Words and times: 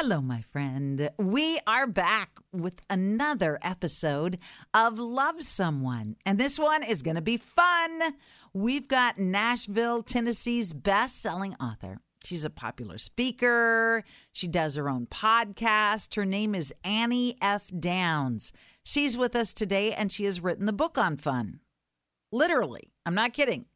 Hello, 0.00 0.20
my 0.20 0.42
friend. 0.42 1.10
We 1.18 1.58
are 1.66 1.88
back 1.88 2.30
with 2.52 2.82
another 2.88 3.58
episode 3.62 4.38
of 4.72 4.96
Love 4.96 5.42
Someone. 5.42 6.14
And 6.24 6.38
this 6.38 6.56
one 6.56 6.84
is 6.84 7.02
going 7.02 7.16
to 7.16 7.20
be 7.20 7.36
fun. 7.36 8.14
We've 8.54 8.86
got 8.86 9.18
Nashville, 9.18 10.04
Tennessee's 10.04 10.72
best 10.72 11.20
selling 11.20 11.56
author. 11.56 11.98
She's 12.24 12.44
a 12.44 12.48
popular 12.48 12.96
speaker. 12.96 14.04
She 14.30 14.46
does 14.46 14.76
her 14.76 14.88
own 14.88 15.06
podcast. 15.06 16.14
Her 16.14 16.24
name 16.24 16.54
is 16.54 16.72
Annie 16.84 17.36
F. 17.42 17.68
Downs. 17.76 18.52
She's 18.84 19.16
with 19.16 19.34
us 19.34 19.52
today 19.52 19.94
and 19.94 20.12
she 20.12 20.26
has 20.26 20.40
written 20.40 20.66
the 20.66 20.72
book 20.72 20.96
on 20.96 21.16
fun. 21.16 21.58
Literally, 22.30 22.92
I'm 23.04 23.16
not 23.16 23.32
kidding. 23.32 23.66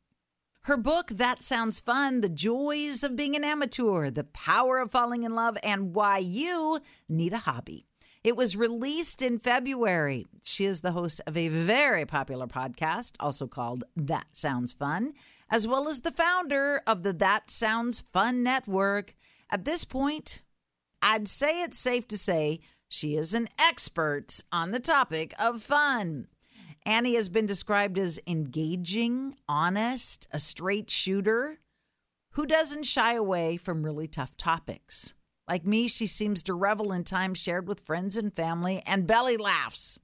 Her 0.66 0.76
book, 0.76 1.08
That 1.08 1.42
Sounds 1.42 1.80
Fun 1.80 2.20
The 2.20 2.28
Joys 2.28 3.02
of 3.02 3.16
Being 3.16 3.34
an 3.34 3.42
Amateur, 3.42 4.10
The 4.10 4.22
Power 4.22 4.78
of 4.78 4.92
Falling 4.92 5.24
in 5.24 5.34
Love, 5.34 5.58
and 5.60 5.92
Why 5.92 6.18
You 6.18 6.78
Need 7.08 7.32
a 7.32 7.38
Hobby. 7.38 7.84
It 8.22 8.36
was 8.36 8.54
released 8.54 9.22
in 9.22 9.40
February. 9.40 10.24
She 10.44 10.64
is 10.64 10.80
the 10.80 10.92
host 10.92 11.20
of 11.26 11.36
a 11.36 11.48
very 11.48 12.06
popular 12.06 12.46
podcast, 12.46 13.14
also 13.18 13.48
called 13.48 13.82
That 13.96 14.36
Sounds 14.36 14.72
Fun, 14.72 15.14
as 15.50 15.66
well 15.66 15.88
as 15.88 16.02
the 16.02 16.12
founder 16.12 16.80
of 16.86 17.02
the 17.02 17.12
That 17.12 17.50
Sounds 17.50 18.04
Fun 18.12 18.44
Network. 18.44 19.16
At 19.50 19.64
this 19.64 19.84
point, 19.84 20.42
I'd 21.02 21.26
say 21.26 21.62
it's 21.62 21.76
safe 21.76 22.06
to 22.06 22.16
say 22.16 22.60
she 22.88 23.16
is 23.16 23.34
an 23.34 23.48
expert 23.60 24.38
on 24.52 24.70
the 24.70 24.78
topic 24.78 25.34
of 25.40 25.60
fun. 25.60 26.28
Annie 26.84 27.14
has 27.14 27.28
been 27.28 27.46
described 27.46 27.98
as 27.98 28.20
engaging, 28.26 29.36
honest, 29.48 30.26
a 30.32 30.38
straight 30.38 30.90
shooter 30.90 31.58
who 32.32 32.46
doesn't 32.46 32.84
shy 32.84 33.14
away 33.14 33.56
from 33.56 33.84
really 33.84 34.08
tough 34.08 34.36
topics. 34.36 35.14
Like 35.48 35.66
me, 35.66 35.86
she 35.86 36.06
seems 36.06 36.42
to 36.44 36.54
revel 36.54 36.92
in 36.92 37.04
time 37.04 37.34
shared 37.34 37.68
with 37.68 37.80
friends 37.80 38.16
and 38.16 38.34
family 38.34 38.82
and 38.86 39.06
belly 39.06 39.36
laughs. 39.36 39.98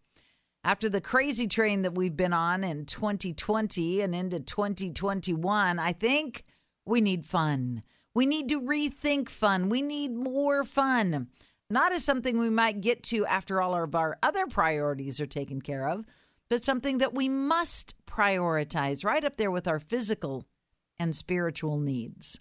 After 0.64 0.88
the 0.88 1.00
crazy 1.00 1.46
train 1.46 1.82
that 1.82 1.94
we've 1.94 2.16
been 2.16 2.32
on 2.32 2.64
in 2.64 2.84
2020 2.84 4.00
and 4.00 4.14
into 4.14 4.40
2021, 4.40 5.78
I 5.78 5.92
think 5.92 6.44
we 6.84 7.00
need 7.00 7.24
fun. 7.24 7.82
We 8.14 8.26
need 8.26 8.48
to 8.50 8.60
rethink 8.60 9.28
fun. 9.28 9.68
We 9.68 9.82
need 9.82 10.12
more 10.12 10.64
fun. 10.64 11.28
Not 11.70 11.92
as 11.92 12.04
something 12.04 12.38
we 12.38 12.50
might 12.50 12.80
get 12.80 13.02
to 13.04 13.24
after 13.26 13.60
all 13.60 13.74
of 13.74 13.94
our 13.94 14.18
other 14.22 14.46
priorities 14.46 15.20
are 15.20 15.26
taken 15.26 15.60
care 15.60 15.88
of, 15.88 16.04
but 16.50 16.64
something 16.64 16.98
that 16.98 17.14
we 17.14 17.28
must 17.28 17.94
prioritize 18.06 19.04
right 19.04 19.24
up 19.24 19.36
there 19.36 19.50
with 19.50 19.68
our 19.68 19.78
physical 19.78 20.44
and 20.98 21.14
spiritual 21.14 21.78
needs. 21.78 22.40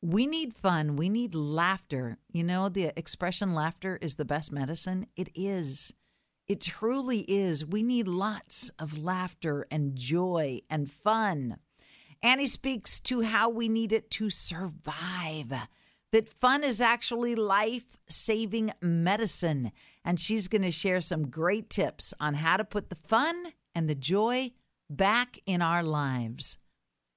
We 0.00 0.26
need 0.26 0.54
fun. 0.54 0.96
We 0.96 1.08
need 1.08 1.34
laughter. 1.34 2.18
You 2.30 2.44
know, 2.44 2.68
the 2.68 2.92
expression 2.96 3.52
laughter 3.52 3.98
is 4.00 4.14
the 4.14 4.24
best 4.24 4.52
medicine. 4.52 5.06
It 5.16 5.30
is. 5.34 5.92
It 6.46 6.60
truly 6.60 7.20
is. 7.20 7.66
We 7.66 7.82
need 7.82 8.06
lots 8.06 8.70
of 8.78 8.96
laughter 8.96 9.66
and 9.70 9.96
joy 9.96 10.60
and 10.70 10.90
fun. 10.90 11.58
Annie 12.22 12.46
speaks 12.46 13.00
to 13.00 13.22
how 13.22 13.48
we 13.48 13.68
need 13.68 13.92
it 13.92 14.10
to 14.12 14.30
survive 14.30 15.52
that 16.12 16.28
fun 16.40 16.64
is 16.64 16.80
actually 16.80 17.34
life 17.34 17.84
saving 18.08 18.72
medicine. 18.80 19.72
And 20.04 20.18
she's 20.18 20.48
going 20.48 20.62
to 20.62 20.70
share 20.70 21.00
some 21.00 21.28
great 21.28 21.68
tips 21.68 22.14
on 22.20 22.34
how 22.34 22.56
to 22.56 22.64
put 22.64 22.88
the 22.88 22.96
fun 22.96 23.52
and 23.74 23.88
the 23.88 23.94
joy 23.94 24.52
back 24.88 25.38
in 25.46 25.60
our 25.60 25.82
lives. 25.82 26.56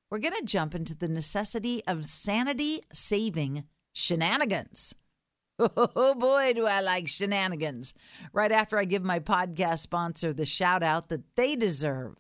We're 0.09 0.19
going 0.19 0.35
to 0.35 0.45
jump 0.45 0.75
into 0.75 0.93
the 0.93 1.07
necessity 1.07 1.81
of 1.87 2.05
sanity 2.05 2.81
saving 2.91 3.63
shenanigans. 3.93 4.93
Oh 5.77 6.15
boy, 6.15 6.53
do 6.53 6.65
I 6.65 6.81
like 6.81 7.07
shenanigans. 7.07 7.93
Right 8.33 8.51
after 8.51 8.79
I 8.79 8.85
give 8.85 9.03
my 9.03 9.19
podcast 9.19 9.77
sponsor 9.79 10.33
the 10.33 10.45
shout 10.45 10.81
out 10.81 11.09
that 11.09 11.35
they 11.35 11.55
deserve. 11.55 12.15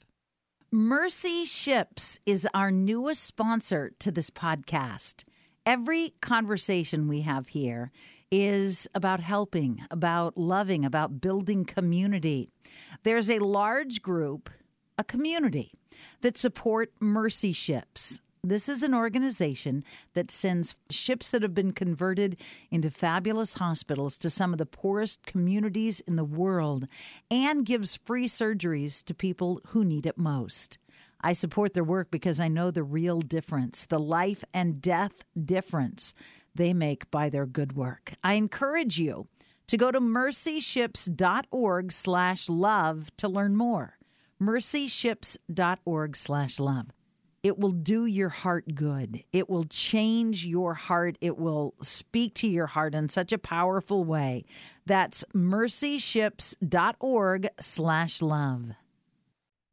Mercy 0.71 1.45
Ships 1.45 2.19
is 2.27 2.47
our 2.53 2.69
newest 2.69 3.23
sponsor 3.23 3.93
to 3.97 4.11
this 4.11 4.29
podcast. 4.29 5.23
Every 5.65 6.15
conversation 6.21 7.07
we 7.07 7.21
have 7.21 7.49
here 7.49 7.91
is 8.31 8.87
about 8.95 9.19
helping, 9.19 9.85
about 9.91 10.35
loving, 10.35 10.83
about 10.85 11.21
building 11.21 11.65
community. 11.65 12.49
There's 13.03 13.29
a 13.29 13.37
large 13.37 14.01
group, 14.01 14.49
a 14.97 15.03
community, 15.03 15.73
that 16.21 16.35
support 16.35 16.91
Mercy 16.99 17.53
Ships. 17.53 18.21
This 18.43 18.67
is 18.67 18.81
an 18.81 18.95
organization 18.95 19.83
that 20.15 20.31
sends 20.31 20.73
ships 20.89 21.29
that 21.29 21.43
have 21.43 21.53
been 21.53 21.73
converted 21.73 22.37
into 22.71 22.89
fabulous 22.89 23.53
hospitals 23.53 24.17
to 24.17 24.31
some 24.31 24.53
of 24.53 24.57
the 24.57 24.65
poorest 24.65 25.21
communities 25.27 25.99
in 26.07 26.15
the 26.15 26.23
world 26.23 26.87
and 27.29 27.67
gives 27.67 27.97
free 27.97 28.27
surgeries 28.27 29.05
to 29.05 29.13
people 29.13 29.61
who 29.67 29.85
need 29.85 30.07
it 30.07 30.17
most. 30.17 30.79
I 31.21 31.33
support 31.33 31.73
their 31.73 31.83
work 31.83 32.11
because 32.11 32.39
I 32.39 32.47
know 32.47 32.71
the 32.71 32.83
real 32.83 33.21
difference, 33.21 33.85
the 33.85 33.99
life 33.99 34.43
and 34.53 34.81
death 34.81 35.23
difference 35.43 36.13
they 36.53 36.73
make 36.73 37.09
by 37.11 37.29
their 37.29 37.45
good 37.45 37.75
work. 37.75 38.13
I 38.23 38.33
encourage 38.33 38.99
you 38.99 39.27
to 39.67 39.77
go 39.77 39.91
to 39.91 40.01
mercyships.org 40.01 41.91
slash 41.91 42.49
love 42.49 43.11
to 43.17 43.29
learn 43.29 43.55
more. 43.55 43.97
mercyships.org 44.41 46.17
slash 46.17 46.59
love. 46.59 46.87
It 47.43 47.57
will 47.57 47.71
do 47.71 48.05
your 48.05 48.29
heart 48.29 48.75
good. 48.75 49.23
It 49.31 49.49
will 49.49 49.63
change 49.63 50.45
your 50.45 50.75
heart. 50.75 51.17
It 51.21 51.39
will 51.39 51.73
speak 51.81 52.35
to 52.35 52.47
your 52.47 52.67
heart 52.67 52.93
in 52.93 53.09
such 53.09 53.31
a 53.31 53.39
powerful 53.39 54.03
way. 54.03 54.45
That's 54.85 55.25
mercyships.org 55.33 57.49
slash 57.59 58.21
love. 58.21 58.73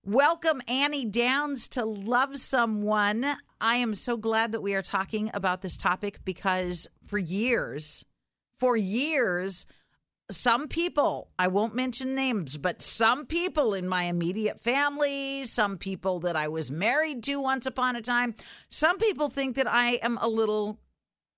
Welcome, 0.09 0.63
Annie 0.67 1.05
Downs, 1.05 1.69
to 1.69 1.85
Love 1.85 2.39
Someone. 2.39 3.27
I 3.61 3.77
am 3.77 3.95
so 3.95 4.17
glad 4.17 4.53
that 4.53 4.63
we 4.63 4.73
are 4.73 4.81
talking 4.81 5.31
about 5.35 5.61
this 5.61 5.77
topic 5.77 6.25
because 6.25 6.87
for 7.07 7.19
years, 7.19 8.07
for 8.59 8.75
years, 8.75 9.67
some 10.31 10.67
people, 10.67 11.29
I 11.39 11.49
won't 11.49 11.75
mention 11.75 12.15
names, 12.15 12.57
but 12.57 12.81
some 12.81 13.27
people 13.27 13.75
in 13.75 13.87
my 13.87 14.05
immediate 14.05 14.59
family, 14.59 15.45
some 15.45 15.77
people 15.77 16.21
that 16.21 16.37
I 16.37 16.49
was 16.49 16.71
married 16.71 17.23
to 17.25 17.39
once 17.39 17.67
upon 17.67 17.95
a 17.95 18.01
time, 18.01 18.35
some 18.71 18.97
people 18.97 19.29
think 19.29 19.57
that 19.57 19.71
I 19.71 19.97
am 19.97 20.17
a 20.23 20.29
little 20.29 20.81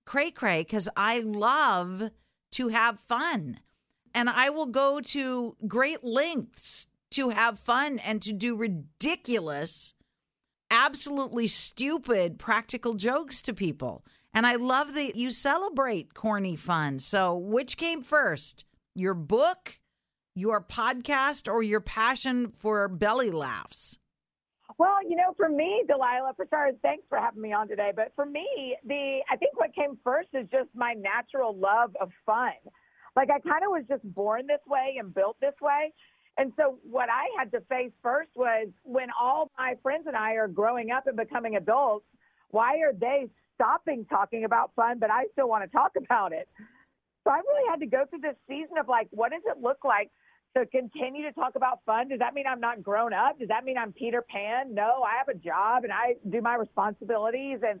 cray 0.05 0.31
cray 0.31 0.61
because 0.61 0.87
I 0.95 1.19
love 1.19 2.09
to 2.51 2.69
have 2.69 3.01
fun. 3.01 3.59
And 4.15 4.29
I 4.29 4.49
will 4.49 4.67
go 4.67 5.01
to 5.01 5.57
great 5.67 6.05
lengths 6.05 6.87
to 7.11 7.29
have 7.29 7.59
fun 7.59 7.99
and 7.99 8.21
to 8.21 8.33
do 8.33 8.55
ridiculous, 8.55 9.93
absolutely 10.69 11.47
stupid 11.47 12.39
practical 12.39 12.93
jokes 12.93 13.41
to 13.43 13.53
people. 13.53 14.05
And 14.33 14.47
I 14.47 14.55
love 14.55 14.93
that 14.93 15.15
you 15.15 15.31
celebrate 15.31 16.13
corny 16.13 16.55
fun. 16.55 16.99
So, 16.99 17.35
which 17.35 17.77
came 17.77 18.01
first? 18.01 18.65
Your 18.95 19.13
book, 19.13 19.79
your 20.35 20.61
podcast, 20.61 21.51
or 21.51 21.61
your 21.61 21.81
passion 21.81 22.51
for 22.57 22.87
belly 22.87 23.31
laughs? 23.31 23.99
Well, 24.77 24.97
you 25.07 25.15
know, 25.15 25.33
for 25.35 25.49
me, 25.49 25.83
Delilah, 25.87 26.33
for 26.35 26.45
starters, 26.45 26.75
thanks 26.81 27.03
for 27.09 27.17
having 27.17 27.41
me 27.41 27.53
on 27.53 27.67
today. 27.67 27.91
But 27.95 28.13
for 28.15 28.25
me, 28.25 28.77
the 28.85 29.19
I 29.29 29.35
think 29.35 29.59
what 29.59 29.75
came 29.75 29.97
first 30.03 30.29
is 30.33 30.47
just 30.49 30.69
my 30.73 30.93
natural 30.93 31.55
love 31.55 31.95
of 31.99 32.09
fun. 32.25 32.53
Like 33.15 33.29
I 33.29 33.39
kind 33.39 33.63
of 33.63 33.71
was 33.71 33.83
just 33.89 34.03
born 34.15 34.47
this 34.47 34.61
way 34.67 34.95
and 34.97 35.13
built 35.13 35.37
this 35.41 35.53
way. 35.61 35.93
And 36.41 36.51
so 36.57 36.79
what 36.89 37.07
I 37.07 37.27
had 37.37 37.51
to 37.51 37.61
face 37.69 37.91
first 38.01 38.31
was 38.33 38.67
when 38.81 39.09
all 39.11 39.51
my 39.59 39.75
friends 39.83 40.05
and 40.07 40.15
I 40.15 40.33
are 40.37 40.47
growing 40.47 40.89
up 40.89 41.05
and 41.05 41.15
becoming 41.15 41.55
adults, 41.55 42.07
why 42.49 42.79
are 42.79 42.93
they 42.93 43.29
stopping 43.53 44.05
talking 44.05 44.43
about 44.43 44.71
fun, 44.75 44.97
but 44.97 45.11
I 45.11 45.25
still 45.33 45.47
want 45.47 45.63
to 45.63 45.69
talk 45.69 45.91
about 45.95 46.33
it? 46.33 46.49
So 47.23 47.29
I 47.29 47.37
really 47.37 47.69
had 47.69 47.79
to 47.81 47.85
go 47.85 48.05
through 48.09 48.21
this 48.21 48.37
season 48.49 48.79
of 48.79 48.87
like, 48.87 49.07
what 49.11 49.31
does 49.31 49.43
it 49.45 49.61
look 49.61 49.83
like 49.85 50.09
to 50.57 50.65
continue 50.65 51.21
to 51.29 51.31
talk 51.31 51.53
about 51.55 51.81
fun? 51.85 52.07
Does 52.07 52.17
that 52.17 52.33
mean 52.33 52.45
I'm 52.49 52.59
not 52.59 52.81
grown 52.81 53.13
up? 53.13 53.37
Does 53.37 53.49
that 53.49 53.63
mean 53.63 53.77
I'm 53.77 53.93
Peter 53.93 54.23
Pan? 54.27 54.73
No, 54.73 55.05
I 55.05 55.19
have 55.19 55.27
a 55.27 55.37
job 55.37 55.83
and 55.83 55.93
I 55.93 56.15
do 56.27 56.41
my 56.41 56.55
responsibilities 56.55 57.59
and 57.61 57.79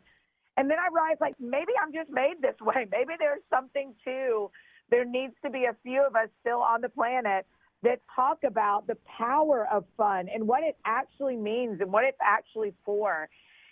and 0.55 0.69
then 0.69 0.77
I 0.77 0.93
realized 0.93 1.19
like 1.19 1.33
maybe 1.39 1.73
I'm 1.81 1.91
just 1.91 2.11
made 2.11 2.35
this 2.41 2.59
way. 2.61 2.85
Maybe 2.91 3.13
there's 3.17 3.41
something 3.49 3.95
to 4.05 4.51
there 4.91 5.05
needs 5.05 5.33
to 5.43 5.49
be 5.49 5.65
a 5.65 5.75
few 5.81 6.05
of 6.05 6.15
us 6.15 6.27
still 6.41 6.61
on 6.61 6.81
the 6.81 6.89
planet 6.89 7.47
that 7.83 7.99
talk 8.15 8.39
about 8.45 8.87
the 8.87 8.97
power 9.17 9.67
of 9.71 9.85
fun 9.97 10.27
and 10.33 10.47
what 10.47 10.63
it 10.63 10.77
actually 10.85 11.35
means 11.35 11.81
and 11.81 11.91
what 11.91 12.03
it's 12.03 12.17
actually 12.21 12.73
for. 12.85 13.27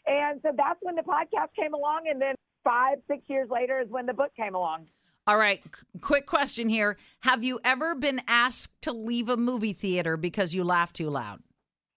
And 0.08 0.40
so 0.42 0.50
that's 0.56 0.80
when 0.82 0.96
the 0.96 1.04
podcast 1.04 1.50
came 1.56 1.74
along. 1.74 2.08
And 2.10 2.22
then 2.22 2.36
five, 2.64 2.98
six 3.08 3.22
years 3.28 3.50
later 3.50 3.80
is 3.80 3.90
when 3.90 4.06
the 4.06 4.14
book 4.14 4.32
came 4.36 4.56
along. 4.56 4.88
All 5.28 5.38
right, 5.38 5.62
quick 6.02 6.26
question 6.26 6.70
here. 6.70 6.98
Have 7.20 7.44
you 7.44 7.60
ever 7.64 7.94
been 7.94 8.20
asked 8.28 8.82
to 8.82 8.92
leave 8.92 9.30
a 9.30 9.38
movie 9.38 9.74
theater 9.74 10.18
because 10.18 10.56
you 10.56 10.64
laughed 10.64 10.96
too 10.96 11.12
loud? 11.12 11.42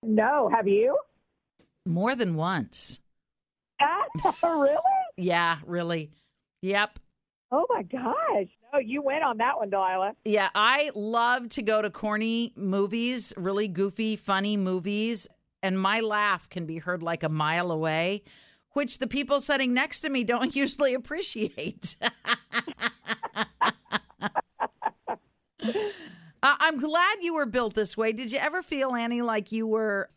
No. 0.03 0.51
Have 0.55 0.69
you? 0.69 0.99
More 1.87 2.15
than 2.15 2.35
once. 2.35 2.99
really? 4.43 4.77
yeah, 5.17 5.59
really. 5.65 6.11
Yep. 6.61 6.99
Oh 7.51 7.67
my 7.71 7.83
gosh. 7.83 8.49
No, 8.73 8.79
you 8.79 9.03
went 9.03 9.23
on 9.23 9.37
that 9.39 9.59
one, 9.59 9.69
Delilah. 9.71 10.15
Yeah, 10.25 10.49
I 10.55 10.91
love 10.95 11.49
to 11.51 11.63
go 11.63 11.83
to 11.83 11.91
corny 11.91 12.53
movies, 12.57 13.35
really 13.37 13.69
goofy, 13.69 14.17
funny 14.17 14.57
movies, 14.57 15.29
and 15.63 15.79
my 15.79 16.01
laugh 16.01 16.49
can 16.49 16.65
be 16.65 16.79
heard 16.79 17.03
like 17.03 17.23
a 17.23 17.29
mile 17.29 17.71
away, 17.71 18.23
which 18.71 18.99
the 18.99 19.07
people 19.07 19.41
sitting 19.41 19.75
next 19.75 20.01
to 20.01 20.09
me 20.09 20.25
don't 20.25 20.57
usually 20.57 20.95
appreciate. 20.95 21.97
Uh, 26.45 26.57
I'm 26.59 26.81
glad 26.81 27.19
you 27.21 27.35
were 27.35 27.47
built 27.47 27.75
this 27.75 27.97
way. 27.97 28.13
Did 28.13 28.33
you 28.33 28.39
ever 28.39 28.63
feel, 28.63 28.97
Annie, 28.97 29.23
like 29.23 29.53
you 29.53 29.65
were 29.65 30.11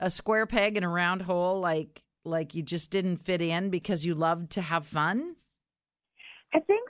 a 0.00 0.08
square 0.08 0.46
peg 0.46 0.76
in 0.78 0.84
a 0.84 0.88
round 0.88 1.20
hole, 1.22 1.60
like 1.60 2.02
like 2.24 2.54
you 2.54 2.62
just 2.62 2.90
didn't 2.90 3.18
fit 3.18 3.42
in 3.42 3.68
because 3.68 4.04
you 4.04 4.14
loved 4.14 4.52
to 4.52 4.62
have 4.62 4.86
fun? 4.86 5.36
I 6.54 6.60
think. 6.60 6.85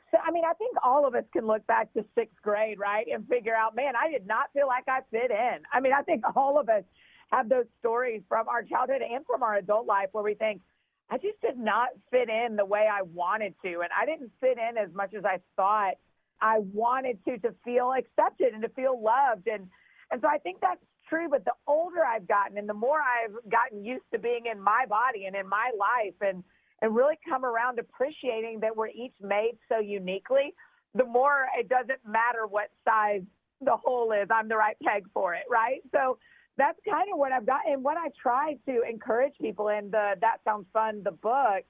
I 0.47 0.55
think 0.55 0.77
all 0.83 1.07
of 1.07 1.15
us 1.15 1.25
can 1.33 1.47
look 1.47 1.67
back 1.67 1.93
to 1.95 2.05
sixth 2.15 2.41
grade, 2.43 2.79
right, 2.79 3.07
and 3.13 3.27
figure 3.29 3.55
out, 3.55 3.75
man, 3.75 3.95
I 3.97 4.11
did 4.11 4.27
not 4.27 4.53
feel 4.53 4.67
like 4.67 4.85
I 4.89 5.01
fit 5.11 5.31
in. 5.31 5.59
I 5.73 5.81
mean, 5.81 5.93
I 5.93 6.03
think 6.03 6.25
all 6.37 6.59
of 6.59 6.69
us 6.69 6.85
have 7.31 7.49
those 7.49 7.67
stories 7.81 8.23
from 8.29 8.49
our 8.49 8.63
childhood 8.63 9.03
and 9.03 9.27
from 9.27 9.43
our 9.43 9.57
adult 9.57 9.87
life 9.87 10.09
where 10.13 10.25
we 10.25 10.35
think, 10.35 10.63
I 11.11 11.19
just 11.19 11.41
did 11.41 11.59
not 11.59 11.89
fit 12.11 12.29
in 12.29 12.57
the 12.57 12.65
way 12.65 12.89
I 12.93 13.03
wanted 13.03 13.55
to. 13.63 13.81
And 13.81 13.91
I 13.97 14.07
didn't 14.07 14.33
fit 14.41 14.59
in 14.59 14.77
as 14.77 14.93
much 14.93 15.15
as 15.15 15.25
I 15.25 15.39
thought 15.57 15.95
I 16.41 16.59
wanted 16.73 17.25
to, 17.27 17.39
to 17.39 17.55
feel 17.65 17.93
accepted 17.93 18.53
and 18.55 18.63
to 18.63 18.69
feel 18.71 19.01
loved. 19.01 19.47
And, 19.47 19.69
and 20.11 20.21
so 20.21 20.29
I 20.29 20.39
think 20.39 20.61
that's 20.61 20.81
true. 21.09 21.29
But 21.29 21.45
the 21.45 21.55
older 21.67 22.05
I've 22.05 22.27
gotten 22.27 22.59
and 22.59 22.69
the 22.69 22.75
more 22.75 22.99
I've 23.01 23.35
gotten 23.51 23.85
used 23.85 24.05
to 24.13 24.19
being 24.19 24.47
in 24.51 24.61
my 24.61 24.85
body 24.89 25.27
and 25.27 25.37
in 25.37 25.49
my 25.49 25.71
life 25.79 26.15
and, 26.21 26.43
and 26.83 26.95
really 26.95 27.19
come 27.29 27.45
around 27.45 27.79
appreciating 27.79 28.61
that 28.61 28.77
we're 28.77 28.89
each 28.89 29.15
made 29.21 29.59
so 29.69 29.79
uniquely, 29.79 30.55
the 30.95 31.05
more 31.05 31.47
it 31.59 31.69
doesn't 31.69 32.01
matter 32.07 32.47
what 32.49 32.71
size 32.85 33.23
the 33.61 33.77
hole 33.77 34.13
is, 34.13 34.29
I'm 34.31 34.49
the 34.49 34.57
right 34.57 34.77
peg 34.85 35.05
for 35.15 35.35
it, 35.35 35.45
right? 35.51 35.81
So 35.93 36.19
that's 36.59 36.79
kind 36.89 37.07
of 37.13 37.19
what 37.19 37.33
I've 37.33 37.47
got. 37.47 37.61
And 37.69 37.83
what 37.83 37.97
I 37.97 38.09
try 38.21 38.57
to 38.67 38.83
encourage 38.89 39.35
people 39.41 39.69
in 39.69 39.91
the 39.91 40.15
That 40.21 40.39
Sounds 40.45 40.67
Fun, 40.73 41.03
the 41.05 41.13
book, 41.13 41.65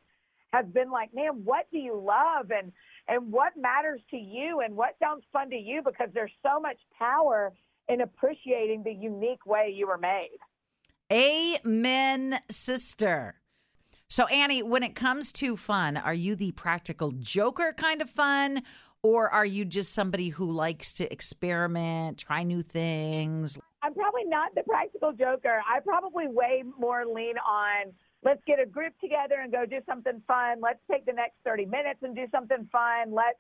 has 0.53 0.67
been 0.67 0.91
like, 0.91 1.15
man, 1.15 1.45
what 1.45 1.67
do 1.71 1.79
you 1.79 2.01
love? 2.01 2.51
And 2.51 2.73
and 3.09 3.31
what 3.31 3.53
matters 3.57 4.01
to 4.11 4.17
you 4.17 4.61
and 4.65 4.77
what 4.77 4.97
sounds 5.01 5.23
fun 5.33 5.51
to 5.51 5.57
you 5.57 5.81
because 5.85 6.09
there's 6.13 6.33
so 6.43 6.59
much 6.59 6.79
power 6.99 7.53
in 7.89 8.01
appreciating 8.01 8.83
the 8.83 8.93
unique 8.93 9.47
way 9.47 9.73
you 9.75 9.87
were 9.87 9.99
made. 9.99 10.39
Amen, 11.13 12.41
sister. 12.51 13.37
So, 14.09 14.27
Annie, 14.27 14.63
when 14.63 14.85
it 14.85 14.95
comes 14.95 15.33
to 15.33 15.57
fun, 15.57 15.97
are 15.97 16.15
you 16.15 16.37
the 16.37 16.53
practical 16.53 17.11
joker 17.11 17.75
kind 17.77 18.01
of 18.01 18.09
fun, 18.09 18.63
or 19.03 19.29
are 19.31 19.45
you 19.45 19.65
just 19.65 19.93
somebody 19.93 20.29
who 20.29 20.51
likes 20.51 20.93
to 20.95 21.13
experiment, 21.13 22.19
try 22.19 22.45
new 22.45 22.63
things? 22.63 23.59
I'm 23.83 23.95
probably 23.95 24.25
not 24.25 24.55
the 24.55 24.63
practical 24.63 25.13
joker. 25.13 25.61
I 25.69 25.81
probably 25.81 26.29
way 26.29 26.63
more 26.79 27.05
lean 27.05 27.35
on 27.39 27.93
let's 28.23 28.43
get 28.47 28.59
a 28.61 28.67
group 28.67 28.93
together 29.01 29.37
and 29.43 29.53
go 29.53 29.65
do 29.67 29.79
something 29.89 30.23
fun. 30.27 30.61
Let's 30.61 30.81
take 30.91 31.07
the 31.07 31.13
next 31.13 31.35
30 31.45 31.67
minutes 31.67 32.01
and 32.03 32.15
do 32.15 32.27
something 32.33 32.69
fun. 32.73 33.13
Let's 33.13 33.39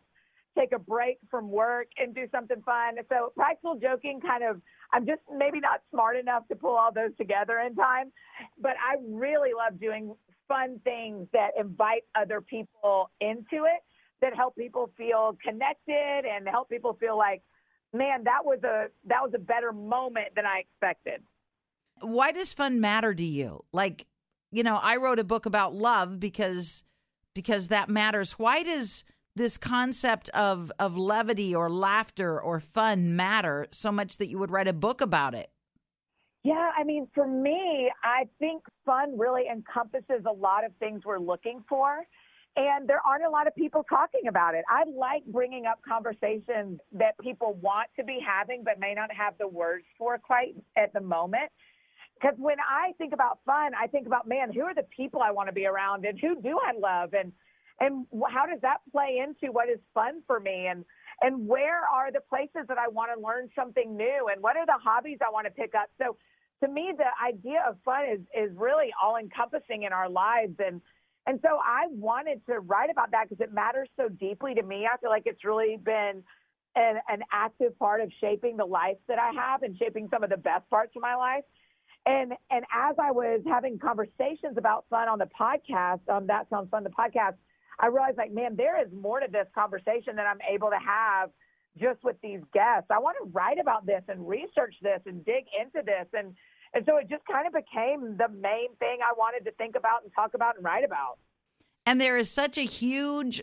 take 0.56 0.72
a 0.72 0.78
break 0.78 1.18
from 1.30 1.50
work 1.50 1.88
and 1.98 2.14
do 2.14 2.26
something 2.32 2.62
fun. 2.64 2.94
So 3.08 3.32
practical 3.36 3.76
joking 3.76 4.20
kind 4.20 4.44
of 4.44 4.60
I'm 4.92 5.04
just 5.04 5.20
maybe 5.36 5.60
not 5.60 5.80
smart 5.90 6.16
enough 6.16 6.46
to 6.48 6.54
pull 6.54 6.76
all 6.76 6.92
those 6.92 7.10
together 7.18 7.58
in 7.58 7.74
time, 7.74 8.12
but 8.60 8.72
I 8.72 8.96
really 9.04 9.50
love 9.56 9.80
doing 9.80 10.14
fun 10.48 10.80
things 10.84 11.28
that 11.32 11.50
invite 11.58 12.02
other 12.14 12.40
people 12.40 13.10
into 13.20 13.64
it 13.64 13.82
that 14.20 14.34
help 14.34 14.56
people 14.56 14.90
feel 14.96 15.36
connected 15.42 16.24
and 16.24 16.48
help 16.48 16.68
people 16.68 16.96
feel 16.98 17.16
like 17.16 17.42
man 17.92 18.24
that 18.24 18.44
was 18.44 18.58
a 18.64 18.86
that 19.06 19.22
was 19.22 19.32
a 19.34 19.38
better 19.38 19.72
moment 19.72 20.28
than 20.34 20.46
I 20.46 20.60
expected. 20.60 21.22
Why 22.00 22.32
does 22.32 22.52
fun 22.52 22.80
matter 22.80 23.14
to 23.14 23.24
you? 23.24 23.64
Like 23.72 24.06
you 24.52 24.62
know, 24.62 24.76
I 24.76 24.96
wrote 24.96 25.18
a 25.18 25.24
book 25.24 25.46
about 25.46 25.74
love 25.74 26.20
because 26.20 26.84
because 27.34 27.68
that 27.68 27.88
matters. 27.88 28.32
Why 28.32 28.62
does 28.62 29.04
this 29.34 29.58
concept 29.58 30.28
of 30.30 30.72
of 30.78 30.96
levity 30.96 31.54
or 31.54 31.70
laughter 31.70 32.40
or 32.40 32.60
fun 32.60 33.16
matter 33.16 33.66
so 33.70 33.92
much 33.92 34.16
that 34.16 34.28
you 34.28 34.38
would 34.38 34.50
write 34.50 34.68
a 34.68 34.72
book 34.72 35.00
about 35.00 35.34
it? 35.34 35.50
Yeah, 36.46 36.70
I 36.78 36.84
mean, 36.84 37.08
for 37.12 37.26
me, 37.26 37.90
I 38.04 38.28
think 38.38 38.62
fun 38.84 39.18
really 39.18 39.46
encompasses 39.52 40.22
a 40.28 40.32
lot 40.32 40.64
of 40.64 40.70
things 40.78 41.02
we're 41.04 41.18
looking 41.18 41.64
for. 41.68 42.06
And 42.54 42.88
there 42.88 43.00
aren't 43.04 43.24
a 43.24 43.28
lot 43.28 43.48
of 43.48 43.56
people 43.56 43.84
talking 43.88 44.28
about 44.28 44.54
it. 44.54 44.64
I 44.70 44.84
like 44.88 45.24
bringing 45.26 45.66
up 45.66 45.80
conversations 45.86 46.78
that 46.92 47.18
people 47.20 47.58
want 47.60 47.88
to 47.98 48.04
be 48.04 48.20
having, 48.24 48.62
but 48.64 48.78
may 48.78 48.94
not 48.94 49.10
have 49.12 49.34
the 49.38 49.48
words 49.48 49.86
for 49.98 50.18
quite 50.18 50.54
at 50.76 50.92
the 50.92 51.00
moment. 51.00 51.50
Because 52.14 52.36
when 52.38 52.58
I 52.60 52.92
think 52.96 53.12
about 53.12 53.40
fun, 53.44 53.72
I 53.74 53.88
think 53.88 54.06
about, 54.06 54.28
man, 54.28 54.52
who 54.52 54.62
are 54.62 54.74
the 54.74 54.86
people 54.96 55.22
I 55.22 55.32
want 55.32 55.48
to 55.48 55.52
be 55.52 55.66
around 55.66 56.04
and 56.04 56.16
who 56.16 56.40
do 56.40 56.60
I 56.64 56.78
love? 56.78 57.12
And, 57.12 57.32
and 57.80 58.06
how 58.32 58.46
does 58.46 58.60
that 58.62 58.78
play 58.92 59.20
into 59.20 59.52
what 59.52 59.68
is 59.68 59.80
fun 59.94 60.22
for 60.28 60.38
me? 60.38 60.68
And, 60.70 60.84
and 61.22 61.48
where 61.48 61.80
are 61.92 62.12
the 62.12 62.20
places 62.20 62.68
that 62.68 62.78
I 62.78 62.86
want 62.86 63.10
to 63.12 63.20
learn 63.20 63.50
something 63.56 63.96
new? 63.96 64.28
And 64.32 64.40
what 64.40 64.56
are 64.56 64.64
the 64.64 64.78
hobbies 64.80 65.18
I 65.26 65.32
want 65.32 65.46
to 65.46 65.50
pick 65.50 65.74
up? 65.74 65.88
So 65.98 66.16
to 66.62 66.68
me, 66.68 66.92
the 66.96 67.04
idea 67.24 67.64
of 67.68 67.76
fun 67.84 68.04
is, 68.10 68.20
is 68.36 68.56
really 68.56 68.92
all 69.02 69.16
encompassing 69.16 69.82
in 69.82 69.92
our 69.92 70.08
lives. 70.08 70.54
And, 70.58 70.80
and 71.26 71.38
so 71.42 71.58
I 71.62 71.86
wanted 71.90 72.44
to 72.46 72.60
write 72.60 72.90
about 72.90 73.10
that 73.10 73.28
because 73.28 73.42
it 73.42 73.52
matters 73.52 73.88
so 73.96 74.08
deeply 74.08 74.54
to 74.54 74.62
me. 74.62 74.86
I 74.92 74.96
feel 74.98 75.10
like 75.10 75.24
it's 75.26 75.44
really 75.44 75.76
been 75.82 76.22
an, 76.76 76.96
an 77.08 77.22
active 77.32 77.78
part 77.78 78.00
of 78.00 78.10
shaping 78.20 78.56
the 78.56 78.64
life 78.64 78.96
that 79.08 79.18
I 79.18 79.32
have 79.32 79.62
and 79.62 79.76
shaping 79.76 80.08
some 80.10 80.22
of 80.22 80.30
the 80.30 80.36
best 80.36 80.68
parts 80.70 80.92
of 80.96 81.02
my 81.02 81.14
life. 81.14 81.44
And 82.04 82.32
and 82.50 82.64
as 82.72 82.94
I 83.02 83.10
was 83.10 83.40
having 83.48 83.78
conversations 83.78 84.56
about 84.56 84.84
fun 84.88 85.08
on 85.08 85.18
the 85.18 85.28
podcast, 85.38 86.08
um, 86.08 86.28
that 86.28 86.48
sounds 86.48 86.70
fun, 86.70 86.84
the 86.84 86.90
podcast, 86.90 87.34
I 87.80 87.88
realized 87.88 88.16
like, 88.16 88.32
man, 88.32 88.54
there 88.54 88.80
is 88.80 88.88
more 88.92 89.18
to 89.18 89.26
this 89.30 89.48
conversation 89.54 90.14
that 90.16 90.26
I'm 90.26 90.38
able 90.48 90.70
to 90.70 90.78
have 90.78 91.30
just 91.78 92.02
with 92.02 92.16
these 92.22 92.40
guests. 92.52 92.88
I 92.90 92.98
want 92.98 93.16
to 93.22 93.30
write 93.32 93.58
about 93.58 93.86
this 93.86 94.02
and 94.08 94.26
research 94.26 94.74
this 94.82 95.00
and 95.06 95.24
dig 95.24 95.44
into 95.60 95.84
this. 95.84 96.06
And 96.12 96.34
and 96.74 96.84
so 96.86 96.96
it 96.96 97.08
just 97.08 97.22
kind 97.30 97.46
of 97.46 97.52
became 97.52 98.16
the 98.18 98.28
main 98.28 98.74
thing 98.78 98.98
I 99.02 99.14
wanted 99.16 99.44
to 99.44 99.52
think 99.52 99.76
about 99.76 100.02
and 100.02 100.12
talk 100.14 100.34
about 100.34 100.56
and 100.56 100.64
write 100.64 100.84
about. 100.84 101.18
And 101.86 102.00
there 102.00 102.18
is 102.18 102.30
such 102.30 102.58
a 102.58 102.62
huge 102.62 103.42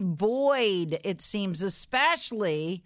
void, 0.00 0.98
it 1.04 1.20
seems, 1.20 1.62
especially 1.62 2.84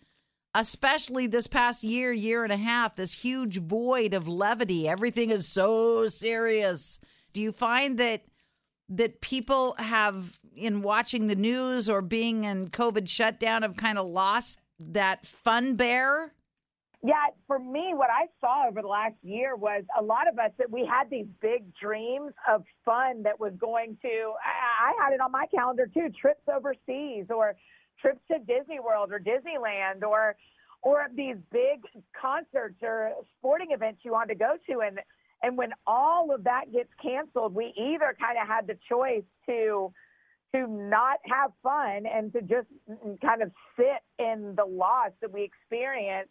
especially 0.54 1.26
this 1.26 1.46
past 1.46 1.84
year, 1.84 2.12
year 2.12 2.42
and 2.42 2.52
a 2.52 2.56
half, 2.56 2.96
this 2.96 3.12
huge 3.12 3.58
void 3.58 4.14
of 4.14 4.26
levity. 4.26 4.88
Everything 4.88 5.30
is 5.30 5.46
so 5.46 6.08
serious. 6.08 6.98
Do 7.32 7.40
you 7.40 7.52
find 7.52 7.98
that 7.98 8.22
that 8.88 9.20
people 9.20 9.76
have 9.78 10.36
in 10.56 10.82
watching 10.82 11.28
the 11.28 11.36
news 11.36 11.88
or 11.88 12.02
being 12.02 12.42
in 12.42 12.68
COVID 12.68 13.08
shutdown 13.08 13.62
have 13.62 13.76
kind 13.76 13.98
of 13.98 14.06
lost 14.08 14.58
that 14.80 15.26
fun 15.26 15.76
bear? 15.76 16.32
Yeah, 17.02 17.26
for 17.46 17.58
me, 17.58 17.92
what 17.94 18.10
I 18.10 18.26
saw 18.40 18.68
over 18.68 18.82
the 18.82 18.88
last 18.88 19.14
year 19.22 19.56
was 19.56 19.84
a 19.98 20.02
lot 20.02 20.28
of 20.28 20.38
us 20.38 20.50
that 20.58 20.70
we 20.70 20.84
had 20.84 21.08
these 21.08 21.26
big 21.40 21.64
dreams 21.80 22.32
of 22.46 22.64
fun 22.84 23.22
that 23.22 23.40
was 23.40 23.52
going 23.58 23.96
to, 24.02 24.08
I, 24.44 24.90
I 24.90 25.04
had 25.04 25.14
it 25.14 25.20
on 25.20 25.32
my 25.32 25.46
calendar 25.46 25.86
too, 25.86 26.08
trips 26.20 26.42
overseas 26.46 27.26
or 27.30 27.54
trips 28.00 28.20
to 28.30 28.38
Disney 28.38 28.80
World 28.80 29.12
or 29.12 29.20
Disneyland 29.20 30.02
or 30.02 30.36
or 30.82 31.08
these 31.14 31.36
big 31.52 31.82
concerts 32.18 32.76
or 32.82 33.12
sporting 33.38 33.72
events 33.72 34.00
you 34.02 34.12
want 34.12 34.28
to 34.30 34.34
go 34.34 34.54
to 34.68 34.80
and 34.80 34.98
and 35.42 35.56
when 35.56 35.70
all 35.86 36.34
of 36.34 36.44
that 36.44 36.72
gets 36.72 36.88
canceled 37.02 37.54
we 37.54 37.72
either 37.76 38.16
kind 38.18 38.38
of 38.40 38.48
had 38.48 38.66
the 38.66 38.78
choice 38.88 39.24
to 39.46 39.92
to 40.54 40.66
not 40.66 41.18
have 41.24 41.52
fun 41.62 42.04
and 42.06 42.32
to 42.32 42.40
just 42.42 42.66
kind 43.22 43.42
of 43.42 43.50
sit 43.76 44.02
in 44.18 44.54
the 44.56 44.64
loss 44.64 45.10
that 45.20 45.32
we 45.32 45.42
experienced 45.42 46.30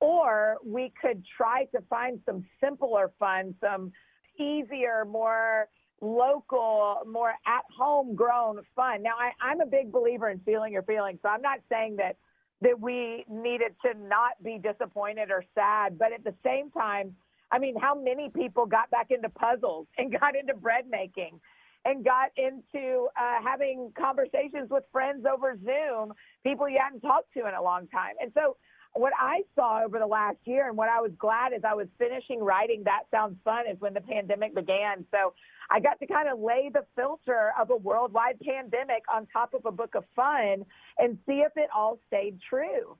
or 0.00 0.56
we 0.64 0.92
could 1.00 1.22
try 1.36 1.64
to 1.66 1.80
find 1.90 2.20
some 2.24 2.44
simpler 2.62 3.12
fun 3.18 3.54
some 3.60 3.92
easier 4.38 5.04
more 5.04 5.68
local, 6.00 7.02
more 7.06 7.34
at 7.46 7.64
home 7.76 8.14
grown 8.14 8.60
fun. 8.74 9.02
Now, 9.02 9.14
I, 9.18 9.32
I'm 9.42 9.60
a 9.60 9.66
big 9.66 9.92
believer 9.92 10.30
in 10.30 10.40
feeling 10.40 10.72
your 10.72 10.82
feelings, 10.82 11.18
so 11.22 11.28
I'm 11.28 11.42
not 11.42 11.60
saying 11.70 11.96
that 11.96 12.16
that 12.62 12.78
we 12.78 13.24
needed 13.26 13.72
to 13.82 13.98
not 13.98 14.42
be 14.42 14.58
disappointed 14.58 15.30
or 15.30 15.42
sad, 15.54 15.98
but 15.98 16.12
at 16.12 16.22
the 16.24 16.34
same 16.44 16.70
time, 16.70 17.16
I 17.50 17.58
mean, 17.58 17.74
how 17.80 17.94
many 17.94 18.28
people 18.28 18.66
got 18.66 18.90
back 18.90 19.10
into 19.10 19.30
puzzles 19.30 19.86
and 19.96 20.12
got 20.20 20.36
into 20.36 20.54
bread 20.54 20.84
making 20.90 21.40
and 21.84 22.04
got 22.04 22.30
into 22.36 23.08
uh, 23.18 23.42
having 23.42 23.92
conversations 23.98 24.68
with 24.70 24.84
friends 24.92 25.24
over 25.30 25.56
Zoom, 25.64 26.12
people 26.44 26.68
you 26.68 26.78
hadn't 26.82 27.00
talked 27.00 27.32
to 27.34 27.48
in 27.48 27.54
a 27.54 27.62
long 27.62 27.86
time. 27.88 28.14
And 28.20 28.30
so 28.34 28.56
what 28.94 29.12
I 29.18 29.42
saw 29.54 29.82
over 29.84 29.98
the 29.98 30.06
last 30.06 30.38
year 30.44 30.68
and 30.68 30.76
what 30.76 30.88
I 30.88 31.00
was 31.00 31.12
glad 31.18 31.52
as 31.52 31.62
I 31.64 31.74
was 31.74 31.86
finishing 31.98 32.40
writing 32.40 32.82
That 32.84 33.04
Sounds 33.10 33.36
Fun 33.44 33.64
is 33.70 33.80
when 33.80 33.94
the 33.94 34.00
pandemic 34.00 34.54
began. 34.54 35.04
So 35.10 35.32
I 35.70 35.78
got 35.80 36.00
to 36.00 36.06
kind 36.06 36.28
of 36.28 36.40
lay 36.40 36.70
the 36.72 36.84
filter 36.96 37.52
of 37.58 37.70
a 37.70 37.76
worldwide 37.76 38.40
pandemic 38.40 39.04
on 39.12 39.26
top 39.32 39.54
of 39.54 39.64
a 39.64 39.72
book 39.72 39.94
of 39.94 40.04
fun 40.16 40.64
and 40.98 41.18
see 41.26 41.44
if 41.46 41.52
it 41.56 41.70
all 41.74 41.98
stayed 42.08 42.38
true. 42.48 42.96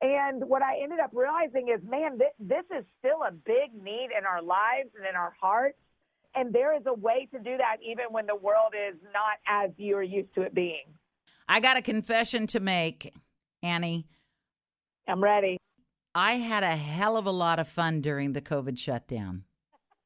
And 0.00 0.44
what 0.48 0.62
I 0.62 0.80
ended 0.82 0.98
up 0.98 1.10
realizing 1.12 1.68
is, 1.68 1.80
man, 1.88 2.18
th- 2.18 2.32
this 2.38 2.64
is 2.76 2.84
still 2.98 3.22
a 3.26 3.30
big 3.30 3.74
need 3.80 4.08
in 4.16 4.24
our 4.26 4.42
lives 4.42 4.90
and 4.96 5.06
in 5.08 5.14
our 5.14 5.34
hearts. 5.40 5.78
And 6.34 6.52
there 6.52 6.76
is 6.76 6.82
a 6.86 6.94
way 6.94 7.28
to 7.32 7.38
do 7.38 7.56
that 7.56 7.76
even 7.82 8.06
when 8.10 8.26
the 8.26 8.34
world 8.34 8.74
is 8.74 8.96
not 9.12 9.38
as 9.46 9.70
you're 9.76 10.02
used 10.02 10.34
to 10.34 10.42
it 10.42 10.54
being. 10.54 10.84
I 11.48 11.60
got 11.60 11.76
a 11.76 11.82
confession 11.82 12.46
to 12.48 12.60
make, 12.60 13.12
Annie. 13.62 14.06
I'm 15.06 15.22
ready. 15.22 15.58
I 16.14 16.34
had 16.34 16.62
a 16.62 16.76
hell 16.76 17.16
of 17.16 17.26
a 17.26 17.30
lot 17.30 17.58
of 17.58 17.68
fun 17.68 18.00
during 18.00 18.32
the 18.32 18.40
COVID 18.40 18.78
shutdown. 18.78 19.44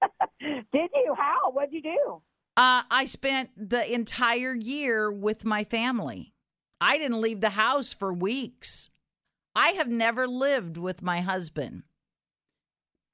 Did 0.41 0.91
you? 0.95 1.15
How? 1.17 1.51
What'd 1.51 1.73
you 1.73 1.83
do? 1.83 2.23
Uh, 2.57 2.83
I 2.91 3.05
spent 3.05 3.51
the 3.57 3.93
entire 3.93 4.55
year 4.55 5.13
with 5.13 5.45
my 5.45 5.65
family. 5.65 6.35
I 6.81 6.99
didn't 6.99 7.21
leave 7.21 7.41
the 7.41 7.51
house 7.51 7.93
for 7.93 8.13
weeks. 8.13 8.91
I 9.55 9.71
have 9.71 9.89
never 9.89 10.27
lived 10.27 10.77
with 10.77 11.03
my 11.03 11.21
husband. 11.21 11.83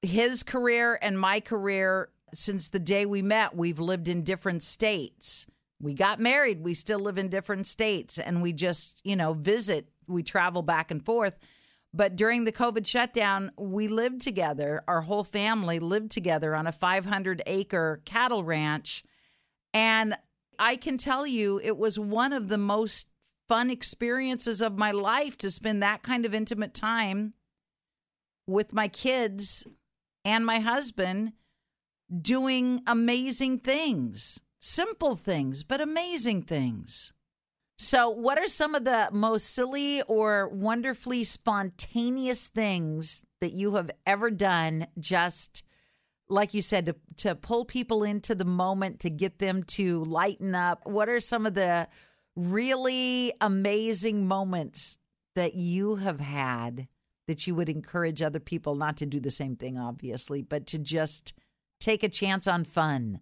His 0.01 0.43
career 0.43 0.97
and 1.01 1.19
my 1.19 1.39
career, 1.39 2.09
since 2.37 2.67
the 2.67 2.79
day 2.79 3.05
we 3.05 3.21
met, 3.21 3.55
we've 3.55 3.79
lived 3.79 4.07
in 4.07 4.23
different 4.23 4.63
states. 4.63 5.45
We 5.81 5.93
got 5.93 6.19
married, 6.19 6.63
we 6.63 6.73
still 6.73 6.99
live 6.99 7.17
in 7.17 7.29
different 7.29 7.67
states, 7.67 8.17
and 8.17 8.41
we 8.41 8.53
just, 8.53 9.01
you 9.03 9.15
know, 9.15 9.33
visit, 9.33 9.89
we 10.07 10.23
travel 10.23 10.61
back 10.61 10.91
and 10.91 11.03
forth. 11.03 11.37
But 11.93 12.15
during 12.15 12.43
the 12.43 12.51
COVID 12.51 12.85
shutdown, 12.85 13.51
we 13.57 13.87
lived 13.87 14.21
together. 14.21 14.83
Our 14.87 15.01
whole 15.01 15.23
family 15.23 15.79
lived 15.79 16.11
together 16.11 16.55
on 16.55 16.67
a 16.67 16.71
500 16.71 17.41
acre 17.45 18.01
cattle 18.03 18.43
ranch. 18.43 19.03
And 19.73 20.15
I 20.59 20.75
can 20.75 20.97
tell 20.97 21.25
you, 21.25 21.59
it 21.63 21.77
was 21.77 21.97
one 21.97 22.33
of 22.33 22.49
the 22.49 22.57
most 22.57 23.07
fun 23.47 23.69
experiences 23.69 24.61
of 24.61 24.77
my 24.77 24.91
life 24.91 25.37
to 25.37 25.51
spend 25.51 25.81
that 25.83 26.03
kind 26.03 26.25
of 26.25 26.33
intimate 26.33 26.73
time 26.73 27.33
with 28.47 28.73
my 28.73 28.87
kids 28.87 29.65
and 30.23 30.45
my 30.45 30.59
husband 30.59 31.33
doing 32.21 32.81
amazing 32.87 33.59
things, 33.59 34.39
simple 34.59 35.15
things, 35.15 35.63
but 35.63 35.81
amazing 35.81 36.43
things. 36.43 37.11
So, 37.77 38.09
what 38.09 38.37
are 38.37 38.47
some 38.47 38.73
of 38.73 38.85
the 38.85 39.09
most 39.11 39.47
silly 39.47 40.01
or 40.03 40.47
wonderfully 40.47 41.25
spontaneous 41.25 42.47
things 42.47 43.25
that 43.41 43.51
you 43.51 43.75
have 43.75 43.91
ever 44.05 44.31
done 44.31 44.87
just 44.97 45.63
like 46.29 46.53
you 46.53 46.61
said 46.61 46.85
to 46.87 46.95
to 47.17 47.35
pull 47.35 47.65
people 47.65 48.03
into 48.03 48.33
the 48.33 48.45
moment 48.45 49.01
to 49.01 49.09
get 49.09 49.39
them 49.39 49.63
to 49.63 50.05
lighten 50.05 50.55
up? 50.55 50.85
What 50.85 51.09
are 51.09 51.19
some 51.19 51.45
of 51.45 51.53
the 51.53 51.89
really 52.35 53.33
amazing 53.41 54.25
moments 54.25 54.97
that 55.35 55.55
you 55.55 55.95
have 55.97 56.21
had 56.21 56.87
that 57.27 57.45
you 57.45 57.55
would 57.55 57.69
encourage 57.69 58.21
other 58.21 58.39
people 58.39 58.75
not 58.75 58.97
to 58.97 59.05
do 59.05 59.19
the 59.19 59.31
same 59.31 59.57
thing 59.57 59.77
obviously, 59.77 60.41
but 60.41 60.65
to 60.67 60.77
just 60.77 61.33
take 61.85 62.03
a 62.03 62.09
chance 62.09 62.47
on 62.47 62.65
fun? 62.65 63.21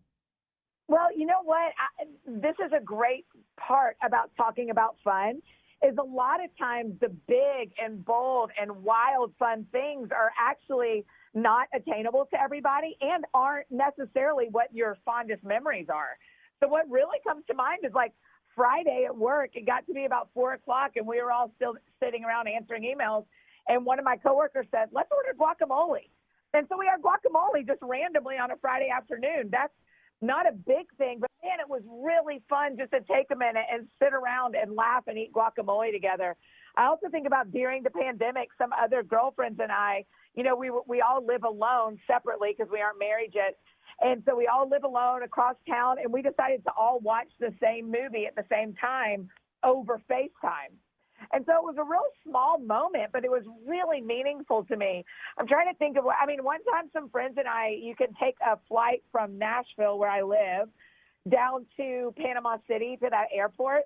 Well, 0.88 1.16
you 1.16 1.26
know 1.26 1.44
what? 1.44 1.74
I, 1.78 2.06
this 2.26 2.56
is 2.66 2.72
a 2.76 2.82
great 2.82 3.26
part 3.58 3.98
about 4.06 4.32
talking 4.38 4.70
about 4.70 4.96
fun 5.04 5.42
is 5.86 5.96
a 6.00 6.04
lot 6.04 6.44
of 6.44 6.50
times 6.58 6.94
the 7.02 7.10
big 7.28 7.74
and 7.78 8.06
bold 8.06 8.52
and 8.60 8.84
wild 8.84 9.34
fun 9.38 9.66
things 9.74 10.10
are 10.12 10.32
actually 10.40 11.06
not 11.34 11.68
attainable 11.74 12.26
to 12.32 12.40
everybody 12.42 12.96
and 13.02 13.26
aren't 13.34 13.68
necessarily 13.70 14.46
what 14.50 14.74
your 14.74 14.98
fondest 15.04 15.44
memories 15.44 15.88
are. 15.94 16.18
So 16.62 16.70
what 16.70 16.90
really 16.90 17.18
comes 17.28 17.44
to 17.48 17.54
mind 17.54 17.80
is 17.84 17.92
like 17.94 18.14
Friday 18.56 19.04
at 19.06 19.18
work, 19.18 19.50
it 19.56 19.66
got 19.66 19.86
to 19.88 19.94
be 19.94 20.06
about 20.06 20.30
four 20.34 20.54
o'clock 20.54 20.92
and 20.96 21.06
we 21.06 21.22
were 21.22 21.32
all 21.32 21.52
still 21.58 21.76
sitting 22.02 22.24
around 22.24 22.48
answering 22.48 22.84
emails. 22.84 23.26
And 23.68 23.86
one 23.86 24.00
of 24.00 24.06
my 24.06 24.16
coworkers 24.16 24.68
said, 24.72 24.88
let's 24.94 25.10
order 25.12 25.38
guacamole. 25.38 26.08
And 26.54 26.68
so 26.70 26.78
we 26.78 26.86
had 26.86 27.02
guacamole 27.02 27.66
just 27.66 27.80
randomly 27.82 28.36
on 28.36 28.52
a 28.52 28.58
Friday 28.58 28.90
afternoon. 28.90 29.50
That's 29.52 29.74
not 30.22 30.48
a 30.48 30.54
big 30.54 30.88
thing, 30.98 31.18
but 31.20 31.30
man, 31.44 31.60
it 31.60 31.68
was 31.68 31.82
really 31.86 32.42
fun 32.48 32.78
just 32.78 32.92
to 32.92 33.02
take 33.02 33.28
a 33.32 33.36
minute 33.36 33.66
and 33.72 33.88
sit 34.02 34.14
around 34.14 34.56
and 34.56 34.76
laugh 34.76 35.04
and 35.08 35.18
eat 35.18 35.32
guacamole 35.34 35.92
together. 35.92 36.36
I 36.78 36.86
also 36.86 37.10
think 37.10 37.28
about 37.28 37.52
during 37.52 37.84
the 37.84 37.90
pandemic, 37.90 38.50
some 38.58 38.72
other 38.72 39.04
girlfriends 39.04 39.60
and 39.62 39.72
I, 39.72 40.06
you 40.36 40.44
know, 40.44 40.56
we 40.56 40.72
we 40.88 41.02
all 41.02 41.26
live 41.26 41.44
alone 41.44 42.00
separately 42.08 42.56
because 42.58 42.72
we 42.72 42.82
aren't 42.82 43.00
married 43.00 43.32
yet, 43.36 43.58
and 44.02 44.24
so 44.26 44.36
we 44.36 44.48
all 44.48 44.68
live 44.68 44.84
alone 44.84 45.22
across 45.24 45.56
town, 45.70 45.98
and 46.02 46.12
we 46.12 46.22
decided 46.24 46.64
to 46.64 46.72
all 46.76 47.00
watch 47.00 47.28
the 47.40 47.54
same 47.62 47.92
movie 47.92 48.26
at 48.26 48.36
the 48.36 48.46
same 48.50 48.74
time 48.76 49.30
over 49.64 50.02
FaceTime. 50.10 50.74
And 51.32 51.46
so 51.46 51.54
it 51.54 51.64
was 51.64 51.76
a 51.78 51.84
real 51.84 52.06
small 52.28 52.60
moment, 52.60 53.12
but 53.14 53.24
it 53.24 53.32
was 53.32 53.44
really 53.66 54.02
meaningful 54.02 54.64
to 54.66 54.76
me. 54.76 55.06
I'm 55.38 55.48
trying 55.48 55.72
to 55.72 55.78
think 55.78 55.98
of 55.98 56.04
what, 56.04 56.16
I 56.22 56.26
mean, 56.26 56.44
one 56.44 56.64
time 56.66 56.90
some 56.94 57.10
friends 57.10 57.36
and 57.38 57.48
I, 57.48 57.78
you 57.82 57.96
can 57.96 58.14
take 58.22 58.36
a 58.46 58.58
flight 58.68 59.04
from 59.12 59.38
Nashville, 59.38 59.98
where 59.98 60.10
I 60.10 60.22
live, 60.22 60.70
down 61.30 61.66
to 61.78 62.14
Panama 62.18 62.58
City 62.68 62.98
to 63.02 63.10
that 63.10 63.28
airport. 63.34 63.84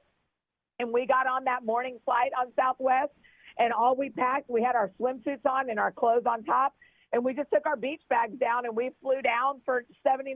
And 0.79 0.91
we 0.91 1.05
got 1.05 1.27
on 1.27 1.43
that 1.45 1.65
morning 1.65 1.99
flight 2.05 2.31
on 2.39 2.47
Southwest, 2.55 3.13
and 3.57 3.73
all 3.73 3.95
we 3.95 4.09
packed, 4.09 4.49
we 4.49 4.61
had 4.61 4.75
our 4.75 4.91
swimsuits 4.99 5.45
on 5.45 5.69
and 5.69 5.79
our 5.79 5.91
clothes 5.91 6.23
on 6.29 6.43
top. 6.43 6.73
And 7.13 7.23
we 7.23 7.33
just 7.33 7.49
took 7.53 7.65
our 7.65 7.77
beach 7.77 8.01
bags 8.09 8.37
down 8.37 8.65
and 8.65 8.75
we 8.75 8.91
flew 9.01 9.21
down 9.21 9.61
for 9.63 9.85
$79 10.05 10.35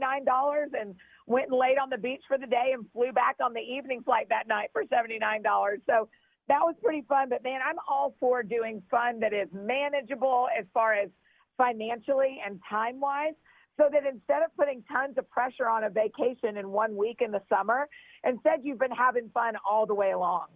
and 0.79 0.95
went 1.27 1.49
and 1.49 1.59
laid 1.59 1.77
on 1.77 1.89
the 1.89 1.97
beach 1.97 2.23
for 2.27 2.37
the 2.37 2.47
day 2.47 2.71
and 2.73 2.85
flew 2.93 3.11
back 3.11 3.35
on 3.43 3.53
the 3.53 3.59
evening 3.59 4.03
flight 4.03 4.27
that 4.29 4.47
night 4.47 4.69
for 4.71 4.83
$79. 4.85 5.43
So 5.85 6.07
that 6.51 6.59
was 6.63 6.75
pretty 6.83 7.05
fun. 7.07 7.29
But 7.29 7.43
man, 7.43 7.61
I'm 7.65 7.77
all 7.89 8.13
for 8.19 8.43
doing 8.43 8.83
fun 8.91 9.21
that 9.21 9.33
is 9.33 9.47
manageable 9.53 10.47
as 10.57 10.65
far 10.73 10.93
as 10.93 11.09
financially 11.57 12.39
and 12.45 12.59
time 12.69 12.99
wise. 12.99 13.33
So 13.77 13.85
that 13.89 14.05
instead 14.05 14.43
of 14.43 14.55
putting 14.57 14.83
tons 14.91 15.17
of 15.17 15.29
pressure 15.29 15.69
on 15.69 15.85
a 15.85 15.89
vacation 15.89 16.57
in 16.57 16.69
one 16.69 16.97
week 16.97 17.19
in 17.21 17.31
the 17.31 17.41
summer, 17.47 17.87
instead 18.25 18.59
you've 18.63 18.79
been 18.79 18.91
having 18.91 19.29
fun 19.33 19.53
all 19.67 19.85
the 19.85 19.95
way 19.95 20.11
along. 20.11 20.47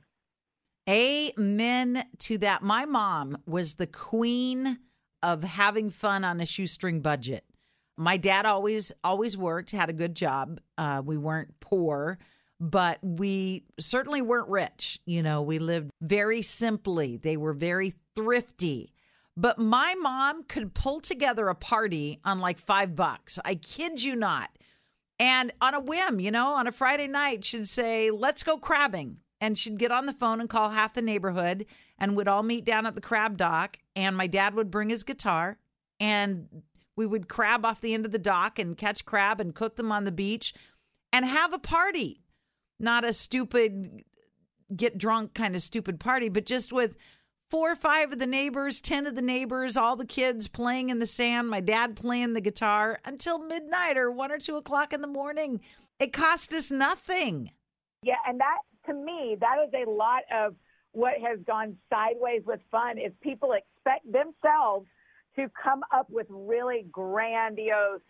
Amen 0.87 2.03
to 2.19 2.37
that. 2.39 2.61
My 2.61 2.83
mom 2.85 3.37
was 3.47 3.75
the 3.75 3.87
queen 3.87 4.79
of 5.23 5.43
having 5.43 5.89
fun 5.89 6.25
on 6.25 6.41
a 6.41 6.45
shoestring 6.45 6.99
budget. 7.01 7.45
My 7.97 8.17
dad 8.17 8.45
always 8.45 8.91
always 9.01 9.37
worked, 9.37 9.71
had 9.71 9.89
a 9.89 9.93
good 9.93 10.13
job. 10.13 10.59
Uh, 10.77 11.01
we 11.03 11.17
weren't 11.17 11.57
poor, 11.61 12.19
but 12.59 12.99
we 13.01 13.63
certainly 13.79 14.21
weren't 14.21 14.49
rich. 14.49 14.99
You 15.05 15.21
know, 15.21 15.41
we 15.41 15.59
lived 15.59 15.91
very 16.01 16.41
simply. 16.41 17.17
They 17.17 17.37
were 17.37 17.53
very 17.53 17.93
thrifty. 18.15 18.91
But 19.37 19.59
my 19.59 19.95
mom 19.95 20.43
could 20.43 20.73
pull 20.73 21.01
together 21.01 21.49
a 21.49 21.55
party 21.55 22.19
on 22.23 22.39
like 22.39 22.57
five 22.57 22.95
bucks. 22.95 23.37
I 23.43 23.55
kid 23.55 24.01
you 24.01 24.15
not. 24.15 24.49
And 25.19 25.51
on 25.61 25.73
a 25.73 25.79
whim, 25.79 26.19
you 26.19 26.31
know, 26.31 26.53
on 26.53 26.67
a 26.67 26.71
Friday 26.71 27.07
night, 27.07 27.43
she'd 27.43 27.67
say, 27.67 28.11
let's 28.11 28.43
go 28.43 28.57
crabbing. 28.57 29.17
And 29.41 29.57
she'd 29.57 29.77
get 29.77 29.91
on 29.91 30.05
the 30.05 30.13
phone 30.13 30.39
and 30.39 30.49
call 30.49 30.69
half 30.69 30.93
the 30.93 31.01
neighborhood 31.01 31.65
and 31.97 32.15
we'd 32.15 32.27
all 32.27 32.43
meet 32.43 32.65
down 32.65 32.85
at 32.85 32.95
the 32.95 33.01
crab 33.01 33.37
dock. 33.37 33.77
And 33.95 34.15
my 34.15 34.27
dad 34.27 34.55
would 34.55 34.71
bring 34.71 34.89
his 34.89 35.03
guitar 35.03 35.57
and 35.99 36.47
we 36.95 37.05
would 37.05 37.27
crab 37.27 37.65
off 37.65 37.81
the 37.81 37.93
end 37.93 38.05
of 38.05 38.13
the 38.13 38.17
dock 38.17 38.57
and 38.57 38.77
catch 38.77 39.05
crab 39.05 39.41
and 39.41 39.53
cook 39.53 39.75
them 39.75 39.91
on 39.91 40.05
the 40.05 40.11
beach 40.11 40.53
and 41.11 41.25
have 41.25 41.53
a 41.53 41.59
party 41.59 42.24
not 42.79 43.05
a 43.05 43.13
stupid 43.13 44.03
get 44.75 44.97
drunk 44.97 45.33
kind 45.33 45.55
of 45.55 45.61
stupid 45.61 45.99
party, 45.99 46.29
but 46.29 46.45
just 46.45 46.73
with 46.73 46.97
four 47.49 47.71
or 47.71 47.75
five 47.75 48.11
of 48.11 48.19
the 48.19 48.27
neighbors, 48.27 48.81
10 48.81 49.07
of 49.07 49.15
the 49.15 49.21
neighbors, 49.21 49.77
all 49.77 49.95
the 49.95 50.05
kids 50.05 50.47
playing 50.47 50.89
in 50.89 50.99
the 50.99 51.05
sand, 51.05 51.49
my 51.49 51.59
dad 51.59 51.95
playing 51.95 52.33
the 52.33 52.41
guitar 52.41 52.99
until 53.05 53.39
midnight 53.39 53.97
or 53.97 54.11
one 54.11 54.31
or 54.31 54.37
two 54.37 54.57
o'clock 54.57 54.93
in 54.93 55.01
the 55.01 55.07
morning. 55.07 55.61
It 55.99 56.11
cost 56.11 56.51
us 56.53 56.71
nothing. 56.71 57.51
Yeah, 58.01 58.15
and 58.27 58.39
that 58.39 58.59
to 58.87 58.93
me, 58.93 59.37
that 59.39 59.55
is 59.65 59.73
a 59.73 59.89
lot 59.89 60.23
of 60.33 60.55
what 60.91 61.13
has 61.21 61.39
gone 61.45 61.77
sideways 61.89 62.41
with 62.45 62.59
fun 62.71 62.97
is 62.97 63.11
people 63.21 63.53
expect 63.53 64.05
themselves 64.05 64.87
to 65.35 65.47
come 65.61 65.81
up 65.93 66.07
with 66.09 66.27
really 66.29 66.85
grandiose, 66.91 68.01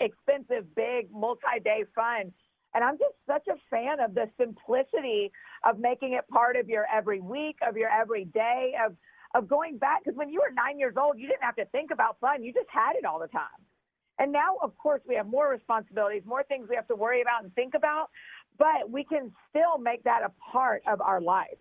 expensive, 0.00 0.74
big, 0.76 1.10
multi-day 1.10 1.84
fun 1.94 2.32
and 2.74 2.84
I'm 2.84 2.98
just 2.98 3.14
such 3.26 3.46
a 3.48 3.56
fan 3.70 4.00
of 4.00 4.14
the 4.14 4.28
simplicity 4.38 5.32
of 5.64 5.78
making 5.78 6.12
it 6.14 6.26
part 6.28 6.56
of 6.56 6.68
your 6.68 6.86
every 6.92 7.20
week, 7.20 7.56
of 7.66 7.76
your 7.76 7.90
every 7.90 8.24
day, 8.24 8.74
of 8.84 8.96
of 9.34 9.46
going 9.46 9.76
back. 9.76 10.04
Because 10.04 10.16
when 10.16 10.30
you 10.30 10.40
were 10.40 10.52
nine 10.54 10.78
years 10.78 10.94
old, 11.00 11.18
you 11.18 11.28
didn't 11.28 11.42
have 11.42 11.56
to 11.56 11.64
think 11.66 11.90
about 11.90 12.18
fun; 12.20 12.42
you 12.42 12.52
just 12.52 12.68
had 12.70 12.96
it 12.96 13.04
all 13.04 13.18
the 13.18 13.28
time. 13.28 13.60
And 14.18 14.32
now, 14.32 14.56
of 14.62 14.76
course, 14.76 15.00
we 15.06 15.14
have 15.14 15.26
more 15.26 15.48
responsibilities, 15.48 16.22
more 16.26 16.42
things 16.42 16.66
we 16.68 16.76
have 16.76 16.88
to 16.88 16.96
worry 16.96 17.22
about 17.22 17.44
and 17.44 17.54
think 17.54 17.74
about, 17.74 18.10
but 18.58 18.90
we 18.90 19.04
can 19.04 19.30
still 19.48 19.78
make 19.78 20.02
that 20.04 20.22
a 20.24 20.32
part 20.52 20.82
of 20.88 21.00
our 21.00 21.20
life. 21.20 21.58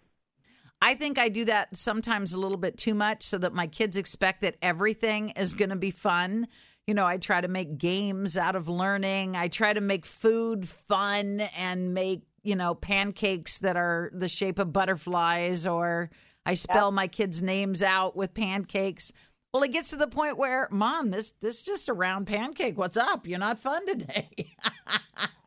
I 0.82 0.96
think 0.96 1.18
I 1.18 1.30
do 1.30 1.46
that 1.46 1.76
sometimes 1.76 2.34
a 2.34 2.40
little 2.40 2.58
bit 2.58 2.78
too 2.78 2.94
much 2.94 3.24
so 3.24 3.38
that 3.40 3.54
my 3.54 3.68
kids 3.68 3.98
expect 3.98 4.42
that 4.42 4.58
everything 4.62 5.32
is 5.32 5.54
going 5.54 5.70
to 5.70 5.76
be 5.76 5.92
fun. 5.92 6.48
You 6.88 6.94
know, 6.94 7.06
I 7.06 7.18
try 7.18 7.42
to 7.42 7.50
make 7.50 7.78
games 7.78 8.38
out 8.38 8.56
of 8.56 8.70
learning. 8.70 9.36
I 9.36 9.50
try 9.50 9.74
to 9.74 9.82
make 9.82 10.06
food 10.06 10.70
fun 10.70 11.42
and 11.42 11.94
make, 11.94 12.22
you 12.44 12.56
know, 12.56 12.76
pancakes 12.76 13.58
that 13.60 13.76
are 13.76 14.10
the 14.14 14.30
shape 14.30 14.58
of 14.58 14.72
butterflies 14.72 15.68
or 15.68 16.10
I 16.46 16.54
spell 16.54 16.88
yep. 16.88 16.94
my 16.94 17.08
kids' 17.08 17.42
names 17.42 17.84
out 17.84 18.16
with 18.16 18.34
pancakes. 18.34 19.12
Well, 19.54 19.64
it 19.64 19.74
gets 19.74 19.90
to 19.90 19.98
the 19.98 20.08
point 20.08 20.38
where, 20.38 20.70
Mom, 20.72 21.12
this 21.12 21.32
this 21.42 21.58
is 21.58 21.64
just 21.64 21.90
a 21.90 21.94
round 21.94 22.26
pancake. 22.26 22.78
What's 22.78 22.96
up? 22.96 23.28
You're 23.28 23.40
not 23.40 23.60
fun 23.60 23.86
today. 23.86 24.56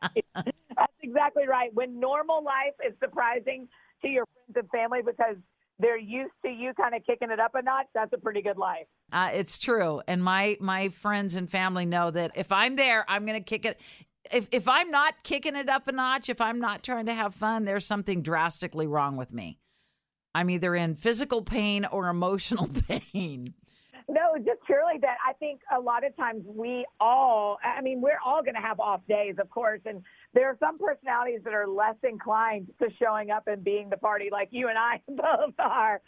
That's 0.35 0.93
exactly 1.03 1.47
right. 1.49 1.73
When 1.73 1.99
normal 1.99 2.45
life 2.45 2.75
is 2.87 2.93
surprising 3.03 3.67
to 4.03 4.09
your 4.09 4.27
friends 4.27 4.57
and 4.57 4.71
family 4.71 5.01
because 5.01 5.37
they're 5.81 5.99
used 5.99 6.33
to 6.45 6.51
you 6.51 6.73
kind 6.75 6.95
of 6.95 7.05
kicking 7.05 7.31
it 7.31 7.41
up 7.41 7.53
a 7.55 7.63
notch, 7.63 7.87
that's 7.95 8.13
a 8.13 8.19
pretty 8.19 8.43
good 8.43 8.59
life. 8.59 8.87
Uh, 9.13 9.31
it's 9.33 9.59
true, 9.59 10.03
and 10.07 10.23
my 10.23 10.57
my 10.61 10.89
friends 10.89 11.37
and 11.37 11.51
family 11.51 11.87
know 11.87 12.11
that 12.11 12.33
if 12.35 12.53
I'm 12.53 12.77
there, 12.77 13.05
I'm 13.09 13.27
going 13.27 13.39
to 13.39 13.45
kick 13.45 13.65
it. 13.65 13.81
If 14.31 14.49
if 14.53 14.69
I'm 14.69 14.91
not 14.91 15.23
kicking 15.25 15.57
it 15.57 15.69
up 15.69 15.89
a 15.89 15.93
notch, 15.93 16.29
if 16.29 16.41
I'm 16.41 16.61
not 16.61 16.83
trying 16.83 17.07
to 17.07 17.15
have 17.15 17.35
fun, 17.35 17.65
there's 17.65 17.87
something 17.87 18.23
drastically 18.23 18.87
wrong 18.87 19.17
with 19.17 19.33
me. 19.33 19.59
I'm 20.35 20.51
either 20.51 20.75
in 20.75 20.95
physical 20.95 21.43
pain 21.43 21.85
or 21.85 22.09
emotional 22.09 22.69
pain. 22.89 23.55
No, 24.09 24.37
just 24.39 24.61
purely 24.67 24.99
that 25.03 25.19
I 25.27 25.35
think 25.35 25.61
a 25.75 25.81
lot 25.81 26.05
of 26.05 26.17
times 26.17 26.43
we 26.45 26.85
all, 26.99 27.59
I 27.63 27.81
mean, 27.81 28.01
we're 28.01 28.19
all 28.25 28.43
going 28.43 28.57
to 28.57 28.61
have 28.61 28.81
off 28.81 29.01
days, 29.09 29.37
of 29.39 29.49
course. 29.51 29.81
And 29.85 30.03
there 30.33 30.49
are 30.49 30.57
some 30.61 30.79
personalities 30.79 31.41
that 31.45 31.55
are 31.55 31.67
less 31.67 31.97
inclined 32.09 32.69
to 32.81 32.89
showing 33.03 33.31
up 33.31 33.49
and 33.49 33.65
being 33.65 33.91
the 33.91 33.97
party 33.97 34.29
like 34.31 34.49
you 34.53 34.69
and 34.69 34.79
I 34.79 35.01
both 35.09 35.55
are. 35.59 36.01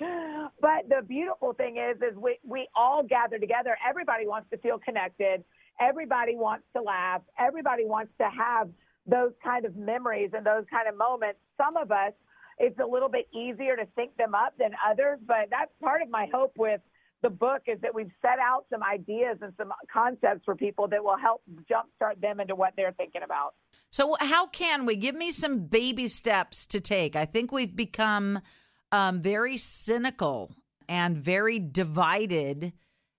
But 0.60 0.88
the 0.88 1.02
beautiful 1.06 1.54
thing 1.54 1.76
is, 1.76 1.96
is 1.96 2.16
we, 2.16 2.38
we 2.44 2.68
all 2.74 3.02
gather 3.02 3.38
together. 3.38 3.76
Everybody 3.86 4.26
wants 4.26 4.48
to 4.50 4.58
feel 4.58 4.78
connected. 4.78 5.42
Everybody 5.80 6.36
wants 6.36 6.64
to 6.76 6.82
laugh. 6.82 7.22
Everybody 7.38 7.84
wants 7.84 8.12
to 8.18 8.28
have 8.28 8.68
those 9.06 9.32
kind 9.42 9.64
of 9.64 9.74
memories 9.76 10.30
and 10.34 10.46
those 10.46 10.64
kind 10.70 10.88
of 10.88 10.96
moments. 10.96 11.40
Some 11.56 11.76
of 11.76 11.90
us, 11.90 12.12
it's 12.58 12.78
a 12.78 12.86
little 12.86 13.08
bit 13.08 13.26
easier 13.32 13.74
to 13.76 13.86
think 13.96 14.16
them 14.16 14.34
up 14.34 14.54
than 14.58 14.70
others, 14.88 15.18
but 15.26 15.48
that's 15.50 15.72
part 15.82 16.02
of 16.02 16.10
my 16.10 16.28
hope 16.32 16.52
with 16.56 16.80
the 17.22 17.30
book 17.30 17.62
is 17.66 17.80
that 17.80 17.94
we've 17.94 18.10
set 18.20 18.38
out 18.40 18.66
some 18.70 18.82
ideas 18.82 19.38
and 19.42 19.52
some 19.56 19.72
concepts 19.92 20.44
for 20.44 20.54
people 20.54 20.88
that 20.88 21.02
will 21.02 21.16
help 21.16 21.42
jumpstart 21.70 22.20
them 22.20 22.40
into 22.40 22.54
what 22.54 22.74
they're 22.76 22.92
thinking 22.92 23.22
about. 23.24 23.54
So, 23.92 24.16
how 24.18 24.46
can 24.46 24.86
we 24.86 24.96
give 24.96 25.14
me 25.14 25.32
some 25.32 25.66
baby 25.66 26.08
steps 26.08 26.64
to 26.68 26.80
take? 26.80 27.14
I 27.14 27.26
think 27.26 27.52
we've 27.52 27.76
become 27.76 28.40
um, 28.90 29.20
very 29.20 29.58
cynical 29.58 30.50
and 30.88 31.18
very 31.18 31.58
divided 31.58 32.72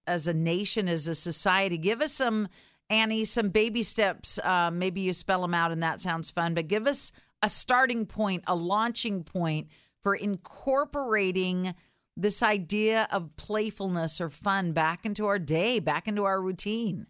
as 0.07 0.27
a 0.27 0.33
nation, 0.33 0.87
as 0.87 1.07
a 1.07 1.13
society. 1.13 1.77
Give 1.77 2.01
us 2.01 2.11
some, 2.11 2.47
Annie, 2.89 3.25
some 3.25 3.49
baby 3.49 3.83
steps. 3.83 4.39
Uh, 4.39 4.71
maybe 4.71 5.01
you 5.01 5.13
spell 5.13 5.43
them 5.43 5.53
out 5.53 5.71
and 5.71 5.83
that 5.83 6.01
sounds 6.01 6.31
fun, 6.31 6.55
but 6.55 6.67
give 6.67 6.87
us 6.87 7.11
a 7.43 7.49
starting 7.49 8.07
point, 8.07 8.43
a 8.47 8.55
launching 8.55 9.23
point 9.23 9.67
for 10.01 10.15
incorporating 10.15 11.75
this 12.17 12.41
idea 12.41 13.07
of 13.11 13.37
playfulness 13.37 14.19
or 14.19 14.29
fun 14.29 14.71
back 14.71 15.05
into 15.05 15.27
our 15.27 15.39
day, 15.39 15.79
back 15.79 16.07
into 16.07 16.23
our 16.23 16.41
routine? 16.41 17.05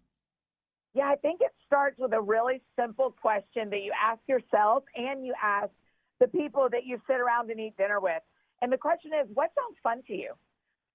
Yeah, 0.92 1.08
I 1.08 1.16
think 1.16 1.40
it 1.40 1.53
starts 1.74 1.98
with 1.98 2.12
a 2.12 2.20
really 2.20 2.62
simple 2.78 3.10
question 3.20 3.68
that 3.68 3.82
you 3.82 3.90
ask 4.00 4.20
yourself 4.28 4.84
and 4.94 5.26
you 5.26 5.34
ask 5.42 5.70
the 6.20 6.28
people 6.28 6.68
that 6.70 6.86
you 6.86 7.00
sit 7.08 7.16
around 7.16 7.50
and 7.50 7.58
eat 7.58 7.76
dinner 7.76 7.98
with. 7.98 8.22
And 8.62 8.72
the 8.72 8.78
question 8.78 9.10
is, 9.20 9.26
what 9.34 9.50
sounds 9.58 9.76
fun 9.82 10.00
to 10.06 10.14
you? 10.14 10.34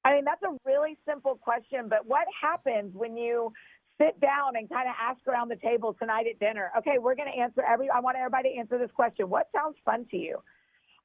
I 0.06 0.14
mean, 0.14 0.24
that's 0.24 0.42
a 0.44 0.56
really 0.64 0.98
simple 1.06 1.36
question, 1.36 1.90
but 1.90 2.06
what 2.06 2.26
happens 2.42 2.96
when 2.96 3.18
you 3.18 3.52
sit 4.00 4.18
down 4.22 4.56
and 4.56 4.70
kind 4.70 4.88
of 4.88 4.96
ask 4.98 5.20
around 5.28 5.50
the 5.50 5.58
table 5.58 5.98
tonight 6.00 6.28
at 6.32 6.40
dinner? 6.40 6.72
Okay, 6.78 6.98
we're 6.98 7.16
going 7.16 7.30
to 7.30 7.38
answer 7.38 7.62
every, 7.62 7.90
I 7.90 8.00
want 8.00 8.16
everybody 8.16 8.54
to 8.54 8.60
answer 8.60 8.78
this 8.78 8.92
question. 8.96 9.30
What 9.30 9.50
sounds 9.54 9.76
fun 9.84 10.06
to 10.12 10.18
you? 10.18 10.38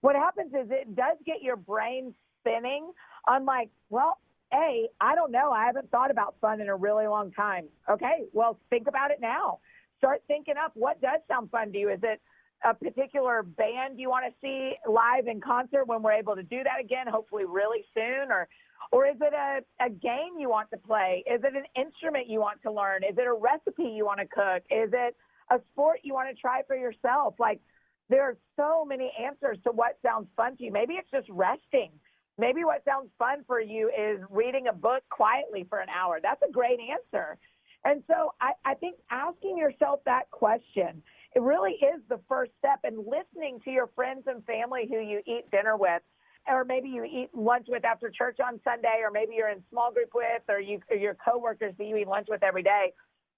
What 0.02 0.14
happens 0.14 0.52
is 0.54 0.70
it 0.70 0.94
does 0.94 1.16
get 1.26 1.42
your 1.42 1.56
brain 1.56 2.14
spinning. 2.38 2.92
I'm 3.26 3.44
like, 3.44 3.70
well, 3.90 4.18
A, 4.54 4.88
I 5.00 5.14
don't 5.14 5.32
know. 5.32 5.50
I 5.50 5.66
haven't 5.66 5.90
thought 5.90 6.10
about 6.10 6.36
fun 6.40 6.60
in 6.60 6.68
a 6.68 6.76
really 6.76 7.06
long 7.06 7.32
time. 7.32 7.66
Okay, 7.90 8.24
well, 8.32 8.58
think 8.70 8.86
about 8.86 9.10
it 9.10 9.18
now. 9.20 9.58
Start 9.98 10.22
thinking 10.28 10.54
up 10.62 10.72
what 10.74 11.00
does 11.00 11.20
sound 11.28 11.50
fun 11.50 11.72
to 11.72 11.78
you. 11.78 11.90
Is 11.90 12.00
it 12.02 12.20
a 12.64 12.72
particular 12.72 13.42
band 13.42 13.98
you 13.98 14.08
want 14.08 14.24
to 14.26 14.32
see 14.40 14.74
live 14.88 15.26
in 15.26 15.40
concert 15.40 15.86
when 15.86 16.02
we're 16.02 16.12
able 16.12 16.36
to 16.36 16.42
do 16.42 16.62
that 16.62 16.80
again, 16.80 17.06
hopefully 17.08 17.44
really 17.44 17.84
soon? 17.94 18.30
Or 18.30 18.48
or 18.92 19.06
is 19.06 19.16
it 19.20 19.32
a, 19.32 19.84
a 19.84 19.90
game 19.90 20.38
you 20.38 20.48
want 20.48 20.70
to 20.70 20.76
play? 20.76 21.24
Is 21.26 21.42
it 21.42 21.54
an 21.56 21.64
instrument 21.74 22.28
you 22.28 22.40
want 22.40 22.62
to 22.62 22.70
learn? 22.70 23.02
Is 23.02 23.16
it 23.16 23.26
a 23.26 23.32
recipe 23.32 23.84
you 23.84 24.04
want 24.04 24.20
to 24.20 24.26
cook? 24.26 24.62
Is 24.70 24.90
it 24.92 25.16
a 25.50 25.60
sport 25.72 26.00
you 26.02 26.14
want 26.14 26.28
to 26.34 26.40
try 26.40 26.62
for 26.66 26.76
yourself? 26.76 27.34
Like 27.38 27.60
there 28.08 28.22
are 28.22 28.36
so 28.56 28.84
many 28.84 29.12
answers 29.20 29.58
to 29.64 29.72
what 29.72 29.98
sounds 30.04 30.28
fun 30.36 30.56
to 30.58 30.64
you. 30.64 30.72
Maybe 30.72 30.94
it's 30.94 31.10
just 31.10 31.28
resting. 31.30 31.90
Maybe 32.36 32.64
what 32.64 32.84
sounds 32.84 33.10
fun 33.18 33.44
for 33.46 33.60
you 33.60 33.88
is 33.88 34.20
reading 34.28 34.66
a 34.68 34.72
book 34.72 35.02
quietly 35.08 35.66
for 35.68 35.78
an 35.78 35.88
hour. 35.88 36.18
That's 36.22 36.42
a 36.46 36.50
great 36.50 36.78
answer. 36.80 37.38
And 37.84 38.02
so 38.08 38.32
I, 38.40 38.52
I 38.64 38.74
think 38.74 38.96
asking 39.10 39.58
yourself 39.58 40.00
that 40.06 40.30
question, 40.30 41.02
it 41.34 41.42
really 41.42 41.72
is 41.72 42.00
the 42.08 42.20
first 42.28 42.52
step 42.58 42.80
and 42.84 42.98
listening 42.98 43.60
to 43.64 43.70
your 43.70 43.88
friends 43.94 44.24
and 44.26 44.44
family 44.46 44.88
who 44.88 45.00
you 45.00 45.20
eat 45.26 45.50
dinner 45.50 45.76
with, 45.76 46.02
or 46.48 46.64
maybe 46.64 46.88
you 46.88 47.04
eat 47.04 47.28
lunch 47.34 47.66
with 47.68 47.84
after 47.84 48.10
church 48.10 48.38
on 48.44 48.60
Sunday, 48.64 49.00
or 49.02 49.10
maybe 49.10 49.34
you're 49.36 49.50
in 49.50 49.62
small 49.70 49.92
group 49.92 50.10
with, 50.14 50.42
or 50.48 50.60
you 50.60 50.80
or 50.90 50.96
your 50.96 51.14
coworkers 51.14 51.74
that 51.78 51.86
you 51.86 51.96
eat 51.96 52.08
lunch 52.08 52.26
with 52.30 52.42
every 52.42 52.62
day. 52.62 52.92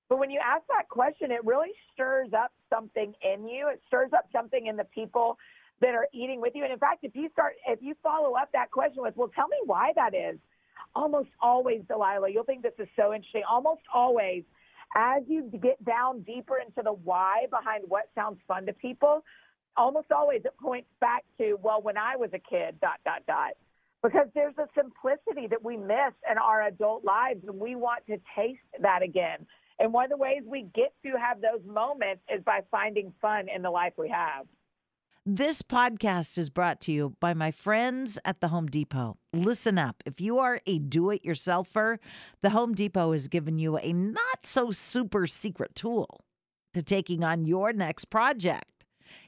But 0.09 0.19
when 0.19 0.31
you 0.31 0.41
ask 0.45 0.63
that 0.69 0.89
question, 0.89 1.33
it 1.33 1.45
really 1.45 1.71
stirs 1.93 2.31
up 2.33 2.53
something 2.71 3.13
in 3.23 3.49
you. 3.49 3.69
It 3.69 3.83
stirs 3.87 4.11
up 4.17 4.27
something 4.33 4.67
in 4.67 4.77
the 4.77 4.85
people 4.85 5.37
that 5.81 5.95
are 5.95 6.09
eating 6.13 6.41
with 6.41 6.55
you. 6.55 6.65
And 6.65 6.73
in 6.73 6.79
fact, 6.79 7.01
if 7.03 7.15
you 7.15 7.29
start, 7.33 7.55
if 7.67 7.81
you 7.83 7.95
follow 8.03 8.35
up 8.35 8.51
that 8.53 8.71
question 8.71 9.03
with, 9.03 9.17
well, 9.17 9.31
tell 9.35 9.49
me 9.49 9.59
why 9.67 9.93
that 9.97 10.15
is, 10.15 10.39
almost 10.95 11.29
always, 11.41 11.83
Delilah, 11.89 12.31
you'll 12.31 12.45
think 12.45 12.63
this 12.63 12.73
is 12.79 12.89
so 12.97 13.13
interesting. 13.13 13.43
Almost 13.49 13.83
always, 13.93 14.45
as 14.97 15.23
you 15.29 15.51
get 15.63 15.85
down 15.85 16.23
deeper 16.23 16.57
into 16.59 16.83
the 16.83 16.93
why 16.93 17.47
behind 17.51 17.85
what 17.89 18.05
sounds 18.15 18.39
fun 18.49 18.67
to 18.67 18.73
people, 18.73 19.23
almost 19.77 20.11
always 20.11 20.41
it 20.45 20.55
points 20.63 20.89
back 21.01 21.25
to, 21.39 21.59
well, 21.63 21.83
when 21.83 21.99
I 21.99 22.17
was 22.17 22.31
a 22.33 22.39
kid, 22.39 22.81
dot, 22.81 23.01
dot, 23.05 23.23
dot. 23.27 23.53
Because 24.03 24.29
there's 24.35 24.55
a 24.59 24.69
simplicity 24.75 25.49
that 25.49 25.65
we 25.65 25.77
miss 25.77 26.15
in 26.31 26.39
our 26.39 26.63
adult 26.63 27.05
lives, 27.05 27.41
and 27.47 27.59
we 27.59 27.75
want 27.75 28.07
to 28.07 28.19
taste 28.37 28.61
that 28.81 29.03
again. 29.03 29.47
And 29.79 29.93
one 29.93 30.05
of 30.05 30.11
the 30.11 30.17
ways 30.17 30.43
we 30.47 30.67
get 30.75 30.95
to 31.05 31.19
have 31.19 31.41
those 31.41 31.61
moments 31.67 32.23
is 32.33 32.43
by 32.45 32.61
finding 32.71 33.13
fun 33.21 33.47
in 33.55 33.63
the 33.63 33.71
life 33.71 33.95
we 33.99 34.09
have. 34.09 34.47
This 35.29 35.61
podcast 35.61 36.39
is 36.39 36.51
brought 36.51 36.81
to 36.83 36.93
you 36.93 37.17
by 37.19 37.35
my 37.35 37.51
friends 37.51 38.17
at 38.25 38.41
the 38.41 38.47
Home 38.47 38.69
Depot. 38.69 39.17
Listen 39.33 39.77
up. 39.77 40.01
If 40.07 40.21
you 40.21 40.39
are 40.39 40.61
a 40.67 40.79
do 40.79 41.11
it 41.11 41.25
yourselfer, 41.25 41.99
the 42.43 42.51
Home 42.51 42.75
Depot 42.75 43.11
has 43.11 43.27
given 43.27 43.59
you 43.59 43.77
a 43.77 43.93
not 43.93 44.45
so 44.45 44.71
super 44.71 45.27
secret 45.27 45.75
tool 45.75 46.25
to 46.75 46.81
taking 46.81 47.25
on 47.25 47.45
your 47.45 47.73
next 47.73 48.05
project. 48.05 48.76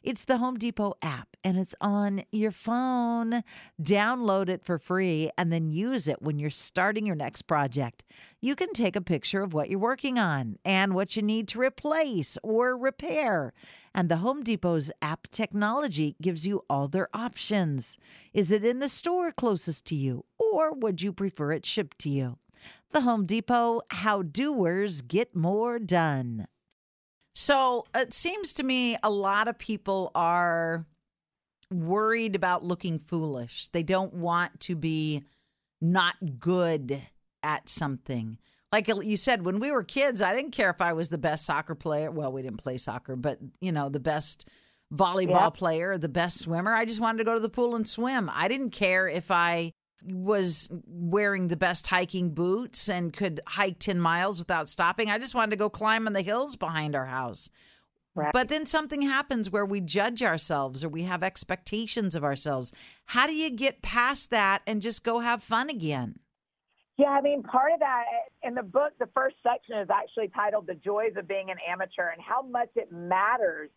It's 0.02 0.24
the 0.24 0.38
Home 0.38 0.58
Depot 0.58 0.94
app 1.02 1.36
and 1.44 1.58
it's 1.58 1.74
on 1.80 2.24
your 2.32 2.50
phone. 2.50 3.42
Download 3.82 4.48
it 4.48 4.64
for 4.64 4.78
free 4.78 5.30
and 5.36 5.52
then 5.52 5.70
use 5.70 6.08
it 6.08 6.22
when 6.22 6.38
you're 6.38 6.50
starting 6.50 7.06
your 7.06 7.16
next 7.16 7.42
project. 7.42 8.04
You 8.40 8.54
can 8.54 8.72
take 8.72 8.96
a 8.96 9.00
picture 9.00 9.42
of 9.42 9.54
what 9.54 9.70
you're 9.70 9.78
working 9.78 10.18
on 10.18 10.58
and 10.64 10.94
what 10.94 11.16
you 11.16 11.22
need 11.22 11.48
to 11.48 11.60
replace 11.60 12.38
or 12.42 12.76
repair. 12.76 13.52
And 13.94 14.08
the 14.08 14.18
Home 14.18 14.42
Depot's 14.42 14.90
app 15.02 15.28
technology 15.30 16.16
gives 16.20 16.46
you 16.46 16.64
all 16.68 16.88
their 16.88 17.08
options. 17.14 17.98
Is 18.32 18.50
it 18.50 18.64
in 18.64 18.78
the 18.78 18.88
store 18.88 19.32
closest 19.32 19.84
to 19.86 19.94
you 19.94 20.24
or 20.38 20.72
would 20.72 21.02
you 21.02 21.12
prefer 21.12 21.52
it 21.52 21.66
shipped 21.66 21.98
to 22.00 22.08
you? 22.08 22.38
The 22.92 23.02
Home 23.02 23.26
Depot, 23.26 23.82
how 23.90 24.22
doers 24.22 25.02
get 25.02 25.36
more 25.36 25.78
done. 25.78 26.46
So 27.40 27.86
it 27.94 28.12
seems 28.12 28.52
to 28.54 28.64
me 28.64 28.98
a 29.00 29.10
lot 29.10 29.46
of 29.46 29.56
people 29.56 30.10
are 30.12 30.84
worried 31.70 32.34
about 32.34 32.64
looking 32.64 32.98
foolish. 32.98 33.68
They 33.68 33.84
don't 33.84 34.12
want 34.12 34.58
to 34.62 34.74
be 34.74 35.22
not 35.80 36.16
good 36.40 37.00
at 37.44 37.68
something. 37.68 38.38
Like 38.72 38.88
you 38.88 39.16
said, 39.16 39.44
when 39.44 39.60
we 39.60 39.70
were 39.70 39.84
kids, 39.84 40.20
I 40.20 40.34
didn't 40.34 40.50
care 40.50 40.70
if 40.70 40.80
I 40.80 40.94
was 40.94 41.10
the 41.10 41.16
best 41.16 41.46
soccer 41.46 41.76
player. 41.76 42.10
Well, 42.10 42.32
we 42.32 42.42
didn't 42.42 42.58
play 42.58 42.76
soccer, 42.76 43.14
but 43.14 43.38
you 43.60 43.70
know, 43.70 43.88
the 43.88 44.00
best 44.00 44.44
volleyball 44.92 45.54
player, 45.54 45.96
the 45.96 46.08
best 46.08 46.40
swimmer. 46.40 46.74
I 46.74 46.86
just 46.86 47.00
wanted 47.00 47.18
to 47.18 47.24
go 47.24 47.34
to 47.34 47.40
the 47.40 47.48
pool 47.48 47.76
and 47.76 47.88
swim. 47.88 48.28
I 48.34 48.48
didn't 48.48 48.70
care 48.70 49.06
if 49.06 49.30
I 49.30 49.74
was 50.04 50.70
wearing 50.86 51.48
the 51.48 51.56
best 51.56 51.86
hiking 51.86 52.30
boots 52.30 52.88
and 52.88 53.12
could 53.12 53.40
hike 53.46 53.78
10 53.78 54.00
miles 54.00 54.38
without 54.38 54.68
stopping. 54.68 55.10
I 55.10 55.18
just 55.18 55.34
wanted 55.34 55.50
to 55.50 55.56
go 55.56 55.68
climb 55.68 56.06
on 56.06 56.12
the 56.12 56.22
hills 56.22 56.56
behind 56.56 56.94
our 56.94 57.06
house. 57.06 57.50
Right. 58.14 58.32
But 58.32 58.48
then 58.48 58.66
something 58.66 59.02
happens 59.02 59.50
where 59.50 59.66
we 59.66 59.80
judge 59.80 60.22
ourselves 60.22 60.82
or 60.82 60.88
we 60.88 61.04
have 61.04 61.22
expectations 61.22 62.16
of 62.16 62.24
ourselves. 62.24 62.72
How 63.06 63.26
do 63.26 63.32
you 63.32 63.50
get 63.50 63.82
past 63.82 64.30
that 64.30 64.62
and 64.66 64.82
just 64.82 65.04
go 65.04 65.20
have 65.20 65.42
fun 65.42 65.70
again? 65.70 66.18
Yeah, 66.96 67.10
I 67.10 67.20
mean, 67.20 67.44
part 67.44 67.72
of 67.72 67.78
that 67.78 68.04
in 68.42 68.54
the 68.54 68.62
book, 68.64 68.92
the 68.98 69.08
first 69.14 69.36
section 69.40 69.78
is 69.78 69.88
actually 69.88 70.28
titled 70.34 70.66
The 70.66 70.74
Joys 70.74 71.12
of 71.16 71.28
Being 71.28 71.48
an 71.50 71.58
Amateur 71.68 72.08
and 72.08 72.20
how 72.20 72.42
much 72.42 72.70
it 72.74 72.90
matters 72.90 73.70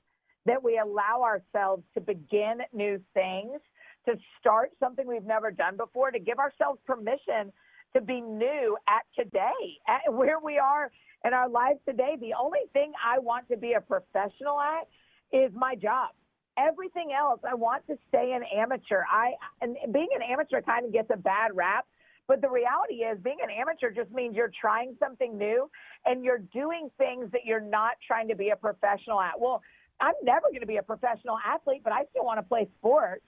that 0.47 0.63
we 0.63 0.79
allow 0.79 1.21
ourselves 1.21 1.83
to 1.93 2.01
begin 2.01 2.61
new 2.73 2.99
things, 3.13 3.61
to 4.05 4.15
start 4.39 4.71
something 4.79 5.07
we've 5.07 5.25
never 5.25 5.51
done 5.51 5.77
before, 5.77 6.11
to 6.11 6.19
give 6.19 6.39
ourselves 6.39 6.79
permission 6.85 7.51
to 7.93 8.01
be 8.01 8.21
new 8.21 8.77
at 8.87 9.03
today, 9.15 9.77
at 9.87 10.13
where 10.13 10.39
we 10.39 10.57
are 10.57 10.91
in 11.25 11.33
our 11.33 11.49
lives 11.49 11.79
today. 11.87 12.15
The 12.19 12.33
only 12.39 12.61
thing 12.73 12.93
I 13.05 13.19
want 13.19 13.47
to 13.49 13.57
be 13.57 13.73
a 13.73 13.81
professional 13.81 14.59
at 14.59 14.87
is 15.31 15.51
my 15.53 15.75
job. 15.75 16.09
Everything 16.57 17.11
else, 17.17 17.39
I 17.49 17.55
want 17.55 17.85
to 17.87 17.95
stay 18.09 18.33
an 18.33 18.43
amateur. 18.57 19.03
I 19.09 19.33
and 19.61 19.77
being 19.93 20.09
an 20.15 20.21
amateur 20.21 20.61
kind 20.61 20.85
of 20.85 20.91
gets 20.91 21.09
a 21.13 21.17
bad 21.17 21.51
rap, 21.53 21.85
but 22.27 22.41
the 22.41 22.49
reality 22.49 23.03
is 23.03 23.17
being 23.23 23.37
an 23.41 23.49
amateur 23.49 23.89
just 23.89 24.11
means 24.11 24.35
you're 24.35 24.51
trying 24.59 24.95
something 24.99 25.37
new 25.37 25.69
and 26.05 26.23
you're 26.23 26.43
doing 26.53 26.89
things 26.97 27.31
that 27.31 27.41
you're 27.45 27.61
not 27.61 27.93
trying 28.05 28.27
to 28.27 28.35
be 28.35 28.49
a 28.49 28.55
professional 28.55 29.19
at. 29.21 29.39
Well, 29.39 29.61
I'm 30.01 30.13
never 30.23 30.47
going 30.49 30.61
to 30.61 30.67
be 30.67 30.77
a 30.77 30.83
professional 30.83 31.37
athlete, 31.45 31.81
but 31.83 31.93
I 31.93 32.03
still 32.09 32.25
want 32.25 32.39
to 32.39 32.43
play 32.43 32.67
sports. 32.79 33.23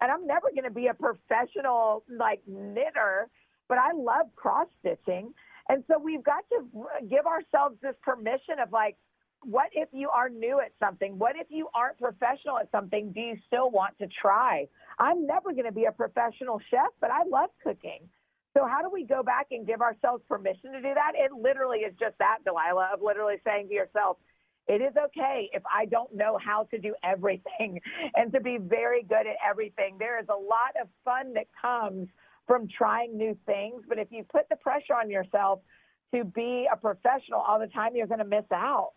And 0.00 0.10
I'm 0.10 0.26
never 0.26 0.48
going 0.50 0.64
to 0.64 0.70
be 0.70 0.86
a 0.86 0.94
professional 0.94 2.04
like 2.08 2.40
knitter, 2.46 3.28
but 3.68 3.78
I 3.78 3.92
love 3.92 4.26
cross 4.36 4.68
stitching. 4.80 5.32
And 5.68 5.84
so 5.88 5.98
we've 5.98 6.24
got 6.24 6.44
to 6.50 6.64
give 7.08 7.26
ourselves 7.26 7.76
this 7.82 7.94
permission 8.02 8.58
of 8.62 8.72
like, 8.72 8.96
what 9.44 9.68
if 9.72 9.88
you 9.92 10.08
are 10.08 10.28
new 10.28 10.60
at 10.60 10.72
something? 10.80 11.18
What 11.18 11.36
if 11.36 11.46
you 11.50 11.68
aren't 11.74 11.98
professional 11.98 12.58
at 12.58 12.70
something? 12.72 13.12
Do 13.12 13.20
you 13.20 13.36
still 13.46 13.70
want 13.70 13.96
to 13.98 14.08
try? 14.20 14.66
I'm 14.98 15.26
never 15.26 15.52
going 15.52 15.66
to 15.66 15.72
be 15.72 15.84
a 15.84 15.92
professional 15.92 16.60
chef, 16.70 16.90
but 17.00 17.10
I 17.10 17.22
love 17.28 17.50
cooking. 17.62 18.08
So 18.56 18.66
how 18.66 18.82
do 18.82 18.90
we 18.90 19.04
go 19.04 19.22
back 19.22 19.48
and 19.52 19.66
give 19.66 19.80
ourselves 19.80 20.24
permission 20.26 20.72
to 20.72 20.80
do 20.80 20.94
that? 20.94 21.12
It 21.14 21.32
literally 21.32 21.80
is 21.80 21.94
just 22.00 22.18
that, 22.18 22.38
Delilah, 22.44 22.90
of 22.94 23.02
literally 23.02 23.36
saying 23.46 23.68
to 23.68 23.74
yourself, 23.74 24.16
it 24.68 24.82
is 24.82 24.92
okay 25.06 25.48
if 25.52 25.62
I 25.74 25.86
don't 25.86 26.14
know 26.14 26.38
how 26.42 26.64
to 26.70 26.78
do 26.78 26.94
everything 27.02 27.80
and 28.14 28.32
to 28.32 28.40
be 28.40 28.58
very 28.58 29.02
good 29.02 29.26
at 29.26 29.36
everything. 29.48 29.96
There 29.98 30.20
is 30.20 30.26
a 30.28 30.38
lot 30.38 30.74
of 30.80 30.88
fun 31.04 31.32
that 31.34 31.46
comes 31.60 32.08
from 32.46 32.68
trying 32.68 33.16
new 33.16 33.36
things. 33.46 33.82
But 33.88 33.98
if 33.98 34.08
you 34.10 34.24
put 34.24 34.48
the 34.48 34.56
pressure 34.56 34.94
on 34.94 35.10
yourself 35.10 35.60
to 36.14 36.24
be 36.24 36.66
a 36.72 36.76
professional 36.76 37.40
all 37.40 37.58
the 37.58 37.66
time, 37.68 37.94
you're 37.94 38.06
going 38.06 38.18
to 38.18 38.24
miss 38.24 38.44
out. 38.52 38.92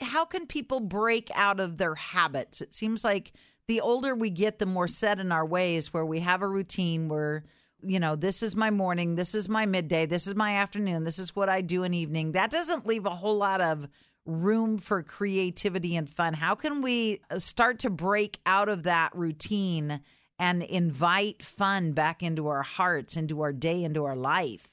How 0.00 0.24
can 0.24 0.46
people 0.46 0.80
break 0.80 1.28
out 1.34 1.60
of 1.60 1.76
their 1.78 1.96
habits? 1.96 2.60
It 2.60 2.74
seems 2.74 3.02
like 3.02 3.32
the 3.66 3.80
older 3.80 4.14
we 4.14 4.30
get, 4.30 4.58
the 4.58 4.66
more 4.66 4.86
set 4.86 5.18
in 5.18 5.32
our 5.32 5.44
ways, 5.44 5.92
where 5.92 6.06
we 6.06 6.20
have 6.20 6.40
a 6.40 6.46
routine 6.46 7.08
where, 7.08 7.44
you 7.82 7.98
know, 7.98 8.14
this 8.14 8.42
is 8.42 8.54
my 8.54 8.70
morning, 8.70 9.16
this 9.16 9.34
is 9.34 9.48
my 9.48 9.66
midday, 9.66 10.06
this 10.06 10.26
is 10.26 10.36
my 10.36 10.56
afternoon, 10.56 11.02
this 11.04 11.18
is 11.18 11.34
what 11.34 11.48
I 11.48 11.62
do 11.62 11.82
in 11.82 11.94
evening. 11.94 12.32
That 12.32 12.50
doesn't 12.50 12.86
leave 12.86 13.06
a 13.06 13.10
whole 13.10 13.36
lot 13.36 13.60
of 13.60 13.88
room 14.28 14.78
for 14.78 15.02
creativity 15.02 15.96
and 15.96 16.08
fun. 16.08 16.34
How 16.34 16.54
can 16.54 16.82
we 16.82 17.22
uh, 17.30 17.38
start 17.38 17.80
to 17.80 17.90
break 17.90 18.38
out 18.46 18.68
of 18.68 18.82
that 18.84 19.14
routine 19.14 20.00
and 20.38 20.62
invite 20.62 21.42
fun 21.42 21.92
back 21.92 22.22
into 22.22 22.46
our 22.48 22.62
hearts, 22.62 23.16
into 23.16 23.40
our 23.40 23.52
day, 23.52 23.82
into 23.82 24.04
our 24.04 24.14
life? 24.14 24.68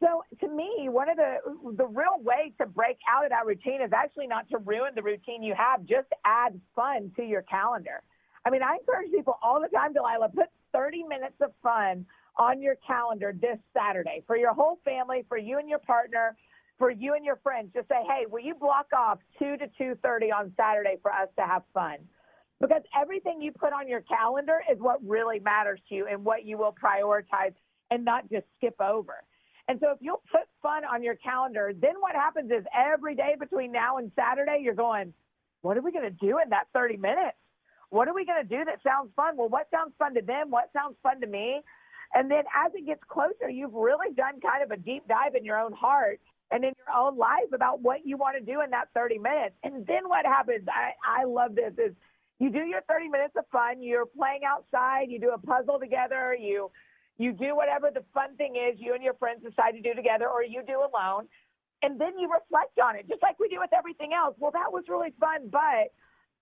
So 0.00 0.22
to 0.40 0.48
me, 0.48 0.88
one 0.88 1.08
of 1.08 1.16
the 1.16 1.38
the 1.76 1.86
real 1.86 2.20
way 2.20 2.52
to 2.60 2.66
break 2.66 2.98
out 3.10 3.24
of 3.24 3.30
that 3.30 3.46
routine 3.46 3.80
is 3.82 3.90
actually 3.92 4.28
not 4.28 4.48
to 4.50 4.58
ruin 4.58 4.92
the 4.94 5.02
routine 5.02 5.42
you 5.42 5.54
have, 5.56 5.84
just 5.84 6.06
add 6.24 6.60
fun 6.76 7.10
to 7.16 7.24
your 7.24 7.42
calendar. 7.42 8.02
I 8.44 8.50
mean, 8.50 8.62
I 8.62 8.76
encourage 8.76 9.10
people 9.10 9.38
all 9.42 9.60
the 9.60 9.68
time, 9.68 9.92
Delilah, 9.92 10.28
put 10.28 10.46
30 10.72 11.02
minutes 11.04 11.34
of 11.40 11.50
fun 11.62 12.06
on 12.36 12.62
your 12.62 12.76
calendar 12.86 13.34
this 13.38 13.58
Saturday 13.76 14.22
for 14.26 14.36
your 14.36 14.54
whole 14.54 14.78
family, 14.84 15.24
for 15.28 15.36
you 15.36 15.58
and 15.58 15.68
your 15.68 15.80
partner, 15.80 16.36
for 16.78 16.90
you 16.90 17.14
and 17.14 17.24
your 17.24 17.36
friends. 17.42 17.70
Just 17.74 17.88
say, 17.88 18.02
hey, 18.06 18.26
will 18.30 18.40
you 18.40 18.54
block 18.54 18.86
off 18.96 19.18
2 19.38 19.56
to 19.56 19.66
2.30 19.80 20.32
on 20.32 20.52
Saturday 20.56 20.96
for 21.02 21.12
us 21.12 21.28
to 21.36 21.44
have 21.44 21.62
fun? 21.74 21.98
because 22.60 22.82
everything 23.00 23.40
you 23.40 23.52
put 23.52 23.72
on 23.72 23.88
your 23.88 24.00
calendar 24.02 24.60
is 24.70 24.78
what 24.80 24.98
really 25.06 25.38
matters 25.38 25.80
to 25.88 25.94
you 25.94 26.06
and 26.06 26.24
what 26.24 26.44
you 26.44 26.58
will 26.58 26.74
prioritize 26.74 27.54
and 27.90 28.04
not 28.04 28.28
just 28.30 28.44
skip 28.56 28.80
over. 28.80 29.14
And 29.68 29.78
so 29.80 29.90
if 29.90 29.98
you'll 30.00 30.22
put 30.32 30.42
fun 30.62 30.84
on 30.84 31.02
your 31.02 31.14
calendar, 31.16 31.72
then 31.78 31.94
what 32.00 32.14
happens 32.14 32.50
is 32.50 32.64
every 32.74 33.14
day 33.14 33.36
between 33.38 33.70
now 33.70 33.98
and 33.98 34.10
Saturday, 34.16 34.60
you're 34.62 34.74
going, 34.74 35.12
what 35.60 35.76
are 35.76 35.82
we 35.82 35.92
going 35.92 36.04
to 36.04 36.26
do 36.26 36.38
in 36.42 36.50
that 36.50 36.68
30 36.74 36.96
minutes? 36.96 37.36
What 37.90 38.08
are 38.08 38.14
we 38.14 38.24
going 38.24 38.42
to 38.42 38.48
do 38.48 38.64
that 38.64 38.80
sounds 38.82 39.10
fun? 39.14 39.36
Well, 39.36 39.48
what 39.48 39.68
sounds 39.70 39.92
fun 39.98 40.14
to 40.14 40.22
them? 40.22 40.50
What 40.50 40.70
sounds 40.72 40.96
fun 41.02 41.20
to 41.20 41.26
me? 41.26 41.60
And 42.14 42.30
then 42.30 42.44
as 42.56 42.72
it 42.74 42.86
gets 42.86 43.02
closer, 43.08 43.48
you've 43.50 43.74
really 43.74 44.14
done 44.14 44.40
kind 44.40 44.62
of 44.64 44.70
a 44.70 44.76
deep 44.76 45.06
dive 45.06 45.34
in 45.34 45.44
your 45.44 45.58
own 45.58 45.72
heart 45.72 46.20
and 46.50 46.64
in 46.64 46.72
your 46.78 46.96
own 46.96 47.16
life 47.16 47.52
about 47.52 47.82
what 47.82 48.06
you 48.06 48.16
want 48.16 48.36
to 48.38 48.44
do 48.44 48.62
in 48.62 48.70
that 48.70 48.88
30 48.94 49.18
minutes. 49.18 49.54
And 49.62 49.86
then 49.86 50.08
what 50.08 50.24
happens, 50.24 50.66
I, 50.68 50.92
I 51.04 51.24
love 51.24 51.54
this, 51.54 51.72
is 51.78 51.94
you 52.38 52.50
do 52.50 52.60
your 52.60 52.80
30 52.88 53.08
minutes 53.08 53.34
of 53.36 53.44
fun. 53.52 53.82
You're 53.82 54.06
playing 54.06 54.42
outside. 54.46 55.10
You 55.10 55.20
do 55.20 55.30
a 55.30 55.38
puzzle 55.38 55.78
together. 55.78 56.36
You 56.38 56.70
you 57.18 57.32
do 57.32 57.56
whatever 57.56 57.90
the 57.92 58.04
fun 58.14 58.36
thing 58.36 58.54
is 58.54 58.78
you 58.78 58.94
and 58.94 59.02
your 59.02 59.14
friends 59.14 59.42
decide 59.42 59.72
to 59.72 59.82
do 59.82 59.92
together, 59.92 60.28
or 60.28 60.44
you 60.44 60.62
do 60.64 60.78
alone, 60.78 61.26
and 61.82 62.00
then 62.00 62.16
you 62.16 62.30
reflect 62.30 62.78
on 62.78 62.94
it, 62.94 63.08
just 63.08 63.22
like 63.22 63.40
we 63.40 63.48
do 63.48 63.58
with 63.58 63.70
everything 63.76 64.12
else. 64.14 64.36
Well, 64.38 64.52
that 64.52 64.72
was 64.72 64.84
really 64.88 65.12
fun, 65.18 65.48
but 65.50 65.90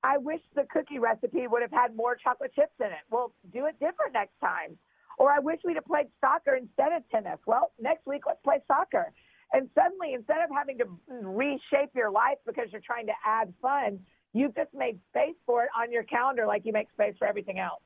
I 0.02 0.18
wish 0.18 0.40
the 0.54 0.64
cookie 0.70 0.98
recipe 0.98 1.46
would 1.46 1.62
have 1.62 1.72
had 1.72 1.96
more 1.96 2.14
chocolate 2.14 2.54
chips 2.54 2.76
in 2.78 2.86
it. 2.86 3.04
Well, 3.10 3.32
do 3.52 3.64
it 3.66 3.80
different 3.80 4.12
next 4.12 4.38
time. 4.38 4.76
Or 5.18 5.32
I 5.32 5.38
wish 5.38 5.60
we'd 5.64 5.76
have 5.76 5.86
played 5.86 6.08
soccer 6.20 6.54
instead 6.54 6.92
of 6.92 7.08
tennis. 7.10 7.40
Well, 7.46 7.72
next 7.80 8.06
week 8.06 8.22
let's 8.26 8.40
play 8.44 8.60
soccer. 8.68 9.12
And 9.52 9.70
suddenly, 9.74 10.14
instead 10.14 10.38
of 10.42 10.50
having 10.54 10.78
to 10.78 10.84
reshape 11.08 11.90
your 11.94 12.10
life 12.10 12.38
because 12.46 12.66
you're 12.72 12.80
trying 12.84 13.06
to 13.06 13.14
add 13.24 13.54
fun, 13.62 14.00
You've 14.36 14.54
just 14.54 14.74
made 14.74 15.00
space 15.08 15.34
for 15.46 15.62
it 15.62 15.70
on 15.74 15.90
your 15.90 16.02
calendar 16.02 16.46
like 16.46 16.66
you 16.66 16.72
make 16.72 16.90
space 16.90 17.14
for 17.18 17.26
everything 17.26 17.58
else. 17.58 17.80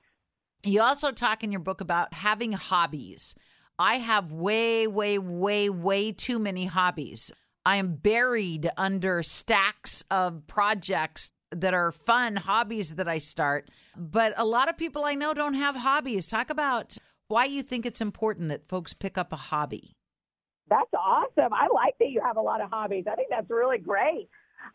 You 0.65 0.83
also 0.83 1.13
talk 1.13 1.45
in 1.45 1.53
your 1.53 1.61
book 1.61 1.81
about 1.81 2.13
having 2.13 2.51
hobbies. 2.51 3.37
I 3.79 3.99
have 3.99 4.33
way, 4.33 4.89
way, 4.89 5.17
way, 5.17 5.71
way 5.71 6.11
too 6.11 6.41
many 6.41 6.65
hobbies. 6.65 7.31
I 7.65 7.77
am 7.77 7.95
buried 7.95 8.69
under 8.77 9.23
stacks 9.23 10.03
of 10.11 10.45
projects 10.49 11.31
that 11.53 11.73
are 11.73 11.93
fun 11.93 12.35
hobbies 12.35 12.97
that 12.97 13.07
I 13.07 13.19
start. 13.19 13.71
But 13.97 14.35
a 14.37 14.45
lot 14.45 14.69
of 14.69 14.77
people 14.77 15.05
I 15.05 15.15
know 15.15 15.33
don't 15.33 15.55
have 15.55 15.77
hobbies. 15.77 16.27
Talk 16.27 16.51
about 16.51 16.99
why 17.29 17.45
you 17.45 17.63
think 17.63 17.87
it's 17.87 18.01
important 18.01 18.49
that 18.49 18.67
folks 18.67 18.93
pick 18.93 19.17
up 19.17 19.33
a 19.33 19.37
hobby. 19.37 19.95
That's 20.71 20.91
awesome. 20.95 21.53
I 21.53 21.67
like 21.75 21.99
that 21.99 22.11
you 22.11 22.23
have 22.25 22.37
a 22.37 22.41
lot 22.41 22.61
of 22.63 22.71
hobbies. 22.71 23.05
I 23.11 23.17
think 23.17 23.29
that's 23.29 23.51
really 23.51 23.79
great. 23.79 24.29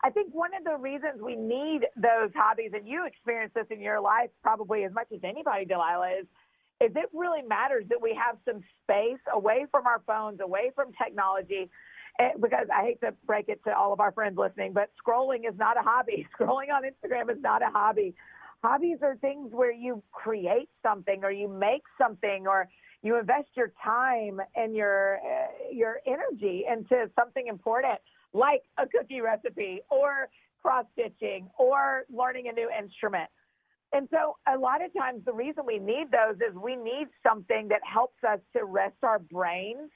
I 0.04 0.10
think 0.10 0.34
one 0.34 0.50
of 0.54 0.64
the 0.64 0.76
reasons 0.76 1.22
we 1.22 1.36
need 1.36 1.80
those 1.96 2.30
hobbies, 2.34 2.72
and 2.74 2.86
you 2.86 3.06
experience 3.06 3.52
this 3.54 3.66
in 3.70 3.80
your 3.80 4.00
life 4.00 4.28
probably 4.42 4.84
as 4.84 4.92
much 4.92 5.08
as 5.12 5.20
anybody, 5.24 5.64
Delilah, 5.64 6.20
is 6.20 6.26
is 6.78 6.92
it 6.94 7.08
really 7.14 7.40
matters 7.40 7.86
that 7.88 8.02
we 8.02 8.14
have 8.14 8.36
some 8.44 8.62
space 8.82 9.22
away 9.32 9.64
from 9.70 9.86
our 9.86 10.02
phones, 10.06 10.40
away 10.40 10.70
from 10.74 10.92
technology, 11.02 11.70
eh, 12.18 12.32
because 12.38 12.66
I 12.70 12.82
hate 12.82 13.00
to 13.00 13.14
break 13.26 13.48
it 13.48 13.62
to 13.64 13.74
all 13.74 13.94
of 13.94 14.00
our 14.00 14.12
friends 14.12 14.36
listening, 14.36 14.74
but 14.74 14.90
scrolling 15.02 15.48
is 15.48 15.56
not 15.56 15.78
a 15.78 15.82
hobby. 15.82 16.26
Scrolling 16.38 16.68
on 16.70 16.82
Instagram 16.82 17.30
is 17.30 17.40
not 17.40 17.62
a 17.62 17.70
hobby. 17.72 18.14
Hobbies 18.62 18.98
are 19.00 19.16
things 19.16 19.52
where 19.52 19.72
you 19.72 20.02
create 20.12 20.68
something 20.82 21.24
or 21.24 21.30
you 21.30 21.48
make 21.48 21.82
something 21.96 22.46
or 22.46 22.68
you 23.06 23.18
invest 23.18 23.48
your 23.54 23.72
time 23.82 24.40
and 24.54 24.74
your 24.74 25.18
uh, 25.18 25.72
your 25.72 26.00
energy 26.06 26.64
into 26.70 27.10
something 27.18 27.46
important 27.46 27.98
like 28.32 28.62
a 28.78 28.86
cookie 28.86 29.20
recipe 29.20 29.80
or 29.90 30.28
cross 30.60 30.84
stitching 30.92 31.48
or 31.58 32.04
learning 32.12 32.48
a 32.48 32.52
new 32.52 32.68
instrument. 32.70 33.30
And 33.92 34.08
so, 34.10 34.36
a 34.52 34.58
lot 34.58 34.84
of 34.84 34.92
times, 34.92 35.22
the 35.24 35.32
reason 35.32 35.64
we 35.64 35.78
need 35.78 36.08
those 36.10 36.36
is 36.36 36.54
we 36.56 36.74
need 36.74 37.06
something 37.26 37.68
that 37.68 37.80
helps 37.84 38.22
us 38.28 38.40
to 38.56 38.64
rest 38.64 38.96
our 39.02 39.20
brains. 39.20 39.90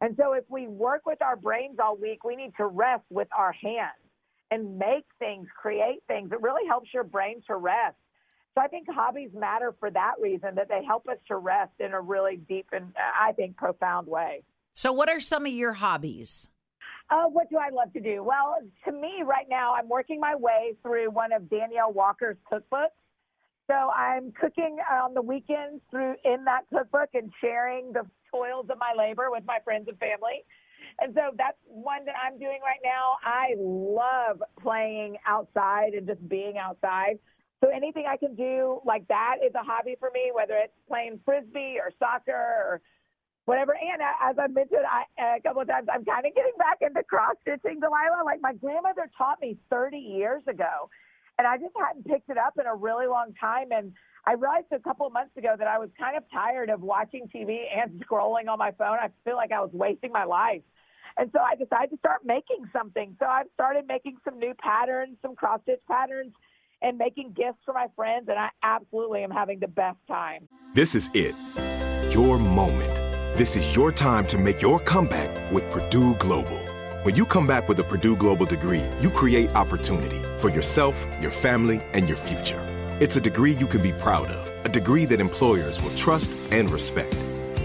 And 0.00 0.16
so, 0.16 0.32
if 0.32 0.44
we 0.48 0.66
work 0.66 1.02
with 1.04 1.20
our 1.20 1.36
brains 1.36 1.76
all 1.82 1.96
week, 1.96 2.24
we 2.24 2.36
need 2.36 2.52
to 2.56 2.66
rest 2.66 3.04
with 3.10 3.28
our 3.36 3.52
hands 3.52 4.00
and 4.50 4.78
make 4.78 5.04
things, 5.18 5.46
create 5.60 6.02
things. 6.08 6.32
It 6.32 6.40
really 6.40 6.66
helps 6.66 6.88
your 6.94 7.04
brain 7.04 7.42
to 7.48 7.56
rest. 7.56 7.96
So, 8.58 8.64
I 8.64 8.66
think 8.66 8.88
hobbies 8.90 9.30
matter 9.34 9.72
for 9.78 9.88
that 9.92 10.14
reason, 10.20 10.56
that 10.56 10.68
they 10.68 10.82
help 10.84 11.06
us 11.06 11.18
to 11.28 11.36
rest 11.36 11.74
in 11.78 11.92
a 11.92 12.00
really 12.00 12.38
deep 12.48 12.66
and, 12.72 12.92
I 12.98 13.30
think, 13.30 13.56
profound 13.56 14.08
way. 14.08 14.42
So, 14.74 14.92
what 14.92 15.08
are 15.08 15.20
some 15.20 15.46
of 15.46 15.52
your 15.52 15.74
hobbies? 15.74 16.48
Uh, 17.08 17.26
what 17.26 17.48
do 17.50 17.56
I 17.56 17.68
love 17.70 17.92
to 17.92 18.00
do? 18.00 18.24
Well, 18.24 18.56
to 18.84 18.92
me, 18.92 19.22
right 19.24 19.46
now, 19.48 19.74
I'm 19.74 19.88
working 19.88 20.18
my 20.18 20.34
way 20.34 20.74
through 20.82 21.10
one 21.10 21.32
of 21.32 21.48
Danielle 21.48 21.92
Walker's 21.92 22.36
cookbooks. 22.52 22.98
So 23.70 23.74
I'm 23.74 24.32
cooking 24.32 24.78
on 24.90 25.14
the 25.14 25.22
weekends 25.22 25.80
through 25.90 26.16
in 26.24 26.44
that 26.44 26.62
cookbook 26.72 27.10
and 27.14 27.30
sharing 27.40 27.92
the 27.92 28.06
toils 28.30 28.66
of 28.70 28.78
my 28.78 28.92
labor 28.96 29.30
with 29.30 29.44
my 29.46 29.58
friends 29.62 29.86
and 29.88 29.98
family. 29.98 30.42
And 31.00 31.14
so 31.14 31.30
that's 31.36 31.58
one 31.66 32.04
that 32.06 32.14
I'm 32.20 32.38
doing 32.38 32.58
right 32.62 32.80
now. 32.82 33.16
I 33.22 33.54
love 33.58 34.42
playing 34.60 35.16
outside 35.26 35.92
and 35.92 36.06
just 36.06 36.26
being 36.28 36.56
outside. 36.58 37.18
So 37.62 37.70
anything 37.70 38.04
I 38.08 38.16
can 38.16 38.34
do 38.36 38.80
like 38.84 39.06
that 39.08 39.36
is 39.44 39.52
a 39.54 39.64
hobby 39.64 39.96
for 39.98 40.10
me, 40.14 40.30
whether 40.32 40.54
it's 40.54 40.72
playing 40.88 41.20
frisbee 41.24 41.78
or 41.82 41.90
soccer 41.98 42.32
or 42.32 42.80
whatever. 43.46 43.74
And 43.74 44.00
as 44.02 44.36
I 44.38 44.46
mentioned 44.46 44.86
I, 44.86 45.38
a 45.38 45.40
couple 45.40 45.62
of 45.62 45.68
times, 45.68 45.88
I'm 45.92 46.04
kind 46.04 46.24
of 46.24 46.34
getting 46.34 46.52
back 46.58 46.78
into 46.80 47.02
cross 47.02 47.34
stitching, 47.42 47.80
Delilah. 47.80 48.22
Like 48.24 48.40
my 48.40 48.52
grandmother 48.52 49.10
taught 49.16 49.40
me 49.40 49.56
30 49.70 49.98
years 49.98 50.42
ago, 50.46 50.88
and 51.38 51.46
I 51.48 51.56
just 51.56 51.74
hadn't 51.76 52.06
picked 52.06 52.30
it 52.30 52.38
up 52.38 52.54
in 52.60 52.66
a 52.66 52.74
really 52.74 53.06
long 53.06 53.32
time. 53.40 53.72
And 53.72 53.92
I 54.24 54.32
realized 54.32 54.66
a 54.70 54.78
couple 54.78 55.06
of 55.06 55.12
months 55.12 55.36
ago 55.36 55.56
that 55.58 55.66
I 55.66 55.78
was 55.78 55.88
kind 55.98 56.16
of 56.16 56.22
tired 56.30 56.70
of 56.70 56.82
watching 56.82 57.26
TV 57.34 57.64
and 57.74 58.04
scrolling 58.04 58.48
on 58.48 58.58
my 58.58 58.70
phone. 58.72 58.98
I 59.00 59.08
feel 59.24 59.36
like 59.36 59.50
I 59.50 59.60
was 59.60 59.70
wasting 59.72 60.12
my 60.12 60.24
life. 60.24 60.62
And 61.16 61.30
so 61.32 61.40
I 61.40 61.56
decided 61.56 61.90
to 61.90 61.98
start 61.98 62.20
making 62.24 62.68
something. 62.72 63.16
So 63.18 63.26
I've 63.26 63.46
started 63.54 63.86
making 63.88 64.18
some 64.24 64.38
new 64.38 64.54
patterns, 64.54 65.16
some 65.22 65.34
cross 65.34 65.60
stitch 65.62 65.80
patterns, 65.90 66.32
and 66.82 66.98
making 66.98 67.32
gifts 67.32 67.58
for 67.64 67.74
my 67.74 67.86
friends. 67.96 68.28
And 68.28 68.38
I 68.38 68.48
absolutely 68.62 69.22
am 69.22 69.30
having 69.30 69.58
the 69.58 69.68
best 69.68 69.98
time. 70.06 70.48
This 70.74 70.94
is 70.94 71.10
it, 71.14 71.34
your 72.12 72.38
moment. 72.38 72.94
This 73.36 73.56
is 73.56 73.76
your 73.76 73.92
time 73.92 74.26
to 74.26 74.38
make 74.38 74.60
your 74.60 74.80
comeback 74.80 75.52
with 75.52 75.68
Purdue 75.70 76.14
Global. 76.16 76.58
When 77.04 77.14
you 77.14 77.24
come 77.24 77.46
back 77.46 77.68
with 77.68 77.78
a 77.78 77.84
Purdue 77.84 78.16
Global 78.16 78.46
degree, 78.46 78.84
you 79.00 79.10
create 79.10 79.54
opportunity 79.54 80.20
for 80.38 80.50
yourself, 80.50 81.06
your 81.20 81.30
family, 81.30 81.80
and 81.92 82.08
your 82.08 82.16
future. 82.16 82.60
It's 83.00 83.16
a 83.16 83.20
degree 83.20 83.52
you 83.52 83.68
can 83.68 83.80
be 83.80 83.92
proud 83.92 84.26
of, 84.26 84.66
a 84.66 84.68
degree 84.68 85.04
that 85.04 85.20
employers 85.20 85.80
will 85.80 85.94
trust 85.94 86.32
and 86.50 86.68
respect. 86.68 87.16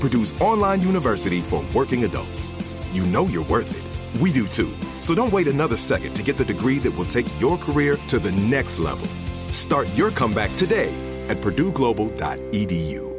Purdue's 0.00 0.38
online 0.40 0.82
university 0.82 1.40
for 1.40 1.64
working 1.74 2.04
adults. 2.04 2.50
You 2.92 3.04
know 3.04 3.26
you're 3.26 3.44
worth 3.44 3.70
it. 3.76 4.20
We 4.20 4.32
do 4.32 4.46
too. 4.46 4.72
So 5.00 5.14
don't 5.14 5.32
wait 5.32 5.48
another 5.48 5.76
second 5.76 6.14
to 6.14 6.22
get 6.22 6.36
the 6.36 6.44
degree 6.44 6.78
that 6.80 6.96
will 6.96 7.04
take 7.04 7.26
your 7.40 7.56
career 7.58 7.96
to 8.08 8.18
the 8.18 8.32
next 8.32 8.78
level. 8.78 9.06
Start 9.52 9.86
your 9.96 10.10
comeback 10.10 10.54
today 10.56 10.92
at 11.28 11.38
purdueglobal.edu. 11.38 13.16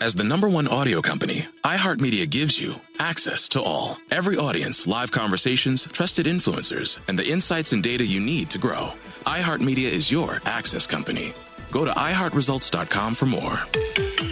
As 0.00 0.16
the 0.16 0.24
number 0.24 0.48
one 0.48 0.66
audio 0.66 1.00
company, 1.00 1.46
iHeartMedia 1.62 2.28
gives 2.28 2.60
you 2.60 2.74
access 2.98 3.48
to 3.50 3.62
all. 3.62 3.98
Every 4.10 4.36
audience, 4.36 4.86
live 4.88 5.12
conversations, 5.12 5.86
trusted 5.86 6.26
influencers, 6.26 6.98
and 7.06 7.16
the 7.16 7.28
insights 7.30 7.72
and 7.72 7.82
data 7.84 8.04
you 8.04 8.18
need 8.18 8.50
to 8.50 8.58
grow. 8.58 8.88
iHeartMedia 9.26 9.88
is 9.92 10.10
your 10.10 10.40
access 10.44 10.88
company. 10.88 11.34
Go 11.70 11.84
to 11.84 11.92
iHeartResults.com 11.92 13.14
for 13.14 13.26
more. 13.26 14.31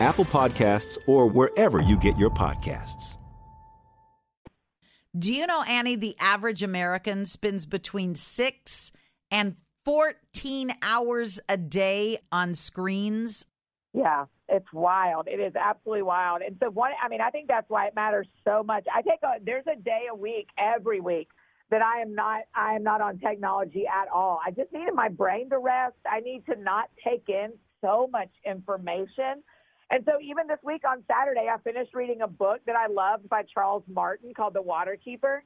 Apple 0.00 0.24
Podcasts, 0.24 0.98
or 1.06 1.26
wherever 1.26 1.80
you 1.80 1.96
get 1.96 2.18
your 2.18 2.30
podcasts. 2.30 3.16
Do 5.18 5.32
you 5.32 5.46
know, 5.46 5.62
Annie, 5.62 5.96
the 5.96 6.16
average 6.20 6.62
American 6.62 7.26
spends 7.26 7.66
between 7.66 8.14
six 8.14 8.92
and 9.30 9.56
14 9.84 10.70
hours 10.82 11.40
a 11.48 11.56
day 11.56 12.18
on 12.30 12.54
screens. 12.54 13.46
Yeah, 13.94 14.26
it's 14.48 14.70
wild. 14.72 15.28
It 15.28 15.40
is 15.40 15.54
absolutely 15.56 16.02
wild. 16.02 16.42
And 16.42 16.56
so 16.62 16.70
one 16.70 16.92
I 17.02 17.08
mean, 17.08 17.22
I 17.22 17.30
think 17.30 17.48
that's 17.48 17.68
why 17.70 17.86
it 17.86 17.94
matters 17.94 18.26
so 18.44 18.62
much. 18.62 18.84
I 18.94 19.00
take 19.00 19.20
a 19.22 19.42
there's 19.42 19.64
a 19.66 19.80
day 19.80 20.02
a 20.10 20.14
week 20.14 20.48
every 20.58 21.00
week 21.00 21.28
that 21.70 21.80
I 21.80 22.02
am 22.02 22.14
not 22.14 22.42
I 22.54 22.74
am 22.74 22.82
not 22.82 23.00
on 23.00 23.18
technology 23.18 23.84
at 23.86 24.08
all. 24.12 24.40
I 24.46 24.50
just 24.50 24.72
needed 24.72 24.94
my 24.94 25.08
brain 25.08 25.48
to 25.50 25.58
rest. 25.58 25.96
I 26.10 26.20
need 26.20 26.44
to 26.46 26.56
not 26.60 26.90
take 27.02 27.24
in 27.28 27.52
so 27.80 28.08
much 28.12 28.30
information. 28.44 29.42
And 29.90 30.04
so 30.04 30.20
even 30.20 30.46
this 30.46 30.58
week 30.62 30.82
on 30.88 31.02
Saturday 31.10 31.48
I 31.52 31.58
finished 31.62 31.94
reading 31.94 32.20
a 32.22 32.28
book 32.28 32.60
that 32.66 32.76
I 32.76 32.88
loved 32.88 33.28
by 33.28 33.42
Charles 33.42 33.84
Martin 33.88 34.34
called 34.34 34.54
The 34.54 34.62
Water 34.62 34.96
Keeper. 35.02 35.42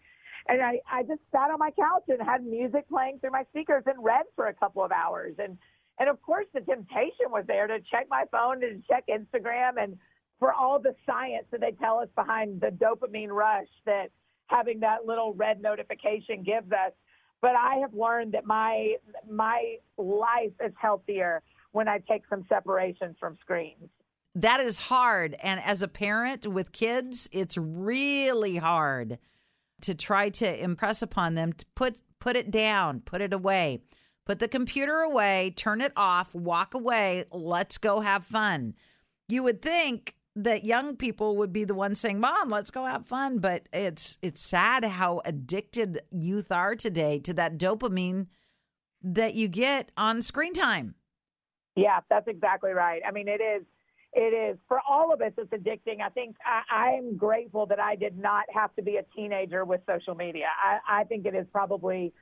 And 0.49 0.61
I, 0.61 0.81
I 0.91 1.03
just 1.03 1.21
sat 1.31 1.51
on 1.51 1.59
my 1.59 1.71
couch 1.71 2.05
and 2.09 2.21
had 2.21 2.45
music 2.45 2.89
playing 2.89 3.21
through 3.21 3.31
my 3.31 3.45
speakers 3.51 3.85
and 3.87 4.03
read 4.03 4.25
for 4.35 4.49
a 4.49 4.55
couple 4.55 4.85
of 4.85 4.91
hours. 4.91 5.35
And 5.39 5.59
and 5.99 6.09
of 6.09 6.21
course 6.23 6.47
the 6.53 6.61
temptation 6.61 7.31
was 7.31 7.45
there 7.47 7.67
to 7.69 7.79
check 7.91 8.07
my 8.11 8.25
phone 8.33 8.65
and 8.65 8.83
check 8.87 9.05
Instagram 9.09 9.81
and 9.81 9.97
for 10.41 10.53
all 10.53 10.81
the 10.81 10.97
science 11.07 11.47
that 11.53 11.61
they 11.61 11.71
tell 11.73 12.01
us 12.01 12.09
behind 12.17 12.61
the 12.61 12.69
dopamine 12.69 13.29
rush 13.29 13.69
that 13.87 14.07
having 14.49 14.81
that 14.81 15.07
little 15.07 15.33
red 15.35 15.63
notification 15.63 16.43
gives 16.43 16.73
us. 16.73 16.93
But 17.41 17.55
I 17.55 17.77
have 17.77 17.95
learned 17.95 18.33
that 18.33 18.45
my 18.45 18.97
my 19.31 19.77
life 19.97 20.53
is 20.65 20.73
healthier 20.81 21.43
when 21.71 21.87
I 21.87 21.99
take 21.99 22.23
some 22.29 22.45
separation 22.49 23.15
from 23.21 23.39
screens. 23.41 23.89
That 24.35 24.61
is 24.61 24.79
hard. 24.79 25.37
And 25.43 25.61
as 25.61 25.83
a 25.83 25.89
parent 25.89 26.47
with 26.47 26.73
kids, 26.73 27.29
it's 27.33 27.57
really 27.57 28.57
hard 28.57 29.19
to 29.83 29.95
try 29.95 30.31
to 30.31 30.63
impress 30.63 31.03
upon 31.03 31.35
them 31.35 31.53
to 31.53 31.67
put 31.75 31.99
put 32.19 32.37
it 32.37 32.51
down, 32.51 33.01
put 33.01 33.21
it 33.21 33.33
away. 33.33 33.83
Put 34.25 34.39
the 34.39 34.47
computer 34.47 34.99
away, 34.99 35.53
turn 35.57 35.81
it 35.81 35.93
off, 35.97 36.33
walk 36.33 36.75
away, 36.75 37.25
let's 37.33 37.77
go 37.77 37.99
have 38.01 38.25
fun. 38.25 38.75
You 39.29 39.43
would 39.43 39.61
think 39.61 40.15
that 40.37 40.65
young 40.65 40.97
people 40.97 41.37
would 41.39 41.53
be 41.53 41.65
the 41.65 41.75
ones 41.75 41.99
saying, 41.99 42.21
"Mom, 42.21 42.49
let's 42.49 42.71
go 42.71 42.87
have 42.87 43.05
fun," 43.05 43.39
but 43.39 43.69
it's 43.73 44.19
it's 44.23 44.41
sad 44.41 44.85
how 44.85 45.21
addicted 45.25 46.03
youth 46.11 46.53
are 46.53 46.77
today 46.77 47.19
to 47.21 47.35
that 47.35 47.59
dopamine 47.59 48.29
that 49.03 49.35
you 49.35 49.49
get 49.49 49.91
on 49.97 50.23
screen 50.23 50.55
time. 50.55 50.95
Yeah, 51.75 52.01
that's 52.09 52.29
exactly 52.29 52.71
right. 52.71 53.03
I 53.07 53.11
mean, 53.11 53.27
it 53.27 53.41
is 53.41 53.65
it 54.15 54.35
is. 54.35 54.59
For 54.69 54.81
all 54.89 55.13
of 55.13 55.21
us 55.23 55.33
it's 55.39 55.53
addicting. 55.53 56.01
I 56.05 56.11
think 56.11 56.37
I, 56.45 56.75
i'm 56.75 57.17
grateful 57.17 57.67
that 57.67 57.81
i 57.81 57.97
did 57.97 58.19
not 58.19 58.45
have 58.53 58.75
to 58.77 58.83
be 58.83 58.97
a 58.97 59.03
teenager 59.17 59.65
with 59.65 59.81
social 59.87 60.15
media. 60.15 60.47
I, 60.63 61.01
I 61.01 61.05
think 61.05 61.27
it 61.27 61.35
is 61.35 61.47
probably 61.53 62.13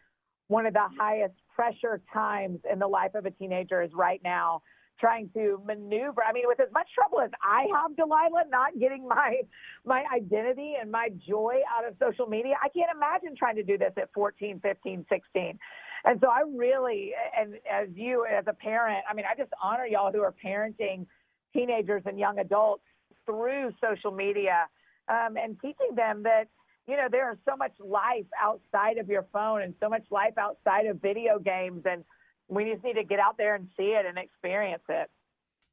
one 0.49 0.67
of 0.67 0.75
the 0.75 0.87
highest 0.99 1.35
pressure 1.55 2.01
times 2.13 2.61
in 2.71 2.79
the 2.79 2.87
life 2.87 3.15
of 3.15 3.27
a 3.27 3.31
teenager 3.31 3.83
is 3.83 3.91
right 3.95 4.21
now 4.25 4.63
trying 4.99 5.31
to 5.35 5.63
maneuver. 5.67 6.23
I 6.29 6.33
mean 6.33 6.45
with 6.47 6.61
as 6.61 6.73
much 6.73 6.89
trouble 6.95 7.21
as 7.21 7.31
i 7.43 7.67
have 7.75 7.97
delilah 7.97 8.45
not 8.51 8.79
getting 8.79 9.09
my 9.09 9.41
my 9.85 10.05
identity 10.15 10.75
and 10.81 10.91
my 10.91 11.09
joy 11.27 11.57
out 11.77 11.87
of 11.87 11.95
social 12.01 12.27
media 12.27 12.55
i 12.63 12.69
can't 12.69 12.91
imagine 12.95 13.35
trying 13.37 13.57
to 13.57 13.63
do 13.63 13.79
this 13.79 13.93
at 13.97 14.11
14 14.15 14.61
15 14.63 15.07
16 15.09 15.59
and 16.05 16.21
so 16.21 16.29
i 16.29 16.43
really 16.55 17.13
and 17.39 17.55
as 17.71 17.89
you 17.95 18.27
as 18.27 18.45
a 18.47 18.53
parent 18.53 19.03
i 19.11 19.15
mean 19.15 19.25
i 19.31 19.35
just 19.37 19.51
honor 19.63 19.87
y'all 19.87 20.13
who 20.13 20.21
are 20.21 20.35
parenting 20.45 21.07
teenagers 21.53 22.03
and 22.07 22.19
young 22.19 22.39
adults 22.39 22.83
through 23.27 23.73
social 23.81 24.11
media 24.11 24.67
um, 25.09 25.37
and 25.37 25.61
teaching 25.61 25.95
them 25.95 26.23
that 26.23 26.45
you 26.87 26.97
know 26.97 27.09
there 27.11 27.33
is 27.33 27.39
so 27.49 27.57
much 27.57 27.73
life 27.79 28.27
outside 28.41 28.99
of 28.99 29.09
your 29.09 29.27
phone 29.33 29.63
and 29.63 29.75
so 29.81 29.89
much 29.89 30.05
life 30.11 30.35
outside 30.39 30.87
of 30.87 31.01
video 31.01 31.39
games 31.39 31.83
and 31.85 32.05
we 32.49 32.65
just 32.71 32.83
need 32.83 32.95
to 32.95 33.05
get 33.05 33.21
out 33.21 33.37
there 33.39 33.55
and 33.55 33.69
see 33.77 33.95
it 33.97 34.07
and 34.07 34.19
experience 34.19 34.83
it. 34.89 35.09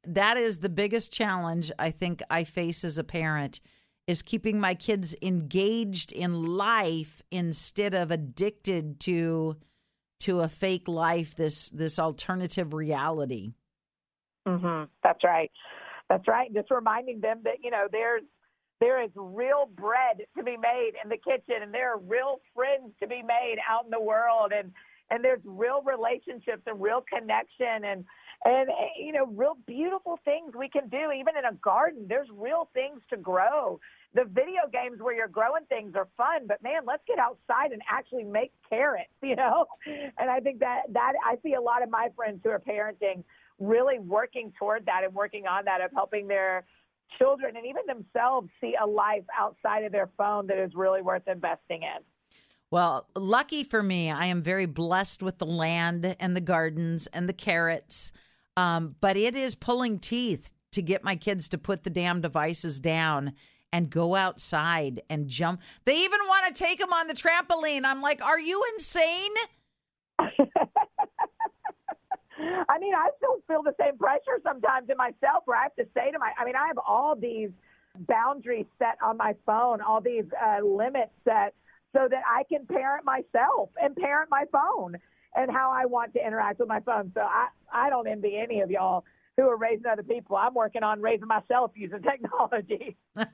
That 0.06 0.36
is 0.36 0.58
the 0.58 0.68
biggest 0.68 1.12
challenge 1.12 1.72
i 1.78 1.90
think 1.90 2.22
i 2.30 2.44
face 2.44 2.84
as 2.84 2.98
a 2.98 3.04
parent 3.04 3.60
is 4.06 4.22
keeping 4.22 4.58
my 4.58 4.74
kids 4.74 5.14
engaged 5.20 6.12
in 6.12 6.56
life 6.56 7.20
instead 7.30 7.94
of 7.94 8.10
addicted 8.10 8.98
to 9.00 9.56
to 10.20 10.40
a 10.40 10.48
fake 10.48 10.88
life 10.88 11.36
this 11.36 11.68
this 11.70 11.98
alternative 11.98 12.72
reality 12.72 13.52
Mm-hmm. 14.48 14.84
That's 15.02 15.22
right. 15.24 15.50
That's 16.08 16.26
right. 16.26 16.52
Just 16.54 16.70
reminding 16.70 17.20
them 17.20 17.40
that 17.44 17.56
you 17.62 17.70
know 17.70 17.86
there's 17.90 18.22
there 18.80 19.02
is 19.02 19.10
real 19.14 19.68
bread 19.76 20.22
to 20.36 20.42
be 20.42 20.56
made 20.56 20.92
in 21.02 21.10
the 21.10 21.16
kitchen 21.16 21.62
and 21.62 21.74
there 21.74 21.92
are 21.92 21.98
real 21.98 22.40
friends 22.54 22.92
to 23.00 23.06
be 23.08 23.22
made 23.22 23.56
out 23.68 23.84
in 23.84 23.90
the 23.90 24.00
world 24.00 24.52
and 24.56 24.72
and 25.10 25.24
there's 25.24 25.40
real 25.44 25.82
relationships 25.82 26.62
and 26.66 26.80
real 26.80 27.02
connection 27.12 27.84
and 27.84 28.04
and 28.44 28.68
you 28.98 29.12
know 29.12 29.26
real 29.26 29.56
beautiful 29.66 30.18
things 30.24 30.52
we 30.56 30.68
can 30.68 30.88
do 30.88 31.10
even 31.12 31.36
in 31.36 31.44
a 31.44 31.54
garden 31.54 32.06
there's 32.08 32.28
real 32.32 32.68
things 32.72 33.00
to 33.10 33.16
grow 33.16 33.80
the 34.14 34.24
video 34.24 34.62
games 34.72 34.98
where 35.00 35.14
you're 35.14 35.28
growing 35.28 35.64
things 35.68 35.94
are 35.96 36.08
fun 36.16 36.46
but 36.46 36.62
man 36.62 36.82
let's 36.86 37.02
get 37.06 37.18
outside 37.18 37.72
and 37.72 37.82
actually 37.90 38.24
make 38.24 38.52
carrots 38.68 39.10
you 39.22 39.34
know 39.34 39.66
and 39.86 40.30
i 40.30 40.38
think 40.38 40.60
that 40.60 40.82
that 40.92 41.14
i 41.26 41.36
see 41.42 41.54
a 41.54 41.60
lot 41.60 41.82
of 41.82 41.90
my 41.90 42.08
friends 42.14 42.40
who 42.44 42.50
are 42.50 42.60
parenting 42.60 43.24
really 43.58 43.98
working 43.98 44.52
toward 44.58 44.86
that 44.86 45.02
and 45.04 45.14
working 45.14 45.46
on 45.46 45.64
that 45.64 45.80
of 45.80 45.90
helping 45.92 46.28
their 46.28 46.64
children 47.18 47.56
and 47.56 47.66
even 47.66 47.82
themselves 47.86 48.48
see 48.60 48.74
a 48.80 48.86
life 48.86 49.24
outside 49.36 49.84
of 49.84 49.92
their 49.92 50.10
phone 50.16 50.46
that 50.46 50.58
is 50.58 50.72
really 50.74 51.02
worth 51.02 51.26
investing 51.26 51.82
in 51.82 52.02
well, 52.70 53.08
lucky 53.16 53.64
for 53.64 53.82
me, 53.82 54.10
I 54.10 54.26
am 54.26 54.42
very 54.42 54.66
blessed 54.66 55.22
with 55.22 55.38
the 55.38 55.46
land 55.46 56.16
and 56.20 56.36
the 56.36 56.40
gardens 56.40 57.06
and 57.08 57.28
the 57.28 57.32
carrots. 57.32 58.12
Um, 58.56 58.96
but 59.00 59.16
it 59.16 59.34
is 59.34 59.54
pulling 59.54 59.98
teeth 59.98 60.52
to 60.72 60.82
get 60.82 61.02
my 61.02 61.16
kids 61.16 61.48
to 61.50 61.58
put 61.58 61.84
the 61.84 61.90
damn 61.90 62.20
devices 62.20 62.78
down 62.78 63.32
and 63.72 63.88
go 63.88 64.14
outside 64.14 65.00
and 65.08 65.28
jump. 65.28 65.62
They 65.84 65.96
even 66.00 66.20
want 66.26 66.54
to 66.54 66.64
take 66.64 66.78
them 66.78 66.92
on 66.92 67.06
the 67.06 67.14
trampoline. 67.14 67.84
I'm 67.84 68.02
like, 68.02 68.22
are 68.22 68.40
you 68.40 68.62
insane? 68.74 69.32
I 72.38 72.78
mean, 72.78 72.94
I 72.94 73.10
still 73.16 73.42
feel 73.46 73.62
the 73.62 73.74
same 73.80 73.98
pressure 73.98 74.38
sometimes 74.42 74.88
in 74.90 74.96
myself 74.96 75.42
where 75.44 75.58
I 75.58 75.64
have 75.64 75.76
to 75.76 75.86
say 75.94 76.10
to 76.10 76.18
my, 76.18 76.32
I 76.38 76.44
mean, 76.44 76.56
I 76.56 76.66
have 76.68 76.78
all 76.78 77.16
these 77.16 77.50
boundaries 78.06 78.66
set 78.78 78.98
on 79.02 79.16
my 79.16 79.34
phone, 79.44 79.80
all 79.80 80.00
these 80.00 80.24
uh, 80.40 80.64
limits 80.64 81.12
set 81.24 81.54
so 81.92 82.06
that 82.10 82.22
I 82.28 82.44
can 82.44 82.66
parent 82.66 83.04
myself 83.04 83.70
and 83.80 83.96
parent 83.96 84.30
my 84.30 84.44
phone 84.52 84.96
and 85.34 85.50
how 85.50 85.70
I 85.70 85.86
want 85.86 86.12
to 86.14 86.24
interact 86.24 86.60
with 86.60 86.68
my 86.68 86.80
phone. 86.80 87.10
So 87.14 87.20
I, 87.20 87.48
I 87.72 87.90
don't 87.90 88.06
envy 88.06 88.36
any 88.36 88.60
of 88.60 88.70
y'all 88.70 89.04
who 89.36 89.48
are 89.48 89.56
raising 89.56 89.86
other 89.86 90.02
people. 90.02 90.36
I'm 90.36 90.54
working 90.54 90.82
on 90.82 91.00
raising 91.00 91.28
myself 91.28 91.70
using 91.74 92.02
technology. 92.02 92.96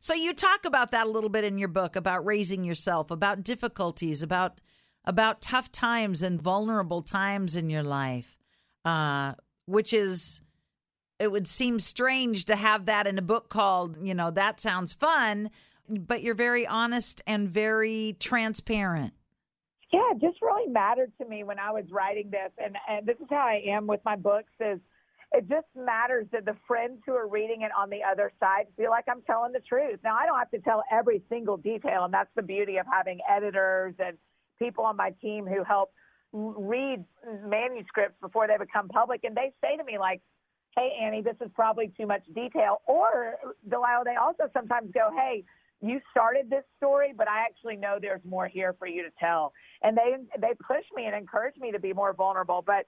so 0.00 0.14
you 0.14 0.32
talk 0.32 0.64
about 0.64 0.90
that 0.92 1.06
a 1.06 1.10
little 1.10 1.30
bit 1.30 1.44
in 1.44 1.58
your 1.58 1.68
book 1.68 1.96
about 1.96 2.24
raising 2.24 2.64
yourself, 2.64 3.10
about 3.10 3.44
difficulties, 3.44 4.22
about 4.22 4.60
about 5.08 5.40
tough 5.40 5.72
times 5.72 6.22
and 6.22 6.40
vulnerable 6.40 7.00
times 7.00 7.56
in 7.56 7.70
your 7.70 7.82
life, 7.82 8.36
uh, 8.84 9.32
which 9.64 9.94
is 9.94 10.42
it 11.18 11.32
would 11.32 11.48
seem 11.48 11.80
strange 11.80 12.44
to 12.44 12.54
have 12.54 12.84
that 12.84 13.06
in 13.06 13.18
a 13.18 13.22
book 13.22 13.48
called, 13.48 13.96
you 14.06 14.14
know, 14.14 14.30
that 14.30 14.60
sounds 14.60 14.92
fun, 14.92 15.50
but 15.88 16.22
you're 16.22 16.34
very 16.34 16.66
honest 16.66 17.22
and 17.26 17.48
very 17.48 18.16
transparent. 18.20 19.14
Yeah, 19.90 20.12
it 20.12 20.20
just 20.20 20.40
really 20.42 20.70
mattered 20.70 21.10
to 21.20 21.26
me 21.26 21.42
when 21.42 21.58
I 21.58 21.72
was 21.72 21.86
writing 21.90 22.30
this, 22.30 22.52
and 22.62 22.76
and 22.86 23.06
this 23.06 23.16
is 23.16 23.26
how 23.30 23.46
I 23.46 23.62
am 23.66 23.86
with 23.86 24.00
my 24.04 24.14
books. 24.14 24.52
Is 24.60 24.78
it 25.32 25.48
just 25.48 25.66
matters 25.74 26.26
that 26.32 26.44
the 26.44 26.56
friends 26.66 27.00
who 27.06 27.14
are 27.14 27.26
reading 27.26 27.62
it 27.62 27.70
on 27.76 27.88
the 27.88 28.00
other 28.02 28.30
side 28.38 28.66
feel 28.76 28.90
like 28.90 29.06
I'm 29.10 29.22
telling 29.22 29.52
the 29.52 29.60
truth. 29.60 30.00
Now 30.04 30.16
I 30.16 30.26
don't 30.26 30.38
have 30.38 30.50
to 30.50 30.58
tell 30.58 30.82
every 30.92 31.22
single 31.30 31.56
detail, 31.56 32.04
and 32.04 32.12
that's 32.12 32.30
the 32.36 32.42
beauty 32.42 32.76
of 32.76 32.84
having 32.92 33.20
editors 33.26 33.94
and 33.98 34.18
people 34.58 34.84
on 34.84 34.96
my 34.96 35.10
team 35.22 35.46
who 35.46 35.64
help 35.64 35.92
read 36.32 37.04
manuscripts 37.44 38.16
before 38.20 38.46
they 38.46 38.56
become 38.58 38.88
public, 38.88 39.24
and 39.24 39.36
they 39.36 39.52
say 39.62 39.76
to 39.76 39.84
me 39.84 39.98
like, 39.98 40.20
"Hey 40.76 40.96
Annie, 41.00 41.22
this 41.22 41.36
is 41.40 41.50
probably 41.54 41.88
too 41.96 42.06
much 42.06 42.22
detail," 42.34 42.82
or 42.86 43.36
Delilah, 43.68 44.04
they 44.04 44.16
also 44.16 44.48
sometimes 44.52 44.90
go, 44.92 45.10
"Hey." 45.16 45.44
you 45.80 46.00
started 46.10 46.50
this 46.50 46.64
story, 46.76 47.12
but 47.16 47.28
I 47.28 47.44
actually 47.44 47.76
know 47.76 47.98
there's 48.00 48.24
more 48.24 48.48
here 48.48 48.74
for 48.78 48.86
you 48.86 49.02
to 49.02 49.10
tell. 49.18 49.52
And 49.82 49.96
they 49.96 50.16
they 50.38 50.54
push 50.54 50.84
me 50.94 51.06
and 51.06 51.14
encourage 51.14 51.56
me 51.56 51.70
to 51.72 51.78
be 51.78 51.92
more 51.92 52.12
vulnerable. 52.12 52.62
But 52.66 52.86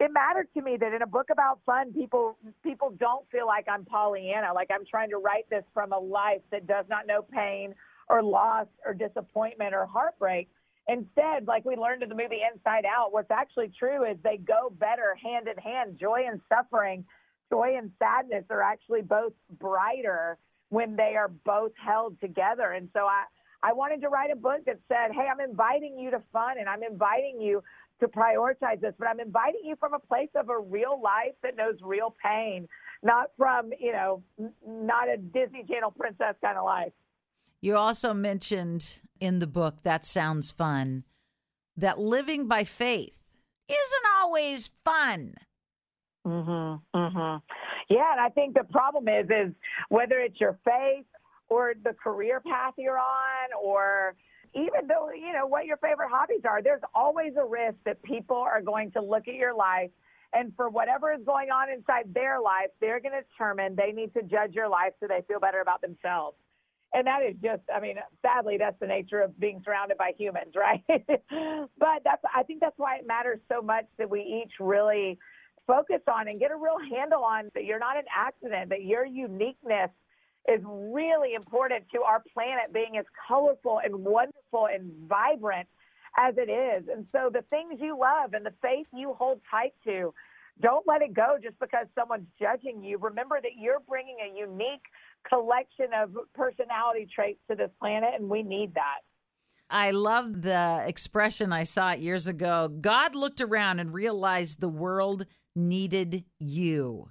it 0.00 0.12
mattered 0.12 0.48
to 0.54 0.62
me 0.62 0.76
that 0.76 0.92
in 0.92 1.02
a 1.02 1.06
book 1.06 1.28
about 1.30 1.60
fun, 1.66 1.92
people 1.92 2.38
people 2.62 2.90
don't 2.98 3.28
feel 3.30 3.46
like 3.46 3.66
I'm 3.68 3.84
Pollyanna, 3.84 4.52
like 4.54 4.70
I'm 4.72 4.86
trying 4.88 5.10
to 5.10 5.18
write 5.18 5.50
this 5.50 5.64
from 5.74 5.92
a 5.92 5.98
life 5.98 6.42
that 6.52 6.66
does 6.66 6.84
not 6.88 7.06
know 7.06 7.22
pain 7.22 7.74
or 8.08 8.22
loss 8.22 8.66
or 8.86 8.94
disappointment 8.94 9.74
or 9.74 9.86
heartbreak. 9.86 10.48
Instead, 10.88 11.46
like 11.46 11.64
we 11.66 11.76
learned 11.76 12.02
in 12.02 12.08
the 12.08 12.14
movie 12.14 12.40
Inside 12.54 12.84
Out, 12.86 13.12
what's 13.12 13.30
actually 13.30 13.70
true 13.78 14.04
is 14.04 14.16
they 14.24 14.38
go 14.38 14.70
better 14.70 15.14
hand 15.22 15.46
in 15.46 15.56
hand. 15.58 15.98
Joy 16.00 16.24
and 16.26 16.40
suffering, 16.48 17.04
joy 17.52 17.76
and 17.76 17.92
sadness 17.98 18.44
are 18.48 18.62
actually 18.62 19.02
both 19.02 19.34
brighter 19.60 20.38
when 20.70 20.96
they 20.96 21.14
are 21.16 21.28
both 21.28 21.72
held 21.76 22.18
together. 22.20 22.72
And 22.72 22.88
so 22.94 23.00
I, 23.00 23.24
I 23.62 23.72
wanted 23.74 24.00
to 24.00 24.08
write 24.08 24.30
a 24.30 24.36
book 24.36 24.64
that 24.66 24.78
said, 24.88 25.12
hey, 25.12 25.26
I'm 25.30 25.40
inviting 25.40 25.98
you 25.98 26.10
to 26.10 26.22
fun 26.32 26.58
and 26.58 26.68
I'm 26.68 26.82
inviting 26.82 27.38
you 27.40 27.62
to 28.00 28.08
prioritize 28.08 28.80
this, 28.80 28.94
but 28.98 29.08
I'm 29.08 29.20
inviting 29.20 29.62
you 29.64 29.76
from 29.76 29.92
a 29.92 29.98
place 29.98 30.30
of 30.36 30.48
a 30.48 30.58
real 30.58 31.00
life 31.02 31.34
that 31.42 31.56
knows 31.56 31.74
real 31.82 32.14
pain, 32.24 32.68
not 33.02 33.30
from, 33.36 33.72
you 33.78 33.92
know, 33.92 34.22
not 34.66 35.08
a 35.08 35.16
Disney 35.16 35.64
Channel 35.68 35.90
princess 35.90 36.34
kind 36.40 36.56
of 36.56 36.64
life. 36.64 36.92
You 37.60 37.76
also 37.76 38.14
mentioned 38.14 39.00
in 39.20 39.40
the 39.40 39.46
book, 39.46 39.82
That 39.82 40.04
Sounds 40.04 40.50
Fun, 40.50 41.04
that 41.76 41.98
living 41.98 42.46
by 42.46 42.64
faith 42.64 43.18
isn't 43.68 44.06
always 44.20 44.68
fun. 44.84 45.34
Mhm. 46.24 46.82
Mhm. 46.94 47.42
Yeah, 47.88 48.12
and 48.12 48.20
I 48.20 48.28
think 48.28 48.54
the 48.54 48.64
problem 48.64 49.08
is 49.08 49.28
is 49.30 49.54
whether 49.88 50.20
it's 50.20 50.40
your 50.40 50.58
faith 50.64 51.06
or 51.48 51.74
the 51.82 51.94
career 51.94 52.40
path 52.40 52.74
you're 52.76 52.98
on 52.98 53.52
or 53.60 54.14
even 54.54 54.86
though 54.86 55.10
you 55.10 55.32
know 55.32 55.46
what 55.46 55.66
your 55.66 55.76
favorite 55.78 56.10
hobbies 56.10 56.44
are, 56.44 56.62
there's 56.62 56.82
always 56.94 57.36
a 57.36 57.44
risk 57.44 57.76
that 57.84 58.02
people 58.02 58.36
are 58.36 58.62
going 58.62 58.90
to 58.92 59.00
look 59.00 59.28
at 59.28 59.34
your 59.34 59.54
life 59.54 59.90
and 60.32 60.54
for 60.56 60.68
whatever 60.68 61.12
is 61.12 61.24
going 61.24 61.50
on 61.50 61.70
inside 61.70 62.12
their 62.12 62.40
life, 62.40 62.68
they're 62.80 63.00
going 63.00 63.14
to 63.14 63.22
determine 63.22 63.74
they 63.74 63.92
need 63.92 64.12
to 64.14 64.22
judge 64.22 64.54
your 64.54 64.68
life 64.68 64.92
so 65.00 65.06
they 65.06 65.22
feel 65.26 65.40
better 65.40 65.60
about 65.60 65.80
themselves. 65.80 66.36
And 66.94 67.06
that 67.06 67.20
is 67.22 67.36
just, 67.42 67.62
I 67.74 67.80
mean, 67.80 67.96
sadly, 68.22 68.56
that's 68.58 68.78
the 68.80 68.86
nature 68.86 69.20
of 69.20 69.38
being 69.38 69.60
surrounded 69.64 69.98
by 69.98 70.12
humans, 70.18 70.52
right? 70.56 70.82
but 70.88 72.02
that's, 72.04 72.22
I 72.34 72.42
think 72.44 72.60
that's 72.60 72.78
why 72.78 72.96
it 72.96 73.06
matters 73.06 73.40
so 73.52 73.60
much 73.60 73.84
that 73.98 74.08
we 74.08 74.20
each 74.20 74.52
really 74.58 75.18
focus 75.66 76.00
on 76.10 76.28
and 76.28 76.40
get 76.40 76.50
a 76.50 76.56
real 76.56 76.78
handle 76.90 77.22
on 77.22 77.50
that 77.54 77.64
you're 77.64 77.78
not 77.78 77.96
an 77.98 78.04
accident, 78.16 78.70
that 78.70 78.84
your 78.84 79.04
uniqueness 79.04 79.90
is 80.48 80.60
really 80.64 81.34
important 81.34 81.84
to 81.92 82.00
our 82.02 82.22
planet 82.32 82.72
being 82.72 82.96
as 82.98 83.04
colorful 83.28 83.80
and 83.84 83.94
wonderful 83.94 84.66
and 84.72 84.90
vibrant 85.06 85.68
as 86.18 86.34
it 86.38 86.50
is. 86.50 86.88
And 86.88 87.06
so 87.12 87.28
the 87.30 87.42
things 87.50 87.78
you 87.80 87.98
love 87.98 88.32
and 88.32 88.46
the 88.46 88.54
faith 88.62 88.86
you 88.94 89.12
hold 89.12 89.40
tight 89.50 89.74
to, 89.84 90.14
don't 90.60 90.86
let 90.86 91.02
it 91.02 91.14
go 91.14 91.36
just 91.40 91.58
because 91.60 91.86
someone's 91.94 92.26
judging 92.40 92.82
you. 92.82 92.98
Remember 92.98 93.38
that 93.40 93.52
you're 93.58 93.80
bringing 93.86 94.16
a 94.24 94.38
unique 94.38 94.82
collection 95.28 95.86
of 95.94 96.10
personality 96.34 97.08
traits 97.14 97.40
to 97.50 97.56
this 97.56 97.70
planet, 97.80 98.10
and 98.18 98.28
we 98.28 98.42
need 98.42 98.74
that. 98.74 99.00
I 99.70 99.90
love 99.90 100.42
the 100.42 100.84
expression 100.86 101.52
I 101.52 101.64
saw 101.64 101.92
it 101.92 101.98
years 101.98 102.26
ago. 102.26 102.68
God 102.68 103.14
looked 103.14 103.40
around 103.40 103.80
and 103.80 103.92
realized 103.92 104.60
the 104.60 104.68
world 104.68 105.26
needed 105.54 106.24
you. 106.38 107.10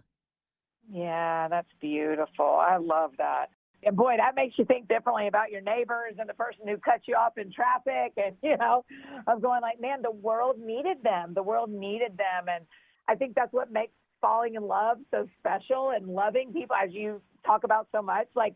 Yeah, 0.90 1.48
that's 1.50 1.70
beautiful. 1.80 2.46
I 2.46 2.78
love 2.78 3.12
that. 3.18 3.48
And 3.84 3.96
boy, 3.96 4.16
that 4.18 4.36
makes 4.36 4.58
you 4.58 4.66
think 4.66 4.88
differently 4.88 5.28
about 5.28 5.52
your 5.52 5.62
neighbors 5.62 6.16
and 6.18 6.28
the 6.28 6.34
person 6.34 6.68
who 6.68 6.78
cut 6.78 7.02
you 7.06 7.16
off 7.16 7.38
in 7.38 7.52
traffic. 7.52 8.14
And, 8.18 8.36
you 8.44 8.58
know, 8.58 8.86
I'm 9.28 9.40
going 9.40 9.62
like, 9.62 9.80
man, 9.80 10.02
the 10.02 10.12
world 10.12 10.58
needed 10.60 11.04
them. 11.04 11.34
The 11.36 11.44
world 11.44 11.70
needed 11.70 12.18
them. 12.18 12.48
And 12.50 12.66
I 13.08 13.16
think 13.16 13.36
that's 13.36 13.54
what 13.54 13.72
makes 13.72 13.94
falling 14.20 14.56
in 14.56 14.64
love 14.64 14.98
so 15.12 15.28
special 15.38 15.92
and 15.92 16.08
loving 16.08 16.52
people, 16.52 16.76
as 16.76 16.92
you 16.92 17.22
talk 17.48 17.64
about 17.64 17.88
so 17.92 18.02
much. 18.02 18.28
Like, 18.36 18.56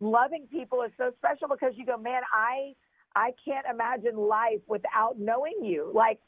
loving 0.00 0.46
people 0.50 0.82
is 0.82 0.92
so 0.96 1.10
special 1.18 1.48
because 1.48 1.72
you 1.76 1.84
go, 1.84 1.98
man, 1.98 2.22
I. 2.32 2.74
I 3.16 3.30
can't 3.44 3.66
imagine 3.68 4.16
life 4.16 4.60
without 4.68 5.18
knowing 5.18 5.58
you. 5.62 5.90
Like 5.94 6.20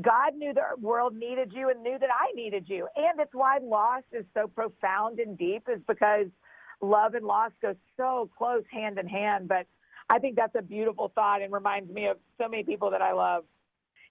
God 0.00 0.34
knew 0.36 0.52
the 0.54 0.80
world 0.80 1.14
needed 1.14 1.52
you 1.52 1.70
and 1.70 1.82
knew 1.82 1.98
that 1.98 2.08
I 2.10 2.32
needed 2.34 2.68
you. 2.68 2.86
And 2.96 3.20
it's 3.20 3.34
why 3.34 3.58
loss 3.62 4.02
is 4.12 4.24
so 4.34 4.46
profound 4.46 5.18
and 5.18 5.36
deep, 5.36 5.64
is 5.68 5.80
because 5.86 6.26
love 6.80 7.14
and 7.14 7.26
loss 7.26 7.50
go 7.60 7.74
so 7.96 8.30
close 8.38 8.62
hand 8.70 8.98
in 8.98 9.08
hand. 9.08 9.48
But 9.48 9.66
I 10.08 10.20
think 10.20 10.36
that's 10.36 10.54
a 10.56 10.62
beautiful 10.62 11.10
thought 11.14 11.42
and 11.42 11.52
reminds 11.52 11.92
me 11.92 12.06
of 12.06 12.18
so 12.40 12.48
many 12.48 12.62
people 12.62 12.90
that 12.92 13.02
I 13.02 13.12
love. 13.12 13.44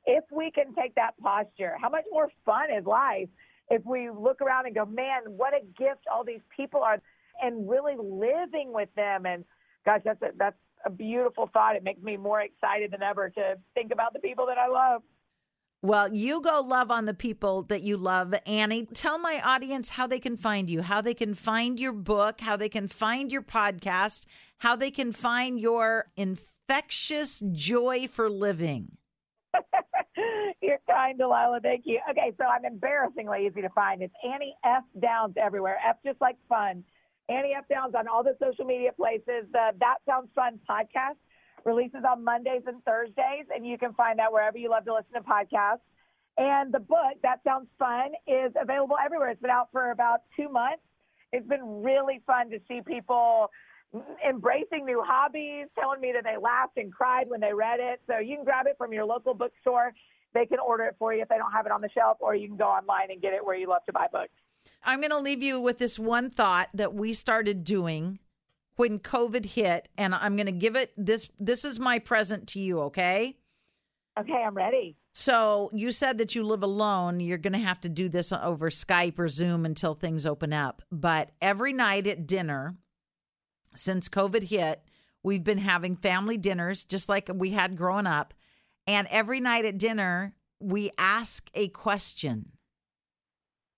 If 0.05 0.25
we 0.31 0.51
can 0.51 0.75
take 0.75 0.95
that 0.95 1.17
posture, 1.21 1.75
how 1.81 1.89
much 1.89 2.05
more 2.11 2.29
fun 2.45 2.67
is 2.77 2.85
life 2.85 3.29
if 3.69 3.85
we 3.85 4.09
look 4.09 4.41
around 4.41 4.65
and 4.65 4.75
go, 4.75 4.85
man, 4.85 5.21
what 5.25 5.53
a 5.53 5.59
gift 5.77 6.01
all 6.11 6.23
these 6.23 6.41
people 6.55 6.81
are, 6.81 7.01
and 7.41 7.69
really 7.69 7.95
living 7.97 8.71
with 8.73 8.89
them. 8.95 9.25
And 9.25 9.43
gosh, 9.85 10.01
that's 10.03 10.21
a, 10.21 10.29
that's 10.37 10.57
a 10.85 10.89
beautiful 10.89 11.49
thought. 11.51 11.75
It 11.75 11.83
makes 11.83 12.01
me 12.01 12.17
more 12.17 12.41
excited 12.41 12.91
than 12.91 13.03
ever 13.03 13.29
to 13.29 13.55
think 13.73 13.91
about 13.91 14.13
the 14.13 14.19
people 14.19 14.45
that 14.47 14.57
I 14.57 14.67
love. 14.67 15.01
Well, 15.83 16.13
you 16.13 16.41
go 16.41 16.61
love 16.61 16.89
on 16.89 17.05
the 17.05 17.13
people 17.13 17.61
that 17.63 17.83
you 17.83 17.97
love. 17.97 18.33
Annie, 18.47 18.87
tell 18.93 19.19
my 19.19 19.39
audience 19.43 19.89
how 19.89 20.07
they 20.07 20.19
can 20.19 20.35
find 20.35 20.69
you, 20.69 20.81
how 20.81 21.01
they 21.01 21.13
can 21.13 21.35
find 21.35 21.79
your 21.79 21.93
book, 21.93 22.41
how 22.41 22.57
they 22.57 22.69
can 22.69 22.87
find 22.87 23.31
your 23.31 23.43
podcast, 23.43 24.25
how 24.57 24.75
they 24.75 24.89
can 24.89 25.11
find 25.11 25.59
your 25.59 26.07
infectious 26.17 27.43
joy 27.51 28.07
for 28.11 28.27
living. 28.27 28.97
You're 30.61 30.79
kind, 30.89 31.17
Delilah. 31.17 31.59
Thank 31.61 31.83
you. 31.85 31.99
Okay, 32.09 32.33
so 32.39 32.45
I'm 32.45 32.65
embarrassingly 32.65 33.45
easy 33.45 33.61
to 33.61 33.69
find. 33.69 34.01
It's 34.01 34.13
Annie 34.23 34.55
F. 34.65 34.83
Downs 34.99 35.35
everywhere. 35.41 35.77
F 35.87 35.97
just 36.03 36.19
like 36.19 36.37
fun. 36.49 36.83
Annie 37.29 37.53
F. 37.57 37.65
Downs 37.69 37.93
on 37.95 38.07
all 38.07 38.23
the 38.23 38.37
social 38.41 38.65
media 38.65 38.91
places. 38.93 39.45
The 39.51 39.71
That 39.79 39.97
Sounds 40.07 40.29
Fun 40.35 40.59
podcast 40.69 41.17
releases 41.65 42.01
on 42.09 42.23
Mondays 42.23 42.61
and 42.65 42.83
Thursdays, 42.85 43.45
and 43.53 43.67
you 43.67 43.77
can 43.77 43.93
find 43.93 44.19
that 44.19 44.31
wherever 44.31 44.57
you 44.57 44.69
love 44.69 44.85
to 44.85 44.93
listen 44.93 45.13
to 45.13 45.21
podcasts. 45.21 45.81
And 46.37 46.73
the 46.73 46.79
book, 46.79 47.17
That 47.23 47.41
Sounds 47.43 47.67
Fun, 47.77 48.11
is 48.27 48.53
available 48.61 48.95
everywhere. 49.03 49.29
It's 49.29 49.41
been 49.41 49.51
out 49.51 49.69
for 49.71 49.91
about 49.91 50.21
two 50.35 50.49
months. 50.49 50.83
It's 51.33 51.47
been 51.47 51.83
really 51.83 52.21
fun 52.25 52.49
to 52.51 52.59
see 52.67 52.81
people 52.85 53.49
embracing 54.27 54.85
new 54.85 55.03
hobbies, 55.05 55.67
telling 55.77 55.99
me 55.99 56.13
that 56.13 56.23
they 56.23 56.37
laughed 56.41 56.77
and 56.77 56.93
cried 56.93 57.29
when 57.29 57.41
they 57.41 57.53
read 57.53 57.79
it. 57.81 58.01
So 58.07 58.19
you 58.19 58.35
can 58.35 58.45
grab 58.45 58.67
it 58.67 58.75
from 58.77 58.93
your 58.93 59.05
local 59.05 59.33
bookstore. 59.33 59.93
They 60.33 60.45
can 60.45 60.59
order 60.59 60.85
it 60.85 60.95
for 60.99 61.13
you 61.13 61.23
if 61.23 61.29
they 61.29 61.37
don't 61.37 61.51
have 61.51 61.65
it 61.65 61.71
on 61.71 61.81
the 61.81 61.89
shelf, 61.89 62.17
or 62.21 62.35
you 62.35 62.47
can 62.47 62.57
go 62.57 62.67
online 62.67 63.11
and 63.11 63.21
get 63.21 63.33
it 63.33 63.43
where 63.43 63.57
you 63.57 63.67
love 63.67 63.83
to 63.87 63.93
buy 63.93 64.07
books. 64.11 64.33
I'm 64.83 64.99
going 64.99 65.11
to 65.11 65.19
leave 65.19 65.43
you 65.43 65.59
with 65.59 65.77
this 65.77 65.99
one 65.99 66.29
thought 66.29 66.69
that 66.73 66.93
we 66.93 67.13
started 67.13 67.63
doing 67.63 68.19
when 68.75 68.99
COVID 68.99 69.45
hit, 69.45 69.89
and 69.97 70.13
I'm 70.13 70.35
going 70.35 70.45
to 70.45 70.51
give 70.51 70.75
it 70.75 70.93
this. 70.97 71.29
This 71.39 71.65
is 71.65 71.79
my 71.79 71.99
present 71.99 72.47
to 72.49 72.59
you, 72.59 72.81
okay? 72.81 73.37
Okay, 74.19 74.43
I'm 74.45 74.55
ready. 74.55 74.95
So 75.13 75.71
you 75.73 75.91
said 75.91 76.19
that 76.19 76.35
you 76.35 76.43
live 76.43 76.63
alone. 76.63 77.19
You're 77.19 77.37
going 77.37 77.53
to 77.53 77.59
have 77.59 77.79
to 77.81 77.89
do 77.89 78.07
this 78.07 78.31
over 78.31 78.69
Skype 78.69 79.17
or 79.17 79.27
Zoom 79.27 79.65
until 79.65 79.93
things 79.93 80.25
open 80.25 80.53
up. 80.53 80.83
But 80.91 81.31
every 81.41 81.73
night 81.73 82.05
at 82.07 82.27
dinner, 82.27 82.75
since 83.75 84.09
COVID 84.09 84.43
hit, 84.43 84.81
we've 85.23 85.43
been 85.43 85.57
having 85.57 85.95
family 85.95 86.37
dinners 86.37 86.85
just 86.85 87.09
like 87.09 87.29
we 87.33 87.51
had 87.51 87.77
growing 87.77 88.07
up. 88.07 88.33
And 88.85 89.07
every 89.09 89.39
night 89.39 89.65
at 89.65 89.77
dinner, 89.77 90.35
we 90.59 90.91
ask 90.97 91.49
a 91.53 91.67
question 91.69 92.51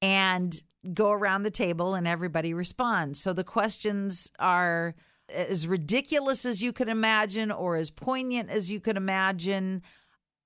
and 0.01 0.61
go 0.93 1.11
around 1.11 1.43
the 1.43 1.51
table 1.51 1.95
and 1.95 2.07
everybody 2.07 2.53
responds. 2.53 3.19
So 3.19 3.33
the 3.33 3.43
questions 3.43 4.31
are 4.39 4.95
as 5.33 5.67
ridiculous 5.67 6.45
as 6.45 6.61
you 6.61 6.73
could 6.73 6.89
imagine 6.89 7.51
or 7.51 7.75
as 7.75 7.91
poignant 7.91 8.49
as 8.49 8.71
you 8.71 8.79
could 8.79 8.97
imagine. 8.97 9.83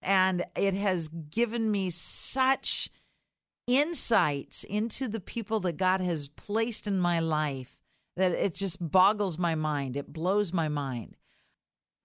And 0.01 0.43
it 0.55 0.73
has 0.73 1.07
given 1.07 1.71
me 1.71 1.89
such 1.89 2.89
insights 3.67 4.63
into 4.65 5.07
the 5.07 5.21
people 5.21 5.61
that 5.61 5.77
God 5.77 6.01
has 6.01 6.27
placed 6.27 6.87
in 6.87 6.99
my 6.99 7.19
life 7.19 7.79
that 8.15 8.31
it 8.31 8.53
just 8.53 8.77
boggles 8.79 9.37
my 9.37 9.55
mind. 9.55 9.95
It 9.95 10.11
blows 10.11 10.53
my 10.53 10.67
mind. 10.67 11.17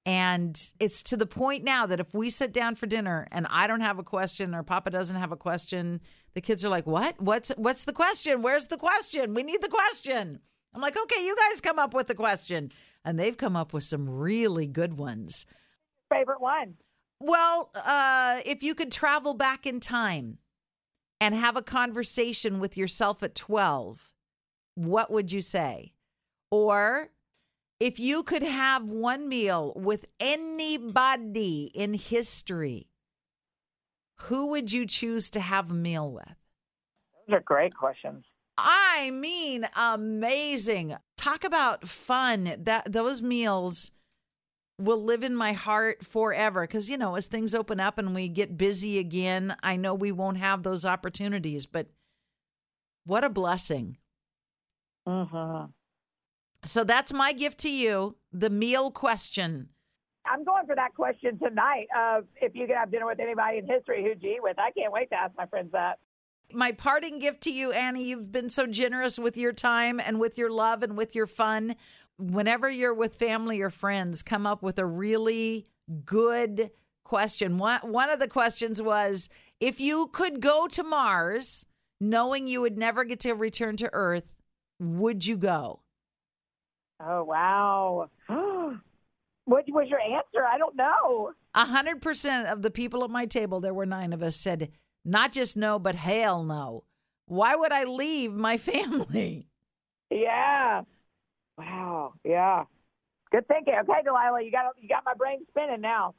And 0.06 0.58
it's 0.80 1.02
to 1.04 1.18
the 1.18 1.26
point 1.26 1.64
now 1.64 1.84
that 1.84 2.00
if 2.00 2.14
we 2.14 2.30
sit 2.30 2.52
down 2.52 2.76
for 2.76 2.86
dinner 2.86 3.28
and 3.30 3.46
I 3.50 3.66
don't 3.66 3.82
have 3.82 3.98
a 3.98 4.04
question 4.04 4.54
or 4.54 4.62
Papa 4.62 4.88
doesn't 4.88 5.16
have 5.16 5.32
a 5.32 5.36
question, 5.36 6.00
the 6.38 6.42
kids 6.42 6.64
are 6.64 6.68
like, 6.68 6.86
"What? 6.86 7.20
What's 7.20 7.48
what's 7.56 7.82
the 7.82 7.92
question? 7.92 8.42
Where's 8.42 8.66
the 8.66 8.76
question? 8.76 9.34
We 9.34 9.42
need 9.42 9.60
the 9.60 9.68
question." 9.68 10.38
I'm 10.72 10.80
like, 10.80 10.96
"Okay, 10.96 11.26
you 11.26 11.34
guys 11.34 11.60
come 11.60 11.80
up 11.80 11.94
with 11.94 12.06
the 12.06 12.14
question." 12.14 12.70
And 13.04 13.18
they've 13.18 13.36
come 13.36 13.56
up 13.56 13.72
with 13.72 13.82
some 13.82 14.08
really 14.08 14.68
good 14.68 14.96
ones. 14.96 15.46
Favorite 16.08 16.40
one? 16.40 16.76
Well, 17.18 17.72
uh, 17.74 18.40
if 18.44 18.62
you 18.62 18.76
could 18.76 18.92
travel 18.92 19.34
back 19.34 19.66
in 19.66 19.80
time 19.80 20.38
and 21.20 21.34
have 21.34 21.56
a 21.56 21.62
conversation 21.62 22.60
with 22.60 22.76
yourself 22.76 23.24
at 23.24 23.34
12, 23.34 24.12
what 24.76 25.10
would 25.10 25.32
you 25.32 25.42
say? 25.42 25.94
Or 26.52 27.08
if 27.80 27.98
you 27.98 28.22
could 28.22 28.44
have 28.44 28.84
one 28.84 29.28
meal 29.28 29.72
with 29.74 30.06
anybody 30.20 31.70
in 31.74 31.94
history, 31.94 32.87
who 34.22 34.48
would 34.48 34.72
you 34.72 34.86
choose 34.86 35.30
to 35.30 35.40
have 35.40 35.70
a 35.70 35.74
meal 35.74 36.10
with? 36.10 36.34
Those 37.26 37.38
are 37.38 37.40
great 37.40 37.74
questions. 37.74 38.24
I 38.56 39.10
mean, 39.12 39.68
amazing. 39.76 40.96
Talk 41.16 41.44
about 41.44 41.86
fun. 41.86 42.54
That 42.58 42.92
those 42.92 43.22
meals 43.22 43.92
will 44.78 45.02
live 45.02 45.22
in 45.22 45.34
my 45.34 45.52
heart 45.52 46.04
forever 46.04 46.62
because 46.62 46.88
you 46.88 46.96
know, 46.96 47.14
as 47.14 47.26
things 47.26 47.54
open 47.54 47.80
up 47.80 47.98
and 47.98 48.14
we 48.14 48.28
get 48.28 48.56
busy 48.56 48.98
again, 48.98 49.54
I 49.62 49.76
know 49.76 49.94
we 49.94 50.12
won't 50.12 50.38
have 50.38 50.62
those 50.62 50.84
opportunities, 50.84 51.66
but 51.66 51.88
what 53.04 53.24
a 53.24 53.30
blessing. 53.30 53.98
Mm-hmm. 55.06 55.70
So 56.64 56.84
that's 56.84 57.12
my 57.12 57.32
gift 57.32 57.58
to 57.58 57.70
you, 57.70 58.16
the 58.32 58.50
meal 58.50 58.90
question. 58.90 59.68
I'm 60.30 60.44
going 60.44 60.66
for 60.66 60.74
that 60.74 60.94
question 60.94 61.38
tonight 61.38 61.86
of 61.96 62.24
if 62.40 62.54
you 62.54 62.66
could 62.66 62.76
have 62.76 62.90
dinner 62.90 63.06
with 63.06 63.20
anybody 63.20 63.58
in 63.58 63.66
history, 63.66 64.04
who'd 64.04 64.22
you 64.22 64.36
eat 64.36 64.42
with? 64.42 64.58
I 64.58 64.70
can't 64.70 64.92
wait 64.92 65.10
to 65.10 65.16
ask 65.16 65.34
my 65.36 65.46
friends 65.46 65.72
that. 65.72 65.98
My 66.52 66.72
parting 66.72 67.18
gift 67.18 67.42
to 67.42 67.52
you, 67.52 67.72
Annie, 67.72 68.04
you've 68.04 68.32
been 68.32 68.48
so 68.48 68.66
generous 68.66 69.18
with 69.18 69.36
your 69.36 69.52
time 69.52 70.00
and 70.00 70.18
with 70.18 70.38
your 70.38 70.50
love 70.50 70.82
and 70.82 70.96
with 70.96 71.14
your 71.14 71.26
fun. 71.26 71.76
Whenever 72.18 72.70
you're 72.70 72.94
with 72.94 73.14
family 73.14 73.60
or 73.60 73.70
friends, 73.70 74.22
come 74.22 74.46
up 74.46 74.62
with 74.62 74.78
a 74.78 74.86
really 74.86 75.66
good 76.04 76.70
question. 77.04 77.58
One, 77.58 77.80
one 77.80 78.10
of 78.10 78.18
the 78.18 78.28
questions 78.28 78.80
was 78.80 79.28
if 79.60 79.80
you 79.80 80.08
could 80.12 80.40
go 80.40 80.66
to 80.68 80.82
Mars 80.82 81.66
knowing 82.00 82.46
you 82.46 82.60
would 82.60 82.78
never 82.78 83.04
get 83.04 83.20
to 83.20 83.32
return 83.32 83.76
to 83.76 83.90
Earth, 83.92 84.32
would 84.78 85.26
you 85.26 85.36
go? 85.36 85.80
Oh, 87.00 87.24
wow. 87.24 88.10
What 89.48 89.64
was 89.68 89.88
your 89.88 90.00
answer? 90.00 90.44
I 90.46 90.58
don't 90.58 90.76
know. 90.76 91.32
A 91.54 91.64
hundred 91.64 92.02
percent 92.02 92.48
of 92.48 92.62
the 92.62 92.70
people 92.70 93.02
at 93.02 93.10
my 93.10 93.24
table, 93.26 93.60
there 93.60 93.74
were 93.74 93.86
nine 93.86 94.12
of 94.12 94.22
us, 94.22 94.36
said 94.36 94.70
not 95.04 95.32
just 95.32 95.56
no, 95.56 95.78
but 95.78 95.94
hell 95.94 96.44
no. 96.44 96.84
Why 97.26 97.56
would 97.56 97.72
I 97.72 97.84
leave 97.84 98.32
my 98.32 98.56
family? 98.58 99.48
Yeah. 100.10 100.82
Wow. 101.56 102.12
Yeah. 102.24 102.64
Good 103.30 103.48
thinking. 103.48 103.74
Okay, 103.80 104.02
Delilah, 104.04 104.42
you 104.42 104.50
got 104.50 104.74
you 104.80 104.88
got 104.88 105.04
my 105.04 105.14
brain 105.14 105.40
spinning 105.50 105.80
now. 105.80 106.14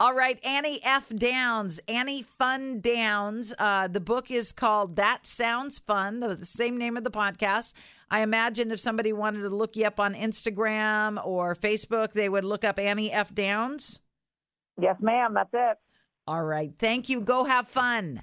All 0.00 0.12
right, 0.12 0.38
Annie 0.44 0.80
F. 0.84 1.08
Downs, 1.08 1.78
Annie 1.86 2.22
Fun 2.22 2.80
Downs. 2.80 3.54
Uh, 3.58 3.86
the 3.86 4.00
book 4.00 4.30
is 4.30 4.52
called 4.52 4.96
That 4.96 5.24
Sounds 5.24 5.78
Fun, 5.78 6.20
the, 6.20 6.34
the 6.34 6.44
same 6.46 6.76
name 6.78 6.96
of 6.96 7.04
the 7.04 7.10
podcast. 7.10 7.72
I 8.10 8.20
imagine 8.20 8.70
if 8.70 8.80
somebody 8.80 9.12
wanted 9.12 9.42
to 9.42 9.48
look 9.48 9.76
you 9.76 9.86
up 9.86 9.98
on 9.98 10.14
Instagram 10.14 11.24
or 11.24 11.54
Facebook, 11.54 12.12
they 12.12 12.28
would 12.28 12.44
look 12.44 12.64
up 12.64 12.78
Annie 12.78 13.12
F. 13.12 13.34
Downs. 13.34 14.00
Yes, 14.80 14.96
ma'am. 15.00 15.34
That's 15.34 15.50
it. 15.52 15.78
All 16.26 16.42
right. 16.42 16.72
Thank 16.78 17.08
you. 17.08 17.20
Go 17.20 17.44
have 17.44 17.68
fun. 17.68 18.22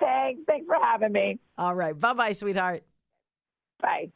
Thanks. 0.00 0.40
Thanks 0.46 0.66
for 0.66 0.76
having 0.82 1.12
me. 1.12 1.38
All 1.56 1.74
right. 1.74 1.98
Bye 1.98 2.12
bye, 2.14 2.32
sweetheart. 2.32 2.84
Bye. 3.80 4.10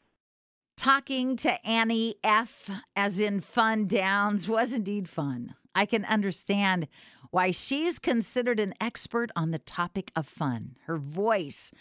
Talking 0.75 1.37
to 1.37 1.65
Annie 1.67 2.15
F., 2.23 2.69
as 2.95 3.19
in 3.19 3.41
Fun 3.41 3.87
Downs, 3.87 4.47
was 4.47 4.73
indeed 4.73 5.09
fun. 5.09 5.55
I 5.73 5.85
can 5.85 6.05
understand 6.05 6.87
why 7.31 7.51
she's 7.51 7.97
considered 7.97 8.59
an 8.59 8.73
expert 8.79 9.31
on 9.35 9.51
the 9.51 9.59
topic 9.59 10.11
of 10.15 10.27
fun. 10.27 10.75
Her 10.85 10.97
voice 10.97 11.71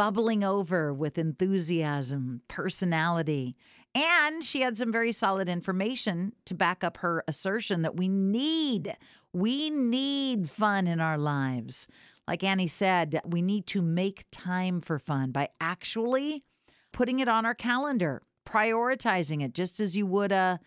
bubbling 0.00 0.42
over 0.42 0.94
with 0.94 1.18
enthusiasm, 1.18 2.40
personality, 2.48 3.54
and 3.94 4.42
she 4.42 4.62
had 4.62 4.78
some 4.78 4.90
very 4.90 5.12
solid 5.12 5.46
information 5.46 6.32
to 6.46 6.54
back 6.54 6.82
up 6.82 6.96
her 6.96 7.22
assertion 7.28 7.82
that 7.82 7.98
we 7.98 8.08
need 8.08 8.96
we 9.34 9.68
need 9.68 10.48
fun 10.48 10.86
in 10.86 11.00
our 11.00 11.18
lives. 11.18 11.86
Like 12.26 12.42
Annie 12.42 12.66
said, 12.66 13.20
we 13.26 13.42
need 13.42 13.66
to 13.66 13.82
make 13.82 14.24
time 14.30 14.80
for 14.80 14.98
fun 14.98 15.32
by 15.32 15.50
actually 15.60 16.44
putting 16.92 17.20
it 17.20 17.28
on 17.28 17.44
our 17.44 17.54
calendar, 17.54 18.22
prioritizing 18.48 19.44
it 19.44 19.52
just 19.52 19.80
as 19.80 19.98
you 19.98 20.06
would 20.06 20.32
a 20.32 20.60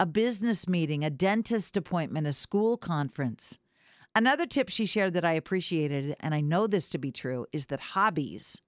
a 0.00 0.06
business 0.06 0.66
meeting, 0.66 1.04
a 1.04 1.10
dentist 1.10 1.76
appointment, 1.76 2.26
a 2.26 2.32
school 2.32 2.76
conference. 2.76 3.60
Another 4.16 4.44
tip 4.44 4.68
she 4.68 4.86
shared 4.86 5.14
that 5.14 5.24
I 5.24 5.34
appreciated, 5.34 6.16
and 6.18 6.34
I 6.34 6.40
know 6.40 6.66
this 6.66 6.88
to 6.88 6.98
be 6.98 7.12
true, 7.12 7.46
is 7.52 7.66
that 7.66 7.78
hobbies, 7.78 8.60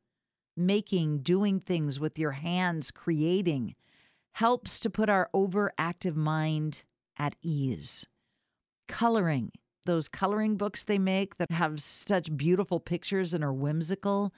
making, 0.57 1.19
doing 1.19 1.61
things 1.61 1.99
with 1.99 2.19
your 2.19 2.33
hands, 2.33 2.91
creating, 2.91 3.75
helps 4.33 4.81
to 4.81 4.91
put 4.91 5.09
our 5.09 5.29
overactive 5.35 6.17
mind 6.17 6.85
at 7.19 7.37
ease. 7.43 8.07
Coloring, 8.89 9.53
those 9.87 10.09
coloring 10.09 10.57
books 10.57 10.85
they 10.85 10.99
make 10.99 11.37
that 11.37 11.51
have 11.51 11.81
such 11.81 12.37
beautiful 12.37 12.81
pictures 12.81 13.35
and 13.35 13.45
are 13.45 13.53
whimsical, 13.53 14.33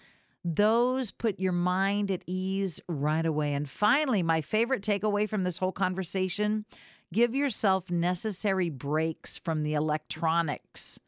those 0.45 1.11
put 1.11 1.41
your 1.41 1.53
mind 1.53 2.11
at 2.11 2.23
ease 2.27 2.81
right 2.89 3.27
away. 3.27 3.55
And 3.55 3.69
finally, 3.69 4.23
my 4.23 4.41
favorite 4.41 4.83
takeaway 4.83 5.29
from 5.29 5.45
this 5.45 5.59
whole 5.59 5.73
conversation 5.73 6.64
give 7.12 7.35
yourself 7.35 7.91
necessary 7.91 8.71
breaks 8.71 9.37
from 9.37 9.62
the 9.62 9.75
electronics. 9.75 10.99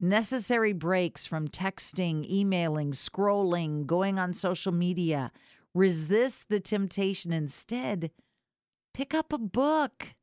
Necessary 0.00 0.72
breaks 0.72 1.26
from 1.26 1.48
texting, 1.48 2.28
emailing, 2.28 2.92
scrolling, 2.92 3.86
going 3.86 4.18
on 4.18 4.32
social 4.32 4.72
media. 4.72 5.32
Resist 5.74 6.48
the 6.48 6.60
temptation. 6.60 7.32
Instead, 7.32 8.10
pick 8.94 9.14
up 9.14 9.32
a 9.32 9.38
book, 9.38 10.14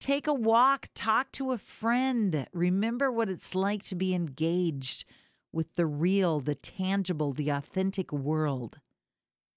take 0.00 0.26
a 0.26 0.34
walk, 0.34 0.88
talk 0.94 1.32
to 1.32 1.52
a 1.52 1.58
friend. 1.58 2.46
Remember 2.52 3.10
what 3.10 3.28
it's 3.28 3.54
like 3.54 3.82
to 3.84 3.94
be 3.94 4.14
engaged 4.14 5.04
with 5.52 5.74
the 5.74 5.86
real, 5.86 6.40
the 6.40 6.54
tangible, 6.54 7.32
the 7.32 7.48
authentic 7.50 8.12
world. 8.12 8.80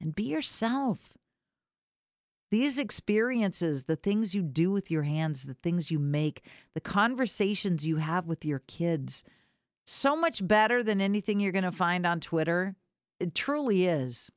And 0.02 0.16
be 0.16 0.24
yourself. 0.24 1.18
These 2.52 2.80
experiences, 2.80 3.84
the 3.84 3.96
things 3.96 4.34
you 4.34 4.42
do 4.42 4.72
with 4.72 4.90
your 4.90 5.04
hands, 5.04 5.44
the 5.44 5.54
things 5.54 5.92
you 5.92 6.00
make, 6.00 6.46
the 6.74 6.82
conversations 6.82 7.86
you 7.86 7.98
have 7.98 8.28
with 8.28 8.44
your 8.44 8.60
kids, 8.60 9.24
so 9.86 10.16
much 10.16 10.46
better 10.48 10.82
than 10.82 11.02
anything 11.02 11.40
you're 11.40 11.52
going 11.52 11.64
to 11.64 11.72
find 11.72 12.06
on 12.06 12.20
Twitter. 12.20 12.76
It 13.20 13.36
truly 13.36 13.88
is. 13.88 14.32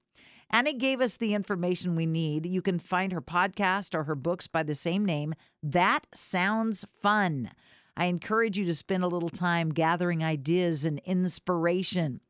Annie 0.51 0.75
gave 0.75 1.01
us 1.01 1.17
the 1.17 1.33
information 1.33 1.97
we 1.97 2.05
need. 2.05 2.45
You 2.45 2.61
can 2.61 2.79
find 2.79 3.13
her 3.13 3.23
podcast 3.23 3.95
or 3.95 4.05
her 4.05 4.15
books 4.15 4.47
by 4.47 4.63
the 4.63 4.75
same 4.75 5.07
name. 5.07 5.35
That 5.63 6.07
sounds 6.15 6.85
fun. 7.01 7.51
I 7.97 8.07
encourage 8.07 8.59
you 8.59 8.67
to 8.67 8.75
spend 8.75 9.05
a 9.05 9.09
little 9.09 9.31
time 9.31 9.71
gathering 9.71 10.23
ideas 10.23 10.85
and 10.85 11.01
inspiration. 11.05 12.21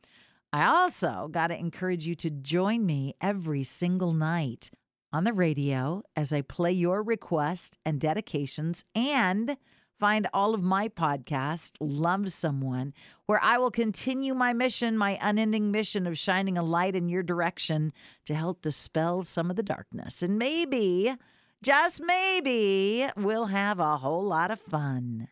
I 0.53 0.65
also 0.65 1.29
got 1.33 1.49
to 1.49 1.59
encourage 1.59 2.07
you 2.07 2.15
to 2.17 2.31
join 2.31 2.87
me 2.87 3.15
every 3.21 3.65
single 3.65 4.13
night 4.13 4.71
on 5.13 5.25
the 5.25 5.33
radio 5.33 6.03
as 6.17 6.33
I 6.33 6.43
play 6.43 6.73
your 6.73 7.03
requests 7.03 7.77
and 7.85 8.01
dedications 8.01 8.85
and 8.95 9.57
find 10.01 10.27
all 10.33 10.55
of 10.55 10.63
my 10.63 10.89
podcast, 10.89 11.73
Love 11.81 12.33
Someone, 12.33 12.93
where 13.27 13.43
I 13.43 13.59
will 13.59 13.71
continue 13.71 14.35
my 14.35 14.53
mission, 14.53 14.99
my 14.99 15.19
unending 15.23 15.71
mission 15.71 16.07
of 16.07 16.19
shining 16.19 16.59
a 16.59 16.63
light 16.63 16.97
in 16.97 17.09
your 17.09 17.23
direction 17.23 17.93
to 18.27 18.35
help 18.35 18.63
dispel 18.63 19.23
some 19.23 19.49
of 19.51 19.57
the 19.57 19.63
darkness. 19.63 20.23
And 20.23 20.39
maybe, 20.39 21.15
just 21.63 22.03
maybe, 22.03 23.07
we'll 23.17 23.47
have 23.47 23.79
a 23.79 23.99
whole 23.99 24.25
lot 24.25 24.51
of 24.51 24.61
fun. 24.61 25.29